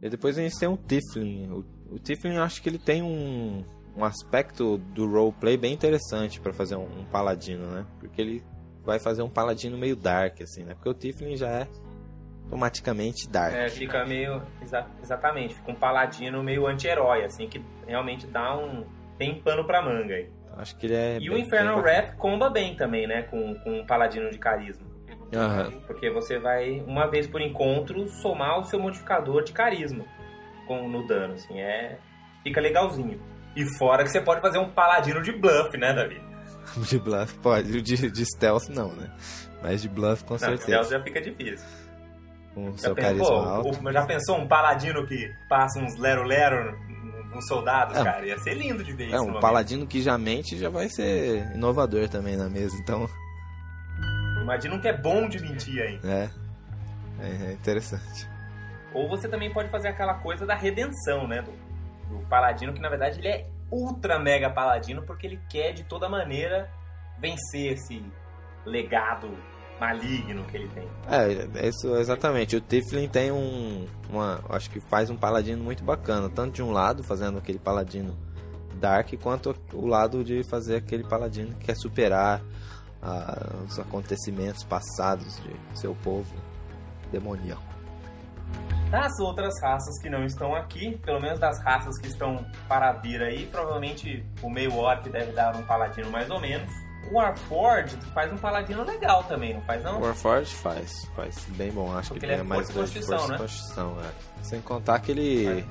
E 0.01 0.09
depois 0.09 0.37
a 0.37 0.41
gente 0.41 0.59
tem 0.59 0.69
o 0.69 0.77
Tiflin. 0.77 1.49
O, 1.51 1.95
o 1.95 1.99
Tiflin 1.99 2.35
eu 2.35 2.43
acho 2.43 2.61
que 2.61 2.69
ele 2.69 2.77
tem 2.77 3.01
um, 3.01 3.65
um 3.95 4.05
aspecto 4.05 4.77
do 4.77 5.09
roleplay 5.09 5.57
bem 5.57 5.73
interessante 5.73 6.39
pra 6.39 6.53
fazer 6.53 6.75
um, 6.75 6.99
um 6.99 7.05
paladino, 7.05 7.65
né? 7.71 7.85
Porque 7.99 8.21
ele 8.21 8.43
vai 8.87 8.97
fazer 8.99 9.21
um 9.21 9.29
paladino 9.29 9.77
meio 9.77 9.95
dark, 9.95 10.41
assim, 10.41 10.63
né? 10.63 10.73
Porque 10.73 10.89
o 10.89 10.93
Tiflin 10.93 11.35
já 11.35 11.47
é 11.49 11.67
automaticamente 12.45 13.29
dark. 13.29 13.53
É, 13.53 13.69
fica 13.69 14.05
meio. 14.05 14.41
exa- 14.61 14.87
exatamente, 15.03 15.53
fica 15.55 15.71
um 15.71 15.75
paladino 15.75 16.41
meio 16.41 16.65
anti-herói, 16.65 17.23
assim, 17.23 17.47
que 17.47 17.61
realmente 17.85 18.25
dá 18.25 18.57
um. 18.57 18.85
tem 19.17 19.39
pano 19.41 19.65
pra 19.65 19.81
manga 19.81 20.13
aí. 20.15 20.29
Então, 20.45 20.59
acho 20.59 20.75
que 20.77 20.85
ele 20.87 20.95
é. 20.95 21.17
E 21.17 21.19
bem- 21.19 21.29
o 21.29 21.37
Infernal 21.37 21.79
Wrath 21.79 22.15
comba 22.15 22.49
bem 22.49 22.75
também, 22.75 23.05
né? 23.05 23.23
Com, 23.23 23.55
com 23.55 23.79
um 23.81 23.85
paladino 23.85 24.31
de 24.31 24.37
carisma. 24.39 24.87
Aham. 25.35 25.71
Porque 25.85 26.09
você 26.09 26.39
vai, 26.39 26.79
uma 26.87 27.05
vez 27.07 27.27
por 27.27 27.41
encontro, 27.41 28.07
somar 28.07 28.59
o 28.59 28.63
seu 28.63 28.79
modificador 28.79 29.43
de 29.43 29.51
carisma 29.51 30.05
com, 30.65 30.87
no 30.87 31.05
dano, 31.05 31.33
assim, 31.33 31.59
é. 31.59 31.97
Fica 32.43 32.61
legalzinho. 32.61 33.19
E 33.53 33.65
fora 33.77 34.03
que 34.03 34.09
você 34.09 34.21
pode 34.21 34.39
fazer 34.39 34.57
um 34.59 34.69
paladino 34.69 35.21
de 35.21 35.33
bluff, 35.33 35.75
né, 35.77 35.91
Davi? 35.91 36.21
De 36.89 36.99
bluff 36.99 37.33
pode, 37.39 37.77
o 37.77 37.81
de, 37.81 38.11
de 38.11 38.25
stealth 38.25 38.69
não, 38.69 38.93
né? 38.93 39.09
Mas 39.61 39.81
de 39.81 39.89
bluff 39.89 40.23
com 40.23 40.33
Não, 40.33 40.39
certeza. 40.39 40.63
stealth 40.63 40.89
já 40.89 41.03
fica 41.03 41.21
difícil. 41.21 41.65
Com 42.53 42.71
Já 42.73 42.77
seu 42.77 42.95
pensou, 42.95 43.27
carisma 43.27 43.51
alto. 43.55 43.87
o- 43.87 43.91
já 43.93 44.05
pensou 44.05 44.37
um 44.37 44.47
paladino 44.47 45.05
que 45.07 45.31
passa 45.47 45.79
uns 45.79 45.95
lero-lero 45.97 46.77
uns 47.35 47.47
soldados, 47.47 47.95
É. 47.95 48.03
cara. 48.03 48.25
Ia 48.25 48.37
ser 48.39 48.55
lindo 48.55 48.83
de 48.83 48.93
ver 48.93 49.03
É, 49.03 49.07
isso. 49.07 49.15
no 49.17 49.21
um 49.23 49.25
momento. 49.27 49.41
paladino 49.41 49.85
que 49.87 50.01
já 50.01 50.17
mente 50.17 50.57
já 50.57 50.69
vai 50.69 50.89
ser 50.89 51.51
inovador 51.53 52.07
também 52.09 52.35
na 52.35 52.49
mesa, 52.49 52.75
então 52.77 53.07
Imagina 54.41 54.75
um 54.75 54.79
que 54.79 54.87
é 54.87 54.97
bom 54.97 55.27
de 55.27 55.39
mentir 55.41 55.81
aí. 55.81 55.99
é, 56.03 56.29
é, 57.19 57.49
é 57.49 57.51
interessante. 57.53 58.27
Ou 58.93 59.07
você 59.09 59.27
também 59.27 59.51
pode 59.51 59.69
fazer 59.69 59.89
aquela 59.89 60.15
coisa 60.15 60.45
da 60.45 60.55
redenção, 60.55 61.27
né? 61.27 61.41
Do, 61.41 61.51
do 62.09 62.25
paladino, 62.27 62.73
que 62.73 62.79
na 62.79 62.89
verdade 62.89 63.19
ele 63.19 63.27
é 63.27 63.45
ultra 63.71 64.19
mega 64.19 64.49
paladino, 64.49 65.03
porque 65.03 65.27
ele 65.27 65.39
quer 65.49 65.73
de 65.73 65.83
toda 65.83 66.09
maneira 66.09 66.69
vencer 67.19 67.73
esse 67.73 68.03
legado 68.65 69.29
maligno 69.79 70.43
que 70.45 70.57
ele 70.57 70.67
tem. 70.69 70.87
É, 71.09 71.65
é 71.65 71.69
isso 71.69 71.95
exatamente. 71.95 72.55
O 72.55 72.61
Tiflin 72.61 73.07
tem 73.07 73.31
um, 73.31 73.85
uma, 74.09 74.43
acho 74.49 74.69
que 74.69 74.79
faz 74.79 75.09
um 75.09 75.15
paladino 75.15 75.63
muito 75.63 75.83
bacana, 75.83 76.29
tanto 76.29 76.55
de 76.55 76.63
um 76.63 76.71
lado 76.71 77.03
fazendo 77.03 77.37
aquele 77.37 77.59
paladino 77.59 78.17
dark, 78.79 79.13
quanto 79.21 79.55
o 79.73 79.85
lado 79.85 80.23
de 80.23 80.43
fazer 80.43 80.77
aquele 80.77 81.03
paladino 81.03 81.53
que 81.55 81.65
quer 81.65 81.75
superar 81.75 82.41
ah, 83.01 83.55
os 83.67 83.79
acontecimentos 83.79 84.63
passados 84.63 85.41
de 85.41 85.79
seu 85.79 85.95
povo 85.95 86.33
demoníaco. 87.11 87.66
Das 88.89 89.19
outras 89.19 89.53
raças 89.61 89.99
que 90.01 90.09
não 90.09 90.23
estão 90.23 90.55
aqui, 90.55 90.97
pelo 90.99 91.19
menos 91.19 91.39
das 91.39 91.61
raças 91.63 91.99
que 91.99 92.07
estão 92.07 92.45
para 92.69 92.93
vir 92.93 93.21
aí, 93.21 93.45
provavelmente 93.47 94.25
o 94.41 94.49
meio 94.49 94.73
orc 94.75 95.09
deve 95.09 95.33
dar 95.33 95.55
um 95.55 95.63
paladino 95.63 96.09
mais 96.09 96.29
ou 96.29 96.39
menos. 96.39 96.69
O 97.11 97.15
Warforged 97.15 97.97
faz 98.13 98.31
um 98.33 98.37
paladino 98.37 98.83
legal 98.83 99.23
também, 99.25 99.53
não 99.53 99.61
faz 99.61 99.81
não? 99.83 99.99
O 99.99 100.03
Warforged 100.03 100.53
faz, 100.55 101.05
faz 101.15 101.45
bem 101.57 101.71
bom, 101.71 101.93
acho 101.97 102.09
Porque 102.09 102.19
que 102.21 102.25
ele 102.25 102.33
é 102.33 102.37
ganha 102.37 102.47
mais 102.49 102.69
força 102.71 102.97
e 102.97 103.01
dois 103.01 103.05
de 103.05 103.05
força 103.05 103.31
né? 103.31 103.37
constituição, 103.37 103.97
é. 104.01 104.43
Sem 104.43 104.61
contar 104.61 104.99
que 104.99 105.11
ele. 105.11 105.65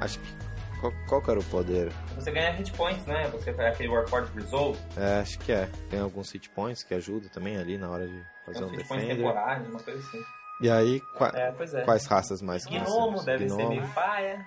Acho 0.00 0.18
que. 0.18 0.44
Qual, 0.80 0.92
qual 1.08 1.22
que 1.22 1.30
era 1.30 1.40
o 1.40 1.44
poder? 1.44 1.90
Você 2.16 2.30
ganha 2.30 2.50
hit 2.52 2.70
points, 2.72 3.06
né? 3.06 3.26
Você 3.30 3.54
faz 3.54 3.72
aquele 3.74 3.88
Warforged 3.88 4.32
Resolve, 4.34 4.78
É, 4.98 5.20
acho 5.20 5.38
que 5.38 5.50
é. 5.52 5.68
Tem 5.88 6.00
alguns 6.00 6.30
hit 6.32 6.50
points 6.50 6.82
que 6.82 6.92
ajudam 6.94 7.28
também 7.30 7.56
ali 7.56 7.78
na 7.78 7.88
hora 7.88 8.06
de 8.06 8.22
fazer 8.44 8.58
tem 8.58 8.66
um 8.66 8.70
uns 8.70 8.76
hit 8.76 8.88
points 8.88 9.04
defender. 9.06 9.16
temporários, 9.22 9.68
uma 9.68 9.80
coisa 9.80 10.00
assim. 10.00 10.20
E 10.60 10.70
aí, 10.70 11.00
qua- 11.18 11.32
É, 11.34 11.48
é. 11.48 11.82
quais 11.84 12.06
raças 12.06 12.40
mais 12.40 12.64
que 12.64 12.78
Gnomo 12.78 13.22
deve 13.24 13.48
ser 13.48 13.56
Gnomo. 13.56 13.68
meio 13.70 13.94
paia. 13.94 14.46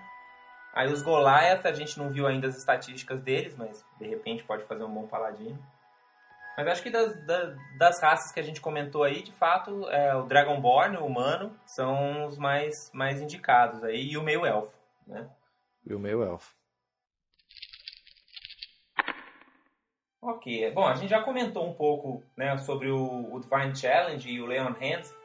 Aí 0.73 0.91
os 0.91 1.01
Goliath, 1.01 1.65
a 1.65 1.73
gente 1.73 1.97
não 1.97 2.09
viu 2.09 2.27
ainda 2.27 2.47
as 2.47 2.55
estatísticas 2.57 3.21
deles, 3.21 3.55
mas 3.55 3.83
de 3.99 4.07
repente 4.07 4.43
pode 4.43 4.63
fazer 4.65 4.83
um 4.83 4.93
bom 4.93 5.07
paladino. 5.07 5.57
Mas 6.55 6.67
acho 6.69 6.83
que 6.83 6.89
das, 6.89 7.13
da- 7.25 7.55
das 7.77 8.01
raças 8.01 8.31
que 8.31 8.39
a 8.39 8.43
gente 8.43 8.61
comentou 8.61 9.03
aí, 9.03 9.21
de 9.21 9.31
fato, 9.31 9.87
é, 9.89 10.15
o 10.15 10.23
Dragonborn, 10.23 10.97
o 10.97 11.05
humano, 11.05 11.55
são 11.65 12.25
os 12.27 12.37
mais, 12.37 12.91
mais 12.93 13.21
indicados 13.21 13.83
aí, 13.83 14.07
e 14.11 14.17
o 14.17 14.23
meio 14.23 14.45
elfo, 14.45 14.73
né? 15.05 15.29
E 15.85 15.93
o 15.93 15.99
meio 15.99 16.23
elfo. 16.23 16.55
Ok, 20.21 20.71
bom, 20.71 20.85
a 20.87 20.95
gente 20.95 21.09
já 21.09 21.21
comentou 21.21 21.67
um 21.69 21.73
pouco 21.73 22.23
né, 22.35 22.57
sobre 22.57 22.89
o, 22.89 23.33
o 23.35 23.39
Divine 23.39 23.75
Challenge 23.75 24.27
e 24.29 24.41
o 24.41 24.45
Leon 24.47 24.73
Hands, 24.73 25.15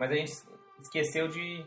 mas 0.00 0.10
a 0.10 0.14
gente 0.14 0.32
esqueceu 0.80 1.28
de, 1.28 1.62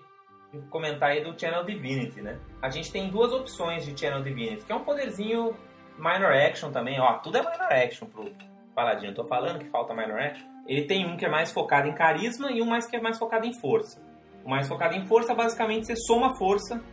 comentar 0.71 1.11
aí 1.11 1.23
do 1.23 1.39
Channel 1.39 1.63
Divinity, 1.63 2.19
né? 2.19 2.39
A 2.63 2.69
gente 2.69 2.91
tem 2.91 3.09
duas 3.09 3.31
opções 3.31 3.85
de 3.85 3.97
Channel 3.97 4.23
Divinity, 4.23 4.65
que 4.65 4.71
é 4.71 4.75
um 4.75 4.83
poderzinho 4.83 5.55
Minor 5.97 6.33
Action 6.33 6.71
também, 6.71 6.99
ó, 6.99 7.19
tudo 7.19 7.37
é 7.37 7.41
Minor 7.41 7.71
Action 7.71 8.07
pro 8.07 8.31
Paladino, 8.73 9.13
tô 9.13 9.25
falando 9.25 9.59
que 9.59 9.69
falta 9.69 9.93
Minor 9.93 10.19
Action. 10.19 10.47
Ele 10.67 10.85
tem 10.85 11.05
um 11.05 11.15
que 11.15 11.25
é 11.25 11.29
mais 11.29 11.51
focado 11.51 11.87
em 11.87 11.93
carisma 11.93 12.51
e 12.51 12.59
um 12.59 12.65
mais 12.65 12.87
que 12.87 12.95
é 12.95 13.01
mais 13.01 13.19
focado 13.19 13.45
em 13.45 13.53
força. 13.59 14.01
O 14.43 14.49
mais 14.49 14.67
focado 14.67 14.95
em 14.95 15.05
força, 15.05 15.35
basicamente, 15.35 15.85
você 15.85 15.95
soma 15.95 16.35
força 16.35 16.83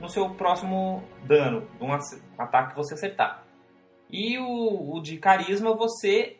no 0.00 0.08
seu 0.08 0.30
próximo 0.34 1.02
dano, 1.24 1.66
de 1.78 1.84
um 1.84 1.92
ataque 2.38 2.70
que 2.70 2.76
você 2.76 2.94
acertar. 2.94 3.44
E 4.08 4.38
o, 4.38 4.94
o 4.94 5.00
de 5.00 5.18
carisma 5.18 5.74
você 5.74 6.38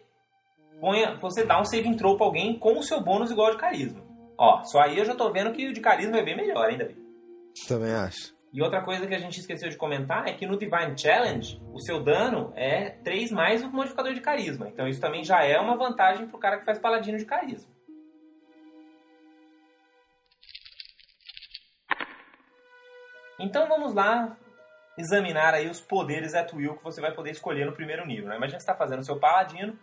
põe, 0.80 1.16
você 1.18 1.44
dá 1.44 1.60
um 1.60 1.64
saving 1.64 1.96
throw 1.96 2.16
pra 2.16 2.26
alguém 2.26 2.56
com 2.58 2.78
o 2.78 2.82
seu 2.82 3.02
bônus 3.02 3.30
igual 3.30 3.50
de 3.50 3.56
carisma. 3.56 4.05
Ó, 4.38 4.62
só 4.64 4.80
aí 4.80 4.98
eu 4.98 5.04
já 5.04 5.14
tô 5.14 5.30
vendo 5.32 5.52
que 5.52 5.66
o 5.68 5.72
de 5.72 5.80
carisma 5.80 6.18
é 6.18 6.22
bem 6.22 6.36
melhor, 6.36 6.68
ainda 6.68 6.84
bem. 6.84 6.96
Também 7.66 7.92
acho. 7.92 8.36
E 8.52 8.62
outra 8.62 8.82
coisa 8.82 9.06
que 9.06 9.14
a 9.14 9.18
gente 9.18 9.38
esqueceu 9.38 9.68
de 9.68 9.76
comentar 9.76 10.26
é 10.26 10.32
que 10.32 10.46
no 10.46 10.58
Divine 10.58 10.96
Challenge, 10.96 11.60
o 11.72 11.80
seu 11.80 12.02
dano 12.02 12.52
é 12.56 12.90
3 12.90 13.30
mais 13.30 13.62
o 13.62 13.70
modificador 13.70 14.14
de 14.14 14.20
carisma. 14.20 14.68
Então 14.68 14.88
isso 14.88 15.00
também 15.00 15.22
já 15.24 15.44
é 15.44 15.58
uma 15.58 15.76
vantagem 15.76 16.26
pro 16.26 16.38
cara 16.38 16.58
que 16.58 16.64
faz 16.64 16.78
paladino 16.78 17.18
de 17.18 17.26
carisma. 17.26 17.70
Então 23.38 23.68
vamos 23.68 23.92
lá 23.92 24.36
examinar 24.96 25.52
aí 25.52 25.68
os 25.68 25.80
poderes 25.80 26.34
at 26.34 26.50
will 26.54 26.76
que 26.76 26.84
você 26.84 27.00
vai 27.00 27.12
poder 27.12 27.32
escolher 27.32 27.66
no 27.66 27.72
primeiro 27.72 28.06
nível. 28.06 28.28
Né? 28.28 28.36
Imagina 28.36 28.56
que 28.56 28.64
você 28.64 28.70
está 28.70 28.74
fazendo 28.74 29.00
o 29.00 29.04
seu 29.04 29.18
paladino. 29.18 29.78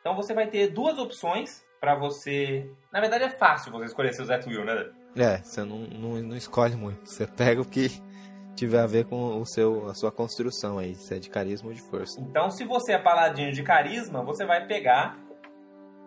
Então 0.00 0.16
você 0.16 0.32
vai 0.32 0.46
ter 0.46 0.68
duas 0.68 0.98
opções 0.98 1.62
para 1.80 1.94
você... 1.94 2.70
Na 2.92 3.00
verdade 3.00 3.24
é 3.24 3.30
fácil 3.30 3.72
você 3.72 3.86
escolher 3.86 4.12
seus 4.12 4.28
will, 4.46 4.64
né? 4.64 4.90
É, 5.16 5.38
você 5.38 5.62
não, 5.62 5.78
não, 5.78 6.22
não 6.22 6.36
escolhe 6.36 6.76
muito. 6.76 7.08
Você 7.08 7.26
pega 7.26 7.60
o 7.60 7.68
que 7.68 7.88
tiver 8.54 8.80
a 8.80 8.86
ver 8.86 9.06
com 9.06 9.40
o 9.40 9.46
seu, 9.46 9.86
a 9.88 9.94
sua 9.94 10.10
construção 10.10 10.78
aí, 10.78 10.94
se 10.94 11.14
é 11.14 11.18
de 11.18 11.30
carisma 11.30 11.68
ou 11.68 11.74
de 11.74 11.80
força. 11.80 12.20
Então, 12.20 12.50
se 12.50 12.64
você 12.64 12.92
é 12.92 12.98
paladino 12.98 13.52
de 13.52 13.62
carisma, 13.62 14.22
você 14.22 14.44
vai 14.44 14.66
pegar 14.66 15.16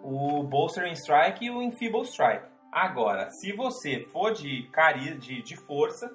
o 0.04 0.44
Bolstering 0.44 0.94
Strike 0.94 1.46
e 1.46 1.52
o 1.52 1.62
Enfeeble 1.62 2.02
Strike. 2.02 2.46
Agora, 2.72 3.30
se 3.32 3.54
você 3.54 4.06
for 4.12 4.34
de, 4.34 4.64
cari 4.72 5.18
de, 5.18 5.42
de 5.42 5.56
força, 5.56 6.10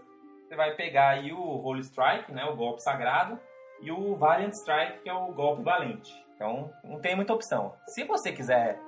você 0.46 0.56
vai 0.56 0.74
pegar 0.74 1.10
aí 1.10 1.32
o 1.32 1.40
Holy 1.40 1.80
Strike, 1.80 2.32
né, 2.32 2.44
o 2.44 2.56
golpe 2.56 2.82
sagrado, 2.82 3.38
e 3.80 3.90
o 3.90 4.16
Valiant 4.16 4.52
Strike, 4.52 5.02
que 5.02 5.08
é 5.08 5.12
o 5.12 5.32
golpe 5.32 5.62
valente. 5.62 6.10
Então, 6.34 6.70
não 6.84 7.00
tem 7.00 7.16
muita 7.16 7.34
opção. 7.34 7.74
Se 7.88 8.04
você 8.04 8.32
quiser 8.32 8.78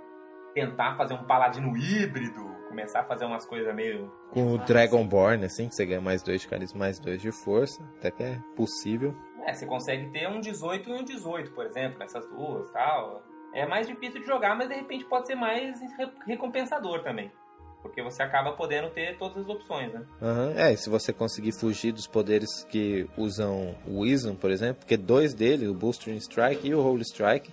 tentar 0.55 0.97
fazer 0.97 1.15
um 1.15 1.25
paladino 1.25 1.77
híbrido, 1.77 2.45
começar 2.69 3.01
a 3.01 3.05
fazer 3.05 3.25
umas 3.25 3.47
coisas 3.47 3.75
meio 3.75 4.11
Com 4.31 4.53
o 4.55 4.59
Dragonborn, 4.59 5.45
assim, 5.45 5.69
que 5.69 5.75
você 5.75 5.87
ganha 5.87 6.01
mais 6.01 6.23
dois 6.23 6.41
de 6.43 6.49
carisma, 6.49 6.79
mais 6.81 6.99
dois 6.99 7.21
de 7.21 7.31
força, 7.33 7.83
até 7.99 8.11
que 8.11 8.23
é 8.23 8.39
possível. 8.57 9.15
É, 9.47 9.53
você 9.55 9.67
consegue 9.67 10.11
ter 10.11 10.29
um 10.29 10.41
18 10.41 10.91
e 10.91 10.93
um 10.93 11.05
18, 11.05 11.53
por 11.53 11.65
exemplo, 11.67 11.99
nessas 11.99 12.27
duas 12.29 12.71
tal. 12.73 13.23
É 13.55 13.67
mais 13.67 13.87
difícil 13.87 14.21
de 14.21 14.27
jogar, 14.27 14.55
mas 14.57 14.69
de 14.69 14.75
repente 14.75 15.05
pode 15.07 15.27
ser 15.27 15.35
mais 15.35 15.81
re- 15.97 16.13
recompensador 16.27 17.03
também. 17.03 17.33
Porque 17.81 18.03
você 18.03 18.23
acaba 18.23 18.53
podendo 18.53 18.91
ter 18.91 19.17
todas 19.17 19.39
as 19.39 19.49
opções, 19.49 19.93
né? 19.93 20.03
Aham, 20.21 20.53
É, 20.57 20.73
e 20.73 20.77
se 20.77 20.91
você 20.91 21.13
conseguir 21.13 21.53
fugir 21.53 21.93
dos 21.93 22.07
poderes 22.09 22.65
que 22.65 23.09
usam 23.17 23.75
o 23.87 24.01
Wisdom, 24.01 24.35
por 24.35 24.51
exemplo, 24.51 24.81
porque 24.81 24.97
dois 24.97 25.33
dele, 25.33 25.69
o 25.69 25.73
Boostering 25.75 26.17
Strike 26.19 26.67
e 26.69 26.75
o 26.75 26.81
Holy 26.85 27.03
Strike, 27.03 27.53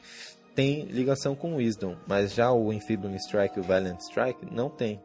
tem 0.56 0.86
ligação 0.86 1.36
com 1.36 1.54
o 1.54 1.58
Wisdom, 1.58 1.98
mas 2.08 2.34
já 2.34 2.52
o 2.52 2.72
Enfeebling 2.72 3.16
Strike 3.16 3.58
e 3.58 3.60
o 3.60 3.64
Valiant 3.64 4.00
Strike 4.00 4.46
não 4.50 4.70
tem. 4.70 5.02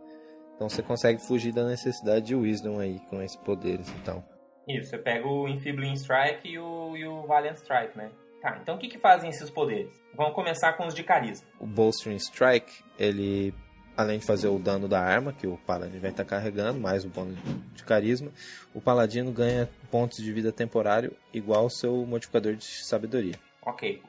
Então 0.55 0.68
você 0.68 0.82
consegue 0.82 1.20
fugir 1.26 1.53
da 1.53 1.66
necessidade 1.66 2.26
de 2.26 2.34
Wisdom 2.36 2.78
aí 2.78 3.01
com 3.11 3.20
esses 3.20 3.36
poderes, 3.38 3.88
então. 4.01 4.24
Isso, 4.68 4.90
você 4.90 4.98
pega 4.98 5.26
o 5.26 5.48
Enfeebling 5.48 5.94
Strike 5.94 6.48
e 6.48 6.59
o, 6.59 6.96
e 6.96 7.05
o 7.07 7.26
Valiant 7.26 7.57
Strike, 7.57 7.98
né? 7.98 8.11
Tá, 8.40 8.59
então 8.62 8.76
o 8.76 8.78
que, 8.78 8.88
que 8.88 8.98
fazem 8.98 9.28
esses 9.28 9.51
poderes? 9.51 9.90
Vamos 10.14 10.34
começar 10.34 10.72
com 10.74 10.86
os 10.86 10.94
de 10.94 11.03
carisma. 11.03 11.46
O 11.59 11.66
Bolstering 11.66 12.16
Strike, 12.16 12.84
ele, 12.98 13.53
além 13.96 14.18
de 14.18 14.24
fazer 14.24 14.48
o 14.48 14.59
dano 14.59 14.88
da 14.88 15.01
arma, 15.01 15.32
que 15.32 15.46
o 15.46 15.59
Paladino 15.59 16.01
vai 16.01 16.11
estar 16.11 16.24
carregando, 16.24 16.80
mais 16.80 17.05
o 17.05 17.09
bônus 17.09 17.36
de 17.74 17.84
carisma, 17.84 18.30
o 18.72 18.80
Paladino 18.80 19.30
ganha 19.30 19.68
pontos 19.90 20.22
de 20.22 20.32
vida 20.32 20.53
temporário 20.53 21.14
igual 21.34 21.64
ao 21.64 21.70
seu 21.70 22.07
modificador 22.07 22.55
de 22.55 22.64
sabedoria. 22.64 23.34
Ok. 23.62 24.03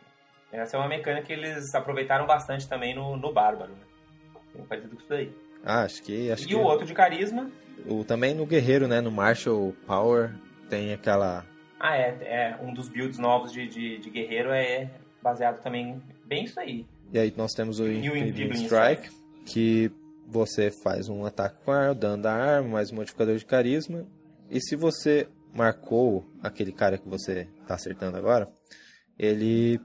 Essa 0.52 0.76
é 0.78 0.80
uma 0.80 0.88
mecânica 0.89 1.26
que 1.28 1.34
eles 1.34 1.74
aproveitaram 1.74 2.26
bastante 2.28 2.68
também 2.68 2.93
no, 2.95 3.16
no 3.16 3.32
Bárbaro, 3.34 3.72
né? 3.72 3.80
Tem 4.54 4.66
parecido 4.66 4.95
com 4.95 5.02
isso 5.02 5.10
daí. 5.10 5.32
Ah, 5.64 5.84
acho 5.84 6.04
que. 6.04 6.32
Acho 6.32 6.43
e 6.43 6.47
que 6.47 6.56
o 6.56 6.62
outro 6.62 6.86
de 6.86 6.93
carisma 6.93 7.49
o- 7.88 8.04
também 8.04 8.34
no 8.34 8.45
Guerreiro, 8.45 8.88
né? 8.88 8.99
No 8.99 9.12
Martial 9.12 9.74
Power 9.88 10.34
tem 10.70 10.93
aquela. 10.93 11.45
Ah, 11.80 11.95
é, 11.97 12.18
é. 12.22 12.60
Um 12.62 12.74
dos 12.74 12.89
builds 12.89 13.18
novos 13.18 13.52
de, 13.52 13.68
de, 13.68 13.97
de 13.99 14.10
guerreiro 14.10 14.52
é 14.52 14.89
baseado 15.22 15.62
também 15.62 16.02
bem 16.26 16.45
isso 16.45 16.60
aí. 16.60 16.86
E 17.14 17.18
aí 17.20 17.34
nós 17.36 17.54
temos 17.54 17.80
o 17.80 17.88
Enfeebling 17.88 18.52
Strike, 18.66 19.10
que 19.45 19.91
você 20.28 20.70
faz 20.84 21.08
um 21.10 21.26
ataque 21.26 21.58
com 21.64 21.72
a- 21.72 21.91
o 21.91 21.95
dano 21.95 22.24
da 22.24 22.34
arma, 22.34 22.70
mais 22.70 22.91
um 22.91 22.95
modificador 22.95 23.36
de 23.38 23.45
carisma. 23.45 24.06
E 24.49 24.60
se 24.60 24.76
você 24.76 25.28
marcou 25.54 26.26
aquele 26.43 26.72
cara 26.72 26.97
que 26.97 27.08
você 27.08 27.47
tá 27.68 27.76
acertando 27.76 28.18
agora, 28.18 28.49
ele 29.18 29.80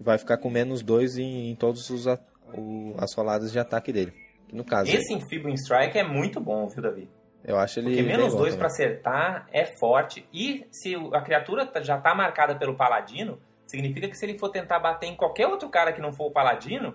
vai 0.00 0.16
ficar 0.18 0.38
com 0.38 0.48
menos 0.50 0.82
dois 0.82 1.16
em, 1.18 1.50
em 1.50 1.54
todos 1.54 1.90
os 1.90 2.06
a- 2.08 2.18
o- 2.54 2.94
as 2.98 3.14
roladas 3.14 3.52
de 3.52 3.58
ataque 3.58 3.92
dele. 3.92 4.12
No 4.52 4.64
caso, 4.64 4.90
Esse 4.90 5.12
Enfeebling 5.14 5.54
Strike 5.54 5.96
é 5.98 6.02
muito 6.02 6.40
bom, 6.40 6.66
viu, 6.66 6.82
Davi? 6.82 7.08
eu 7.44 7.56
acho 7.58 7.78
ele. 7.80 7.90
Porque 7.90 8.02
menos 8.02 8.32
bom 8.32 8.38
dois 8.38 8.54
também. 8.54 8.58
pra 8.58 8.66
acertar 8.66 9.48
é 9.52 9.64
forte. 9.78 10.26
E 10.32 10.66
se 10.70 10.94
a 11.12 11.20
criatura 11.20 11.64
tá- 11.66 11.80
já 11.80 11.98
tá 12.00 12.14
marcada 12.14 12.54
pelo 12.56 12.74
paladino, 12.74 13.38
significa 13.66 14.08
que 14.08 14.16
se 14.16 14.24
ele 14.26 14.38
for 14.38 14.48
tentar 14.50 14.78
bater 14.80 15.06
em 15.06 15.14
qualquer 15.16 15.46
outro 15.46 15.68
cara 15.68 15.92
que 15.92 16.00
não 16.00 16.12
for 16.12 16.26
o 16.26 16.30
paladino, 16.32 16.94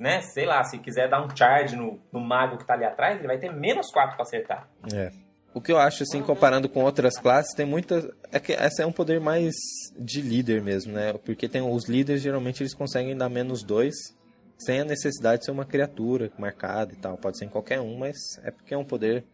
né? 0.00 0.20
Sei 0.22 0.44
lá, 0.44 0.62
se 0.64 0.78
quiser 0.78 1.08
dar 1.08 1.22
um 1.24 1.28
charge 1.36 1.76
no, 1.76 2.00
no 2.12 2.18
mago 2.20 2.56
que 2.58 2.64
tá 2.66 2.74
ali 2.74 2.84
atrás, 2.84 3.18
ele 3.18 3.26
vai 3.28 3.38
ter 3.38 3.52
menos 3.52 3.90
quatro 3.92 4.16
pra 4.16 4.22
acertar. 4.24 4.68
É. 4.92 5.10
o 5.56 5.60
que 5.62 5.72
eu 5.72 5.78
acho, 5.78 6.02
assim, 6.02 6.22
comparando 6.22 6.68
com 6.68 6.84
outras 6.84 7.18
classes, 7.18 7.54
tem 7.54 7.64
muitas. 7.64 8.06
É 8.30 8.38
que 8.38 8.52
essa 8.52 8.82
é 8.82 8.86
um 8.86 8.92
poder 8.92 9.18
mais 9.18 9.54
de 9.98 10.20
líder 10.20 10.60
mesmo, 10.60 10.92
né? 10.92 11.14
Porque 11.24 11.48
tem 11.48 11.62
os 11.62 11.88
líderes, 11.88 12.20
geralmente, 12.20 12.62
eles 12.62 12.74
conseguem 12.74 13.16
dar 13.16 13.30
menos 13.30 13.62
dois 13.62 13.94
sem 14.58 14.80
a 14.80 14.84
necessidade 14.84 15.38
de 15.38 15.44
ser 15.46 15.52
uma 15.52 15.64
criatura 15.64 16.30
marcada 16.38 16.92
e 16.92 16.96
tal. 16.96 17.16
Pode 17.16 17.38
ser 17.38 17.46
em 17.46 17.48
qualquer 17.48 17.80
um, 17.80 17.96
mas 17.96 18.16
é 18.44 18.50
porque 18.50 18.74
é 18.74 18.76
um 18.76 18.84
poder 18.84 19.24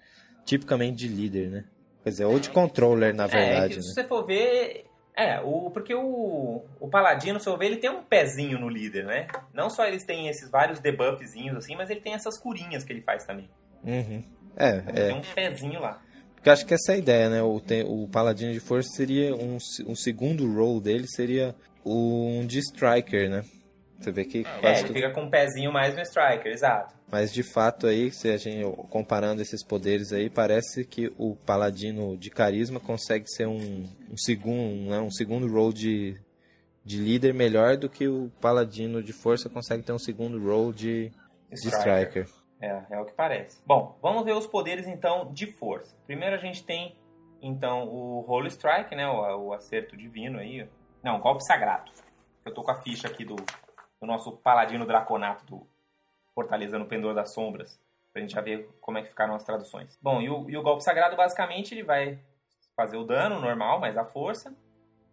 tipicamente 0.45 0.97
de 0.99 1.09
líder, 1.09 1.51
né? 1.51 1.65
Quer 2.05 2.11
dizer, 2.11 2.25
ou 2.25 2.39
de 2.39 2.51
controller, 2.51 3.13
na 3.13 3.27
verdade. 3.27 3.75
É, 3.75 3.77
que, 3.79 3.83
se 3.83 3.89
né? 3.89 3.95
você 3.95 4.05
for 4.05 4.25
ver. 4.25 4.87
É, 5.17 5.41
o, 5.41 5.73
porque 5.73 5.93
o, 5.93 6.65
o 6.79 6.89
Paladino, 6.89 7.41
se 7.41 7.49
eu 7.49 7.59
ver, 7.59 7.67
ele 7.67 7.79
tem 7.79 7.91
um 7.91 8.05
pezinho 8.05 8.61
no 8.61 8.69
líder, 8.69 9.07
né? 9.07 9.27
Não 9.53 9.69
só 9.69 9.87
eles 9.87 10.05
têm 10.05 10.29
esses 10.29 10.49
vários 10.49 10.79
debuffzinhos 10.79 11.57
assim, 11.57 11.75
mas 11.75 11.91
ele 11.91 12.01
tem 12.01 12.15
essas 12.15 12.39
curinhas 12.39 12.85
que 12.85 12.93
ele 12.93 13.03
faz 13.03 13.25
também. 13.25 13.51
Uhum. 13.83 14.23
É, 14.57 14.77
Ele 14.77 15.01
é. 15.01 15.07
tem 15.09 15.17
um 15.17 15.35
pezinho 15.35 15.81
lá. 15.81 16.01
Porque 16.43 16.51
acho 16.51 16.67
que 16.67 16.75
essa 16.75 16.91
é 16.91 16.95
a 16.97 16.99
ideia, 16.99 17.31
né? 17.31 17.41
O, 17.41 17.63
o 17.87 18.09
Paladino 18.09 18.53
de 18.53 18.59
Força 18.59 18.89
seria 18.97 19.33
um, 19.33 19.59
um 19.87 19.95
segundo 19.95 20.45
role 20.53 20.81
dele 20.81 21.07
seria 21.07 21.55
um 21.87 22.45
de 22.45 22.59
Striker, 22.59 23.31
né? 23.31 23.45
Você 24.01 24.11
vê 24.11 24.25
que 24.25 24.45
É, 24.61 24.71
ele 24.73 24.81
tudo- 24.83 24.93
fica 24.95 25.11
com 25.13 25.23
um 25.23 25.31
pezinho 25.31 25.73
mais 25.73 25.95
no 25.95 26.03
Striker, 26.03 26.51
exato. 26.53 26.93
Mas 27.09 27.33
de 27.33 27.45
fato 27.45 27.87
aí, 27.87 28.11
se 28.11 28.29
a 28.29 28.37
gente 28.37 28.65
comparando 28.91 29.41
esses 29.41 29.65
poderes 29.65 30.13
aí, 30.13 30.29
parece 30.29 30.85
que 30.85 31.13
o 31.17 31.37
Paladino 31.37 32.17
de 32.17 32.29
Carisma 32.29 32.81
consegue 32.81 33.29
ser 33.31 33.47
um, 33.47 33.85
um 34.11 34.17
segundo, 34.17 34.91
né? 34.91 34.99
um 34.99 35.13
segundo 35.13 35.47
role 35.47 35.73
de, 35.75 36.17
de 36.85 36.99
líder 36.99 37.33
melhor 37.35 37.77
do 37.77 37.89
que 37.89 38.09
o 38.09 38.33
Paladino 38.41 39.01
de 39.01 39.13
Força 39.13 39.49
consegue 39.49 39.85
ter 39.85 39.93
um 39.93 39.99
segundo 39.99 40.43
role 40.43 40.75
de, 40.75 41.13
de 41.53 41.69
Striker. 41.69 42.27
É, 42.63 42.81
é 42.91 43.01
o 43.01 43.05
que 43.05 43.13
parece. 43.13 43.61
Bom, 43.67 43.99
vamos 44.01 44.25
ver 44.25 44.35
os 44.35 44.47
poderes 44.47 44.87
então 44.87 45.33
de 45.33 45.49
força. 45.49 45.97
Primeiro 46.07 46.37
a 46.37 46.39
gente 46.39 46.65
tem 46.65 46.97
então 47.43 47.89
o 47.89 48.25
Holy 48.25 48.47
Strike, 48.47 48.95
né, 48.95 49.09
o, 49.09 49.49
o 49.49 49.53
acerto 49.53 49.97
divino 49.97 50.39
aí. 50.39 50.69
Não, 51.03 51.19
golpe 51.19 51.45
sagrado. 51.45 51.91
Eu 52.45 52.55
tô 52.55 52.63
com 52.63 52.71
a 52.71 52.81
ficha 52.81 53.09
aqui 53.09 53.25
do, 53.25 53.35
do 53.35 54.07
nosso 54.07 54.37
paladino 54.37 54.87
draconato 54.87 55.45
do 55.45 55.67
Fortaleza 56.37 56.79
no 56.79 56.87
Pendor 56.87 57.15
das 57.15 57.35
Sombras, 57.35 57.81
pra 58.13 58.23
gente 58.23 58.33
já 58.33 58.41
ver 58.41 58.71
como 58.81 58.97
é 58.97 59.03
que 59.03 59.09
ficaram 59.09 59.35
as 59.35 59.43
traduções. 59.43 59.99
Bom, 60.01 60.23
e 60.23 60.31
o, 60.31 60.49
e 60.49 60.57
o 60.57 60.63
golpe 60.63 60.85
sagrado 60.85 61.17
basicamente 61.17 61.75
ele 61.75 61.83
vai 61.83 62.21
fazer 62.77 62.97
o 62.97 63.05
dano 63.05 63.41
normal, 63.41 63.81
mais 63.81 63.97
a 63.99 64.05
força. 64.05 64.55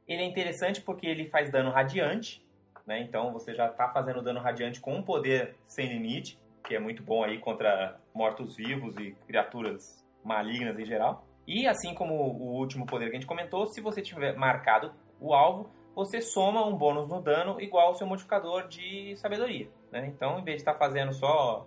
Ele 0.08 0.22
é 0.22 0.26
interessante 0.26 0.82
porque 0.82 1.08
ele 1.08 1.28
faz 1.30 1.50
dano 1.50 1.72
radiante, 1.72 2.46
né? 2.86 3.02
Então 3.02 3.34
você 3.34 3.56
já 3.56 3.68
tá 3.70 3.90
fazendo 3.90 4.22
dano 4.22 4.40
radiante 4.40 4.80
com 4.80 4.94
um 4.94 5.02
poder 5.02 5.56
sem 5.68 5.88
limite 5.88 6.40
que 6.70 6.76
é 6.76 6.80
muito 6.80 7.02
bom 7.02 7.24
aí 7.24 7.40
contra 7.40 8.00
mortos-vivos 8.14 8.96
e 8.98 9.12
criaturas 9.26 10.06
malignas 10.24 10.78
em 10.78 10.86
geral. 10.86 11.26
E 11.48 11.68
assim 11.68 11.96
como 11.96 12.14
o 12.14 12.60
último 12.60 12.86
poder 12.86 13.10
que 13.10 13.18
a 13.18 13.20
gente 13.20 13.26
comentou, 13.26 13.66
se 13.66 13.82
você 13.82 14.04
tiver 14.04 14.38
marcado 14.38 14.94
o 15.20 15.34
alvo, 15.34 15.72
você 15.96 16.22
soma 16.22 16.64
um 16.64 16.78
bônus 16.78 17.10
no 17.10 17.20
dano 17.20 17.60
igual 17.60 17.88
ao 17.88 17.96
seu 17.96 18.06
modificador 18.06 18.68
de 18.68 19.16
sabedoria. 19.18 19.68
Né? 19.92 20.06
Então, 20.06 20.38
em 20.38 20.44
vez 20.44 20.58
de 20.58 20.62
estar 20.62 20.76
fazendo 20.76 21.12
só 21.12 21.66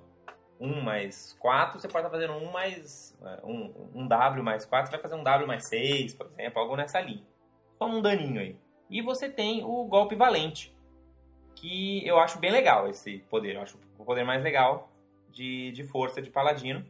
1 0.60 0.80
mais 0.80 1.32
4, 1.40 1.80
você 1.80 1.88
pode 1.88 2.06
estar 2.06 2.16
fazendo 2.16 2.34
1 2.34 2.52
mais. 2.52 3.18
é, 3.24 3.40
Um, 3.44 3.90
um 3.92 4.06
W 4.06 4.44
mais 4.44 4.64
4, 4.64 4.86
você 4.86 4.96
vai 4.96 5.02
fazer 5.02 5.16
um 5.16 5.24
W 5.24 5.48
mais 5.48 5.68
6, 5.68 6.14
por 6.14 6.30
exemplo, 6.30 6.62
algo 6.62 6.76
nessa 6.76 7.00
linha. 7.00 7.24
Soma 7.76 7.96
um 7.96 8.02
daninho 8.02 8.40
aí. 8.40 8.56
E 8.88 9.02
você 9.02 9.28
tem 9.28 9.64
o 9.64 9.84
golpe 9.84 10.14
valente, 10.14 10.72
que 11.56 12.06
eu 12.06 12.20
acho 12.20 12.38
bem 12.38 12.52
legal 12.52 12.88
esse 12.88 13.18
poder. 13.28 13.56
Eu 13.56 13.62
acho 13.62 13.76
o 13.98 14.04
poder 14.04 14.24
mais 14.24 14.44
legal 14.44 14.91
de, 15.32 15.72
de 15.72 15.84
força 15.84 16.20
de 16.20 16.30
paladino, 16.30 16.84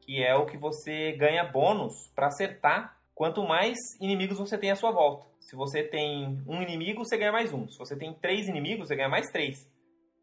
que 0.00 0.22
é 0.22 0.34
o 0.34 0.46
que 0.46 0.56
você 0.56 1.12
ganha 1.12 1.44
bônus 1.44 2.10
para 2.14 2.28
acertar 2.28 2.96
quanto 3.14 3.42
mais 3.46 3.76
inimigos 4.00 4.38
você 4.38 4.56
tem 4.56 4.70
à 4.70 4.76
sua 4.76 4.92
volta. 4.92 5.26
Se 5.40 5.56
você 5.56 5.82
tem 5.82 6.42
um 6.46 6.62
inimigo, 6.62 7.04
você 7.04 7.16
ganha 7.16 7.32
mais 7.32 7.52
um. 7.52 7.68
Se 7.68 7.78
você 7.78 7.96
tem 7.96 8.14
três 8.14 8.48
inimigos, 8.48 8.88
você 8.88 8.96
ganha 8.96 9.08
mais 9.08 9.26
três. 9.30 9.68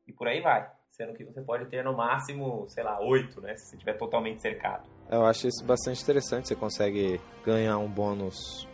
E 0.07 0.13
por 0.13 0.27
aí 0.27 0.41
vai. 0.41 0.69
Sendo 0.91 1.13
que 1.13 1.23
você 1.23 1.41
pode 1.41 1.65
ter 1.69 1.83
no 1.83 1.95
máximo, 1.95 2.65
sei 2.69 2.83
lá, 2.83 2.99
oito, 2.99 3.41
né? 3.41 3.55
Se 3.55 3.69
você 3.69 3.75
estiver 3.75 3.97
totalmente 3.97 4.41
cercado. 4.41 4.87
Eu 5.09 5.25
acho 5.25 5.47
isso 5.47 5.65
bastante 5.65 6.03
interessante. 6.03 6.47
Você 6.47 6.55
consegue 6.55 7.19
ganhar 7.43 7.77
um 7.77 7.89
bônus 7.89 8.67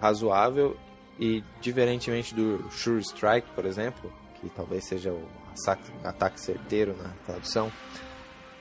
razoável 0.00 0.76
e, 1.18 1.42
diferentemente 1.60 2.34
do 2.34 2.70
Sure 2.70 3.00
Strike, 3.00 3.50
por 3.50 3.66
exemplo, 3.66 4.12
que 4.40 4.48
talvez 4.50 4.86
seja 4.86 5.12
o 5.12 5.28
ataque, 5.50 5.92
ataque 6.04 6.40
certeiro 6.40 6.96
na 6.96 7.10
tradução, 7.24 7.70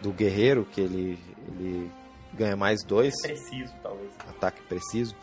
do 0.02 0.12
guerreiro, 0.12 0.66
que 0.66 0.82
ele, 0.82 1.20
ele 1.48 1.92
ganha 2.34 2.56
mais 2.56 2.84
dois, 2.84 3.14
Preciso, 3.22 3.74
talvez. 3.82 4.12
ataque 4.28 4.62
preciso. 4.64 5.16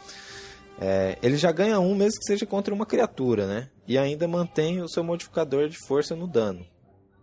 É, 0.81 1.19
ele 1.23 1.37
já 1.37 1.53
ganha 1.53 1.79
um 1.79 1.95
mesmo 1.95 2.19
que 2.19 2.27
seja 2.27 2.47
contra 2.47 2.75
uma 2.75 2.87
criatura, 2.87 3.47
né? 3.47 3.71
E 3.87 3.99
ainda 3.99 4.27
mantém 4.27 4.81
o 4.81 4.89
seu 4.89 5.05
modificador 5.05 5.69
de 5.69 5.77
força 5.87 6.17
no 6.17 6.27
dano. 6.27 6.67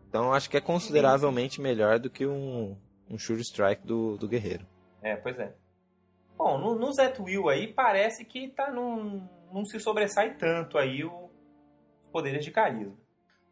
Então 0.07 0.33
acho 0.33 0.49
que 0.49 0.57
é 0.57 0.61
consideravelmente 0.61 1.59
melhor 1.61 1.99
do 1.99 2.09
que 2.09 2.25
um, 2.25 2.77
um 3.09 3.17
Sure 3.17 3.41
Strike 3.41 3.85
do, 3.85 4.17
do 4.17 4.27
guerreiro. 4.27 4.65
É, 5.01 5.15
pois 5.15 5.37
é. 5.39 5.53
Bom, 6.37 6.57
no, 6.57 6.75
no 6.75 6.93
Zet 6.93 7.21
Will 7.21 7.49
aí 7.49 7.67
parece 7.67 8.23
que 8.23 8.47
tá 8.49 8.71
num, 8.71 9.27
não 9.51 9.65
se 9.65 9.79
sobressai 9.79 10.35
tanto 10.35 10.77
aí 10.77 11.03
o, 11.03 11.29
os 12.05 12.11
poderes 12.11 12.45
de 12.45 12.51
carisma. 12.51 12.93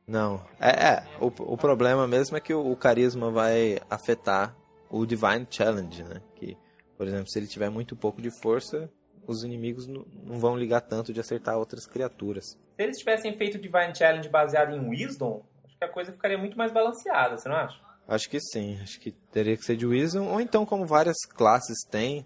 Não, 0.08 0.42
é, 0.60 0.70
é 0.70 1.04
o, 1.20 1.28
o 1.28 1.58
problema 1.58 2.08
mesmo 2.08 2.38
é 2.38 2.40
que 2.40 2.54
o, 2.54 2.72
o 2.72 2.78
carisma 2.78 3.30
vai 3.30 3.78
afetar 3.90 4.56
o 4.90 5.06
Divine 5.06 5.46
Challenge, 5.50 6.02
né? 6.04 6.22
Que, 6.36 6.58
por 6.98 7.06
exemplo, 7.06 7.30
se 7.30 7.38
ele 7.38 7.48
tiver 7.48 7.70
muito 7.70 7.96
pouco 7.96 8.22
de 8.22 8.32
força, 8.42 8.90
os 9.28 9.44
inimigos 9.44 9.86
não, 9.86 10.06
vão 10.40 10.56
ligar 10.56 10.82
tanto 10.82 11.12
de 11.12 11.20
acertar 11.20 11.58
outras 11.58 11.86
criaturas. 11.86 12.46
Se 12.46 12.84
eles 12.84 12.98
tivessem 12.98 13.38
feito 13.38 13.60
Divine 13.60 13.94
Challenge 13.94 14.30
baseado 14.30 14.74
em 14.74 14.90
Wisdom, 14.90 15.44
acho 15.66 15.78
que 15.78 15.84
a 15.84 15.90
coisa 15.90 16.14
ficaria 16.14 16.38
muito 16.38 16.58
mais 16.58 16.72
balanceada, 16.72 17.38
você 17.38 17.50
não 17.50 17.58
acha? 17.58 17.78
Acho 18.08 18.30
que 18.30 18.40
sim, 18.40 18.80
acho 18.82 19.02
que 19.02 19.12
teria 19.12 19.58
que 19.58 19.66
ser 19.66 19.76
de 19.76 19.86
Wisdom, 19.86 20.28
ou 20.32 20.40
então 20.40 20.66
como 20.66 20.86
várias 20.86 21.18
classes 21.26 21.80
têm, 21.92 22.26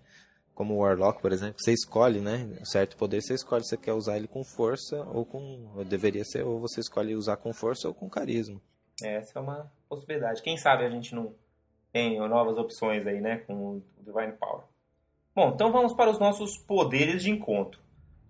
como 0.61 0.75
o 0.75 0.77
Warlock, 0.77 1.19
por 1.19 1.31
exemplo, 1.31 1.55
você 1.57 1.73
escolhe, 1.73 2.19
né? 2.19 2.47
Um 2.61 2.65
certo 2.65 2.95
poder, 2.95 3.19
você 3.19 3.33
escolhe 3.33 3.63
se 3.63 3.69
você 3.69 3.77
quer 3.77 3.93
usar 3.93 4.17
ele 4.17 4.27
com 4.27 4.43
força 4.43 4.95
ou 5.11 5.25
com. 5.25 5.71
Ou 5.75 5.83
deveria 5.83 6.23
ser, 6.23 6.45
ou 6.45 6.59
você 6.59 6.81
escolhe 6.81 7.15
usar 7.15 7.37
com 7.37 7.51
força 7.51 7.87
ou 7.87 7.95
com 7.95 8.07
carisma. 8.07 8.61
Essa 9.03 9.39
é 9.39 9.41
uma 9.41 9.71
possibilidade. 9.89 10.43
Quem 10.43 10.57
sabe 10.57 10.85
a 10.85 10.89
gente 10.91 11.15
não 11.15 11.33
tem 11.91 12.19
novas 12.29 12.59
opções 12.59 13.07
aí, 13.07 13.19
né, 13.19 13.37
com 13.37 13.77
o 13.77 13.83
Divine 14.05 14.33
Power. 14.33 14.61
Bom, 15.35 15.51
então 15.55 15.71
vamos 15.71 15.95
para 15.95 16.11
os 16.11 16.19
nossos 16.19 16.59
poderes 16.59 17.23
de 17.23 17.31
encontro. 17.31 17.81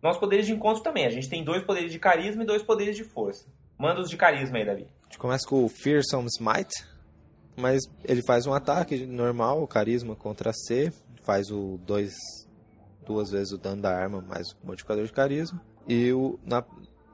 Nossos 0.01 0.21
poderes 0.21 0.45
de 0.45 0.53
encontro 0.53 0.81
também. 0.81 1.05
A 1.05 1.09
gente 1.09 1.27
tem 1.27 1.43
dois 1.43 1.63
poderes 1.63 1.91
de 1.91 1.99
carisma 1.99 2.43
e 2.43 2.45
dois 2.45 2.63
poderes 2.63 2.95
de 2.95 3.03
força. 3.03 3.45
Manda 3.77 3.99
os 3.99 4.09
de 4.09 4.15
carisma 4.15 4.57
aí, 4.57 4.65
Davi. 4.65 4.87
A 5.01 5.03
gente 5.07 5.19
começa 5.19 5.45
com 5.45 5.65
o 5.65 5.67
Fearsome 5.67 6.29
Smite, 6.39 6.87
mas 7.57 7.81
ele 8.05 8.21
faz 8.25 8.47
um 8.47 8.53
ataque 8.53 9.05
normal, 9.05 9.67
carisma 9.67 10.15
contra 10.15 10.53
C, 10.53 10.93
faz 11.21 11.51
o 11.51 11.79
dois, 11.85 12.13
duas 13.05 13.31
vezes 13.31 13.53
o 13.53 13.57
dano 13.57 13.81
da 13.81 13.95
arma 13.95 14.21
mais 14.21 14.51
o 14.51 14.57
modificador 14.63 15.05
de 15.05 15.11
carisma. 15.13 15.61
E 15.87 16.11
o, 16.11 16.39
na, 16.45 16.63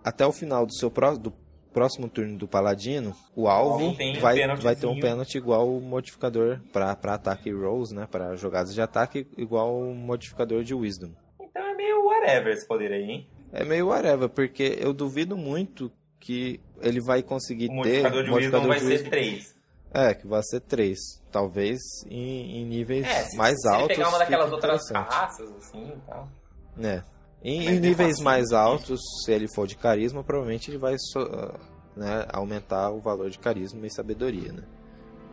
até 0.03 0.25
o 0.25 0.31
final 0.31 0.65
do 0.65 0.73
seu 0.73 0.89
pró, 0.91 1.15
do 1.15 1.33
próximo 1.73 2.09
turno 2.09 2.37
do 2.37 2.47
paladino, 2.47 3.15
o 3.35 3.47
alvo 3.47 3.95
vai, 4.19 4.47
vai 4.57 4.75
ter 4.75 4.87
um 4.87 4.99
pênalti 4.99 5.35
igual 5.37 5.69
o 5.69 5.79
modificador 5.79 6.59
para 6.73 6.91
ataque 6.91 7.51
rolls, 7.51 7.93
né, 7.93 8.07
para 8.09 8.35
jogadas 8.35 8.73
de 8.73 8.81
ataque, 8.81 9.27
igual 9.37 9.77
o 9.79 9.93
modificador 9.93 10.63
de 10.63 10.73
wisdom. 10.73 11.11
Então 11.39 11.61
é 11.61 11.75
meio 11.75 12.03
whatever 12.05 12.51
esse 12.53 12.67
poder 12.67 12.91
aí, 12.91 13.03
hein? 13.03 13.27
É 13.53 13.63
meio 13.63 13.87
whatever, 13.87 14.27
porque 14.27 14.77
eu 14.79 14.91
duvido 14.91 15.37
muito 15.37 15.91
que 16.19 16.59
ele 16.81 16.99
vai 16.99 17.21
conseguir 17.21 17.65
O 17.69 17.81
ter 17.83 18.01
modificador 18.03 18.23
de 18.23 18.31
Wisdom 18.31 18.67
vai 18.67 18.79
ser 18.79 18.85
wisdom- 18.87 19.09
3. 19.09 19.56
É, 19.97 20.13
que 20.13 20.27
vai 20.27 20.41
ser 20.43 20.61
3. 20.61 20.97
Talvez 21.31 21.79
em, 22.09 22.61
em 22.61 22.65
níveis 22.65 23.05
É, 23.05 23.23
se, 23.25 23.35
mais 23.37 23.55
se 23.59 23.67
altos. 23.67 23.89
ele 23.89 23.95
pegar 23.97 24.09
uma 24.09 24.19
daquelas 24.19 24.51
outras 24.51 24.81
raças, 24.91 25.49
assim 25.57 25.87
e 25.89 25.97
tal. 26.07 26.29
É. 26.81 27.03
Em, 27.43 27.61
em 27.61 27.65
tem 27.65 27.79
níveis 27.79 28.19
mais 28.19 28.45
difícil. 28.45 28.57
altos, 28.57 28.99
se 29.25 29.31
ele 29.31 29.47
for 29.53 29.67
de 29.67 29.75
carisma, 29.75 30.23
provavelmente 30.23 30.69
ele 30.71 30.77
vai 30.77 30.95
so- 30.97 31.53
né, 31.95 32.25
aumentar 32.31 32.91
o 32.91 32.99
valor 32.99 33.29
de 33.29 33.39
carisma 33.39 33.85
e 33.85 33.89
sabedoria, 33.91 34.51
né? 34.51 34.63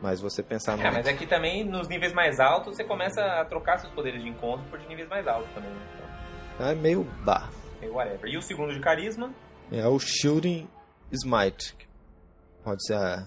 Mas 0.02 0.20
você 0.20 0.42
pensar 0.42 0.76
no. 0.76 0.82
É, 0.82 0.90
mas 0.90 1.06
aqui 1.06 1.26
também, 1.26 1.64
nos 1.64 1.88
níveis 1.88 2.12
mais 2.12 2.38
altos, 2.40 2.76
você 2.76 2.84
começa 2.84 3.22
a 3.22 3.44
trocar 3.46 3.78
seus 3.78 3.92
poderes 3.94 4.22
de 4.22 4.28
encontro 4.28 4.66
por 4.68 4.78
de 4.78 4.86
níveis 4.86 5.08
mais 5.08 5.26
altos 5.26 5.50
também. 5.54 5.70
né? 5.70 5.86
Então, 6.54 6.66
É 6.68 6.74
meio 6.74 7.04
bar. 7.24 7.50
meio 7.80 7.94
whatever. 7.94 8.30
E 8.30 8.36
o 8.36 8.42
segundo 8.42 8.72
de 8.74 8.80
carisma, 8.80 9.32
É 9.72 9.86
o 9.88 9.98
Shooting 9.98 10.68
Smite. 11.10 11.74
Pode 12.62 12.84
ser 12.86 12.94
a 12.94 13.26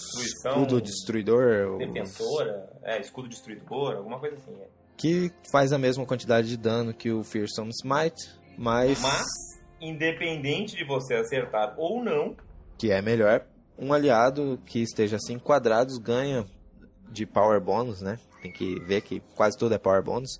Destruição, 0.00 0.52
escudo 0.52 0.80
destruidor. 0.80 1.72
ou- 1.72 1.78
defensora, 1.78 2.70
é, 2.82 3.00
escudo 3.00 3.28
destruidor, 3.28 3.96
alguma 3.96 4.18
coisa 4.18 4.36
assim. 4.36 4.54
é. 4.60 4.66
Que 4.96 5.30
faz 5.50 5.72
a 5.72 5.78
mesma 5.78 6.04
quantidade 6.04 6.48
de 6.48 6.56
dano 6.56 6.92
que 6.92 7.10
o 7.10 7.22
Fearsome 7.24 7.70
Smite, 7.70 8.28
mas, 8.58 9.00
Mas, 9.00 9.26
independente 9.80 10.76
de 10.76 10.84
você 10.84 11.14
acertar 11.14 11.74
ou 11.78 12.02
não, 12.04 12.36
que 12.78 12.90
é 12.90 13.00
melhor, 13.00 13.44
um 13.78 13.92
aliado 13.92 14.60
que 14.66 14.80
esteja 14.82 15.16
assim 15.16 15.38
quadrados 15.38 15.96
ganha 15.98 16.44
de 17.10 17.24
power 17.26 17.60
bônus, 17.60 18.00
né? 18.02 18.18
Tem 18.42 18.52
que 18.52 18.78
ver 18.80 19.00
que 19.00 19.20
quase 19.34 19.56
tudo 19.56 19.74
é 19.74 19.78
power 19.78 20.02
bônus. 20.02 20.38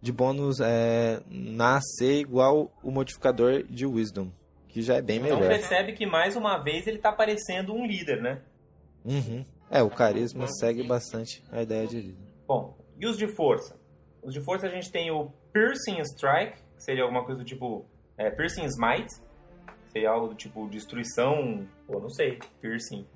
de 0.00 0.10
bônus 0.10 0.58
é 0.60 1.20
na 1.30 1.76
AC 1.76 2.02
igual 2.20 2.72
o 2.82 2.90
modificador 2.90 3.62
de 3.62 3.86
Wisdom, 3.86 4.32
que 4.68 4.82
já 4.82 4.96
é 4.96 5.00
bem 5.02 5.18
Então 5.18 5.38
melhor. 5.38 5.48
percebe 5.48 5.92
que 5.92 6.04
mais 6.04 6.34
uma 6.34 6.58
vez 6.58 6.88
ele 6.88 6.98
tá 6.98 7.12
parecendo 7.12 7.72
um 7.72 7.86
líder, 7.86 8.20
né? 8.20 8.40
Uhum. 9.04 9.44
É, 9.70 9.82
o 9.82 9.90
carisma 9.90 10.46
segue 10.48 10.82
bastante 10.82 11.42
a 11.50 11.62
ideia 11.62 11.86
de 11.86 12.00
líder. 12.00 12.32
Bom, 12.46 12.76
e 12.98 13.06
os 13.06 13.16
de 13.16 13.26
força? 13.26 13.76
Os 14.22 14.34
de 14.34 14.40
força 14.40 14.66
a 14.66 14.70
gente 14.70 14.90
tem 14.90 15.10
o 15.10 15.32
Piercing 15.52 16.00
Strike, 16.00 16.58
que 16.76 16.82
seria 16.82 17.02
alguma 17.02 17.24
coisa 17.24 17.40
do 17.40 17.44
tipo 17.44 17.86
é, 18.16 18.30
Piercing 18.30 18.64
Smite, 18.64 19.12
seria 19.92 20.10
algo 20.10 20.28
do 20.28 20.34
tipo 20.34 20.68
destruição, 20.68 21.66
ou 21.86 22.00
não 22.00 22.08
sei, 22.08 22.38
piercing, 22.60 23.06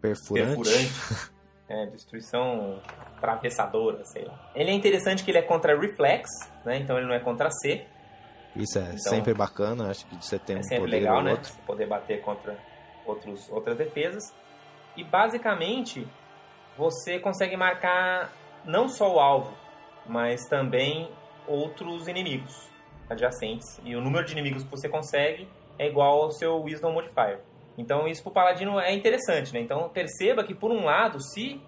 Perfurante. 0.00 0.56
perfurante, 0.56 1.30
é, 1.68 1.86
destruição 1.86 2.80
atravessadora, 3.16 4.04
sei 4.04 4.24
lá. 4.24 4.50
Ele 4.54 4.70
é 4.70 4.74
interessante 4.74 5.24
que 5.24 5.30
ele 5.30 5.38
é 5.38 5.42
contra 5.42 5.78
Reflex, 5.78 6.28
né? 6.64 6.78
Então 6.78 6.96
ele 6.96 7.06
não 7.06 7.14
é 7.14 7.20
contra 7.20 7.50
C, 7.50 7.84
Isso 8.54 8.78
é 8.78 8.82
Então, 8.82 8.98
sempre 8.98 9.34
bacana, 9.34 9.90
acho 9.90 10.06
que 10.06 10.16
você 10.16 10.38
tem 10.38 10.56
é 10.56 10.58
um 10.58 10.62
sempre 10.62 10.84
poder 10.84 10.96
legal, 10.96 11.16
ou 11.16 11.22
né? 11.22 11.36
Você 11.36 11.52
poder 11.66 11.86
bater 11.86 12.20
contra 12.22 12.58
outros, 13.04 13.48
outras 13.50 13.76
defesas. 13.76 14.34
E 14.96 15.04
basicamente 15.04 16.06
você 16.76 17.18
consegue 17.18 17.56
marcar 17.56 18.32
não 18.64 18.88
só 18.88 19.14
o 19.14 19.20
alvo, 19.20 19.56
mas 20.06 20.46
também 20.48 21.10
outros 21.46 22.08
inimigos 22.08 22.70
adjacentes. 23.08 23.80
E 23.84 23.94
o 23.94 24.00
número 24.00 24.24
de 24.24 24.32
inimigos 24.32 24.64
que 24.64 24.70
você 24.70 24.88
consegue 24.88 25.48
é 25.78 25.86
igual 25.86 26.22
ao 26.22 26.30
seu 26.30 26.62
Wisdom 26.62 26.92
Modifier. 26.92 27.40
Então 27.78 28.08
isso 28.08 28.22
pro 28.22 28.32
Paladino 28.32 28.80
é 28.80 28.92
interessante, 28.92 29.52
né? 29.52 29.60
Então 29.60 29.88
perceba 29.88 30.42
que 30.42 30.54
por 30.54 30.70
um 30.70 30.84
lado, 30.84 31.20
se 31.20 31.60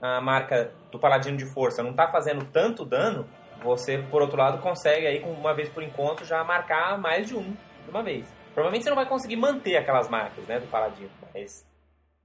a 0.00 0.20
marca 0.20 0.72
do 0.92 0.98
Paladino 0.98 1.36
de 1.36 1.46
Força 1.46 1.82
não 1.82 1.94
tá 1.94 2.08
fazendo 2.08 2.44
tanto 2.44 2.84
dano, 2.84 3.26
você 3.62 3.98
por 3.98 4.20
outro 4.20 4.36
lado 4.36 4.58
consegue 4.58 5.06
aí 5.06 5.20
com 5.20 5.30
uma 5.30 5.54
vez 5.54 5.68
por 5.68 5.82
encontro 5.82 6.24
já 6.24 6.44
marcar 6.44 6.98
mais 6.98 7.26
de 7.26 7.34
um 7.34 7.52
de 7.84 7.90
uma 7.90 8.02
vez. 8.02 8.28
Provavelmente 8.52 8.84
você 8.84 8.90
não 8.90 8.96
vai 8.96 9.06
conseguir 9.06 9.36
manter 9.36 9.76
aquelas 9.76 10.08
marcas, 10.08 10.44
né, 10.46 10.58
do 10.58 10.66
Paladino, 10.66 11.10
mas 11.34 11.66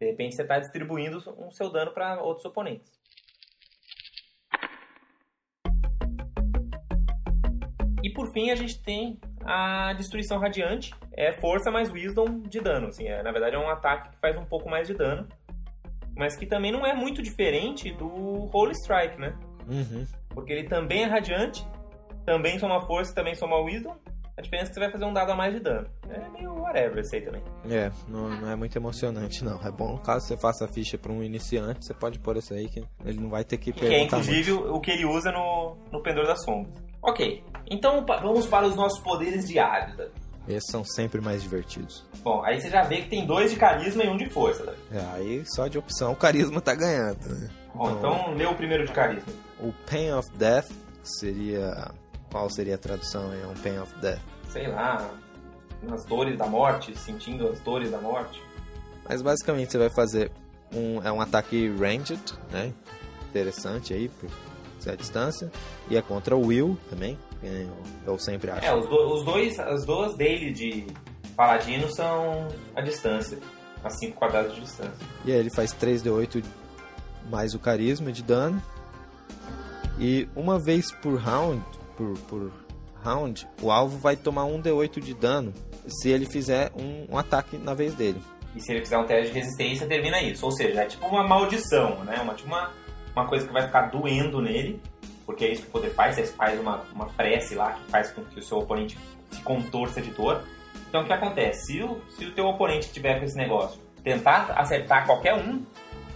de 0.02 0.08
repente 0.08 0.36
você 0.36 0.42
está 0.42 0.58
distribuindo 0.58 1.20
o 1.38 1.52
seu 1.52 1.72
dano 1.72 1.92
para 1.92 2.20
outros 2.24 2.44
oponentes. 2.44 2.92
E 8.04 8.10
por 8.12 8.34
fim 8.34 8.50
a 8.50 8.56
gente 8.56 8.82
tem 8.82 9.20
a 9.46 9.94
destruição 9.94 10.40
radiante, 10.40 10.92
é 11.14 11.34
força 11.34 11.70
mais 11.70 11.92
wisdom 11.92 12.42
de 12.42 12.60
dano, 12.60 12.88
assim, 12.88 13.08
é, 13.08 13.22
na 13.22 13.32
verdade 13.32 13.56
é 13.56 13.60
um 13.60 13.70
ataque 13.70 14.10
que 14.10 14.18
faz 14.18 14.36
um 14.36 14.46
pouco 14.46 14.68
mais 14.68 14.88
de 14.88 14.96
dano, 14.96 15.28
mas 16.18 16.36
que 16.36 16.48
também 16.48 16.72
não 16.72 16.84
é 16.84 16.96
muito 16.96 17.22
diferente 17.22 17.92
do 17.94 18.50
Holy 18.52 18.72
Strike, 18.72 19.20
né? 19.20 19.38
Uhum. 19.70 20.08
Porque 20.30 20.52
ele 20.52 20.68
também 20.68 21.04
é 21.04 21.06
radiante, 21.06 21.64
também 22.26 22.58
soma 22.58 22.82
força, 22.88 23.14
também 23.14 23.36
soma 23.36 23.58
wisdom. 23.58 23.96
A 24.38 24.42
diferença 24.42 24.68
é 24.68 24.70
que 24.70 24.74
você 24.76 24.80
vai 24.80 24.92
fazer 24.92 25.06
um 25.06 25.14
dado 25.14 25.32
a 25.32 25.36
mais 25.36 25.54
de 25.54 25.60
dano. 25.60 25.88
É 26.10 26.30
meio 26.30 26.54
whatever 26.56 27.00
esse 27.00 27.16
aí 27.18 27.22
também. 27.22 27.42
É, 27.70 27.92
não, 28.08 28.30
não 28.30 28.50
é 28.50 28.56
muito 28.56 28.76
emocionante, 28.78 29.44
não. 29.44 29.60
É 29.66 29.70
bom 29.72 29.98
caso 29.98 30.26
você 30.28 30.38
faça 30.38 30.66
a 30.66 30.68
ficha 30.68 30.98
para 30.98 31.12
um 31.12 31.22
iniciante, 31.22 31.86
você 31.86 31.94
pode 31.94 32.18
pôr 32.20 32.38
isso 32.38 32.54
aí 32.54 32.68
que 32.70 32.84
ele 33.06 33.20
não 33.20 33.30
vai 33.30 33.44
ter 33.44 33.58
que 33.58 33.72
Que 33.74 33.86
é 33.86 33.90
perguntar 33.90 34.18
inclusive 34.20 34.52
muito. 34.54 34.74
o 34.74 34.80
que 34.80 34.92
ele 34.92 35.06
usa 35.06 35.32
no, 35.32 35.76
no 35.92 36.02
Pendor 36.02 36.26
das 36.26 36.44
Sombras. 36.44 36.74
Ok, 37.02 37.44
então 37.70 38.06
vamos 38.06 38.46
para 38.48 38.66
os 38.68 38.76
nossos 38.76 39.00
poderes 39.00 39.48
diários. 39.48 39.98
Davi. 39.98 40.12
Esses 40.48 40.72
são 40.72 40.84
sempre 40.84 41.22
mais 41.22 41.42
divertidos. 41.44 42.04
Bom, 42.24 42.44
aí 42.44 42.60
você 42.60 42.70
já 42.70 42.84
vê 42.84 43.02
que 43.02 43.10
tem 43.10 43.26
dois 43.26 43.52
de 43.52 43.58
carisma 43.58 44.04
e 44.04 44.10
um 44.10 44.18
de 44.18 44.30
força. 44.30 44.64
Davi. 44.66 44.78
É, 44.92 45.06
aí 45.16 45.44
só 45.46 45.68
de 45.68 45.78
opção 45.78 46.14
o 46.14 46.16
carisma 46.16 46.60
tá 46.62 46.74
ganhando. 46.74 47.28
Né? 47.28 47.50
Bom, 47.76 47.92
então 47.92 48.34
lê 48.34 48.46
o 48.46 48.56
primeiro 48.56 48.86
de 48.86 48.92
carisma. 48.92 49.32
O 49.60 49.72
Pain 49.90 50.12
of 50.14 50.30
Death 50.38 50.70
seria. 51.04 51.92
Qual 52.32 52.50
seria 52.50 52.76
a 52.76 52.78
tradução 52.78 53.30
aí? 53.32 53.44
Um 53.46 53.54
Pain 53.62 53.80
of 53.80 53.94
Death. 54.00 54.20
Sei 54.50 54.68
lá, 54.68 55.10
nas 55.84 56.06
dores 56.06 56.38
da 56.38 56.48
morte, 56.48 56.98
sentindo 56.98 57.48
as 57.50 57.60
dores 57.60 57.92
da 57.92 57.98
morte. 58.00 58.42
Mas 59.08 59.22
basicamente 59.22 59.72
você 59.72 59.78
vai 59.78 59.90
fazer 59.90 60.32
um. 60.74 61.02
É 61.04 61.12
um 61.12 61.20
ataque 61.20 61.68
ranged, 61.78 62.20
né? 62.52 62.74
Interessante 63.30 63.94
aí, 63.94 64.08
por 64.10 64.30
ser 64.80 64.92
a 64.92 64.96
distância. 64.96 65.52
E 65.90 65.98
é 65.98 66.02
contra 66.02 66.36
o 66.36 66.46
Will 66.48 66.78
também. 66.90 67.18
que 67.42 67.46
eu, 67.48 68.14
eu 68.14 68.20
sempre 68.20 68.50
acho. 68.52 68.66
É, 68.66 68.74
os, 68.76 68.88
do- 68.88 69.14
os 69.16 69.26
dois, 69.26 69.60
as 69.60 69.86
duas 69.86 70.16
dele 70.16 70.52
de 70.54 70.88
paladino 71.36 71.90
são 71.94 72.48
a 72.76 72.82
distância, 72.82 73.40
a 73.84 73.90
5 73.90 74.16
quadrados 74.18 74.54
de 74.56 74.62
distância. 74.62 74.94
E 75.26 75.32
aí 75.32 75.38
ele 75.40 75.50
faz 75.50 75.74
3d8 75.74 76.44
mais 77.30 77.54
o 77.54 77.60
carisma 77.60 78.12
de 78.12 78.22
dano. 78.24 78.62
E 80.00 80.28
uma 80.36 80.58
vez 80.60 80.92
por 80.92 81.16
round, 81.20 81.64
por, 82.02 82.18
por 82.28 82.52
round, 83.04 83.48
o 83.62 83.72
alvo 83.72 83.98
vai 83.98 84.16
tomar 84.16 84.46
1d8 84.46 85.00
de 85.00 85.14
dano 85.14 85.54
se 85.88 86.10
ele 86.10 86.26
fizer 86.26 86.72
um, 86.76 87.14
um 87.14 87.18
ataque 87.18 87.58
na 87.58 87.74
vez 87.74 87.94
dele. 87.94 88.22
E 88.56 88.62
se 88.62 88.72
ele 88.72 88.82
fizer 88.82 88.98
um 88.98 89.06
teste 89.06 89.32
de 89.32 89.40
resistência, 89.40 89.88
termina 89.88 90.22
isso. 90.22 90.46
Ou 90.46 90.52
seja, 90.52 90.82
é 90.82 90.86
tipo 90.86 91.06
uma 91.08 91.24
maldição, 91.24 92.04
né? 92.04 92.20
Uma, 92.22 92.34
tipo 92.34 92.50
uma, 92.50 92.72
uma 93.16 93.28
coisa 93.28 93.48
que 93.48 93.54
vai 93.54 93.64
ficar 93.64 93.84
doendo 93.84 94.42
nele, 94.42 94.82
porque 95.26 95.46
é 95.46 95.52
isso 95.52 95.64
que 95.64 95.70
o 95.70 95.72
poder 95.72 95.92
faz. 95.92 96.16
Você 96.16 96.28
faz 96.28 96.60
uma, 96.60 96.84
uma 96.94 97.06
prece 97.06 97.56
lá 97.56 97.74
que 97.74 97.92
faz 97.92 98.12
com 98.12 98.24
que 98.26 98.40
o 98.40 98.44
seu 98.44 98.60
oponente 98.60 98.98
se 99.32 99.42
contorça 99.42 100.02
de 100.02 100.12
dor. 100.12 100.44
Então 100.90 101.04
o 101.04 101.06
que 101.06 101.14
acontece? 101.14 101.68
Se 101.68 101.82
o, 101.82 102.02
se 102.10 102.26
o 102.26 102.34
teu 102.34 102.46
oponente 102.46 102.92
tiver 102.92 103.20
com 103.20 103.26
esse 103.26 103.38
negócio, 103.38 103.80
tentar 104.04 104.52
acertar 104.58 105.06
qualquer 105.06 105.36
um, 105.36 105.64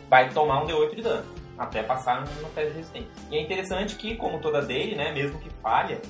vai 0.10 0.30
tomar 0.30 0.64
um 0.64 0.68
D8 0.68 0.96
de 0.96 1.02
dano. 1.02 1.26
Até 1.58 1.84
passar 1.84 2.22
no, 2.22 2.50
teste 2.50 2.72
de 2.72 2.78
resistência. 2.78 3.10
E 3.32 3.38
é 3.38 3.42
interessante 3.42 3.96
que, 3.96 4.16
como 4.16 4.40
toda 4.40 4.62
dele, 4.62 4.96
né? 4.96 5.14
Mesmo 5.14 5.40
que 5.40 5.50
falha, 5.62 6.02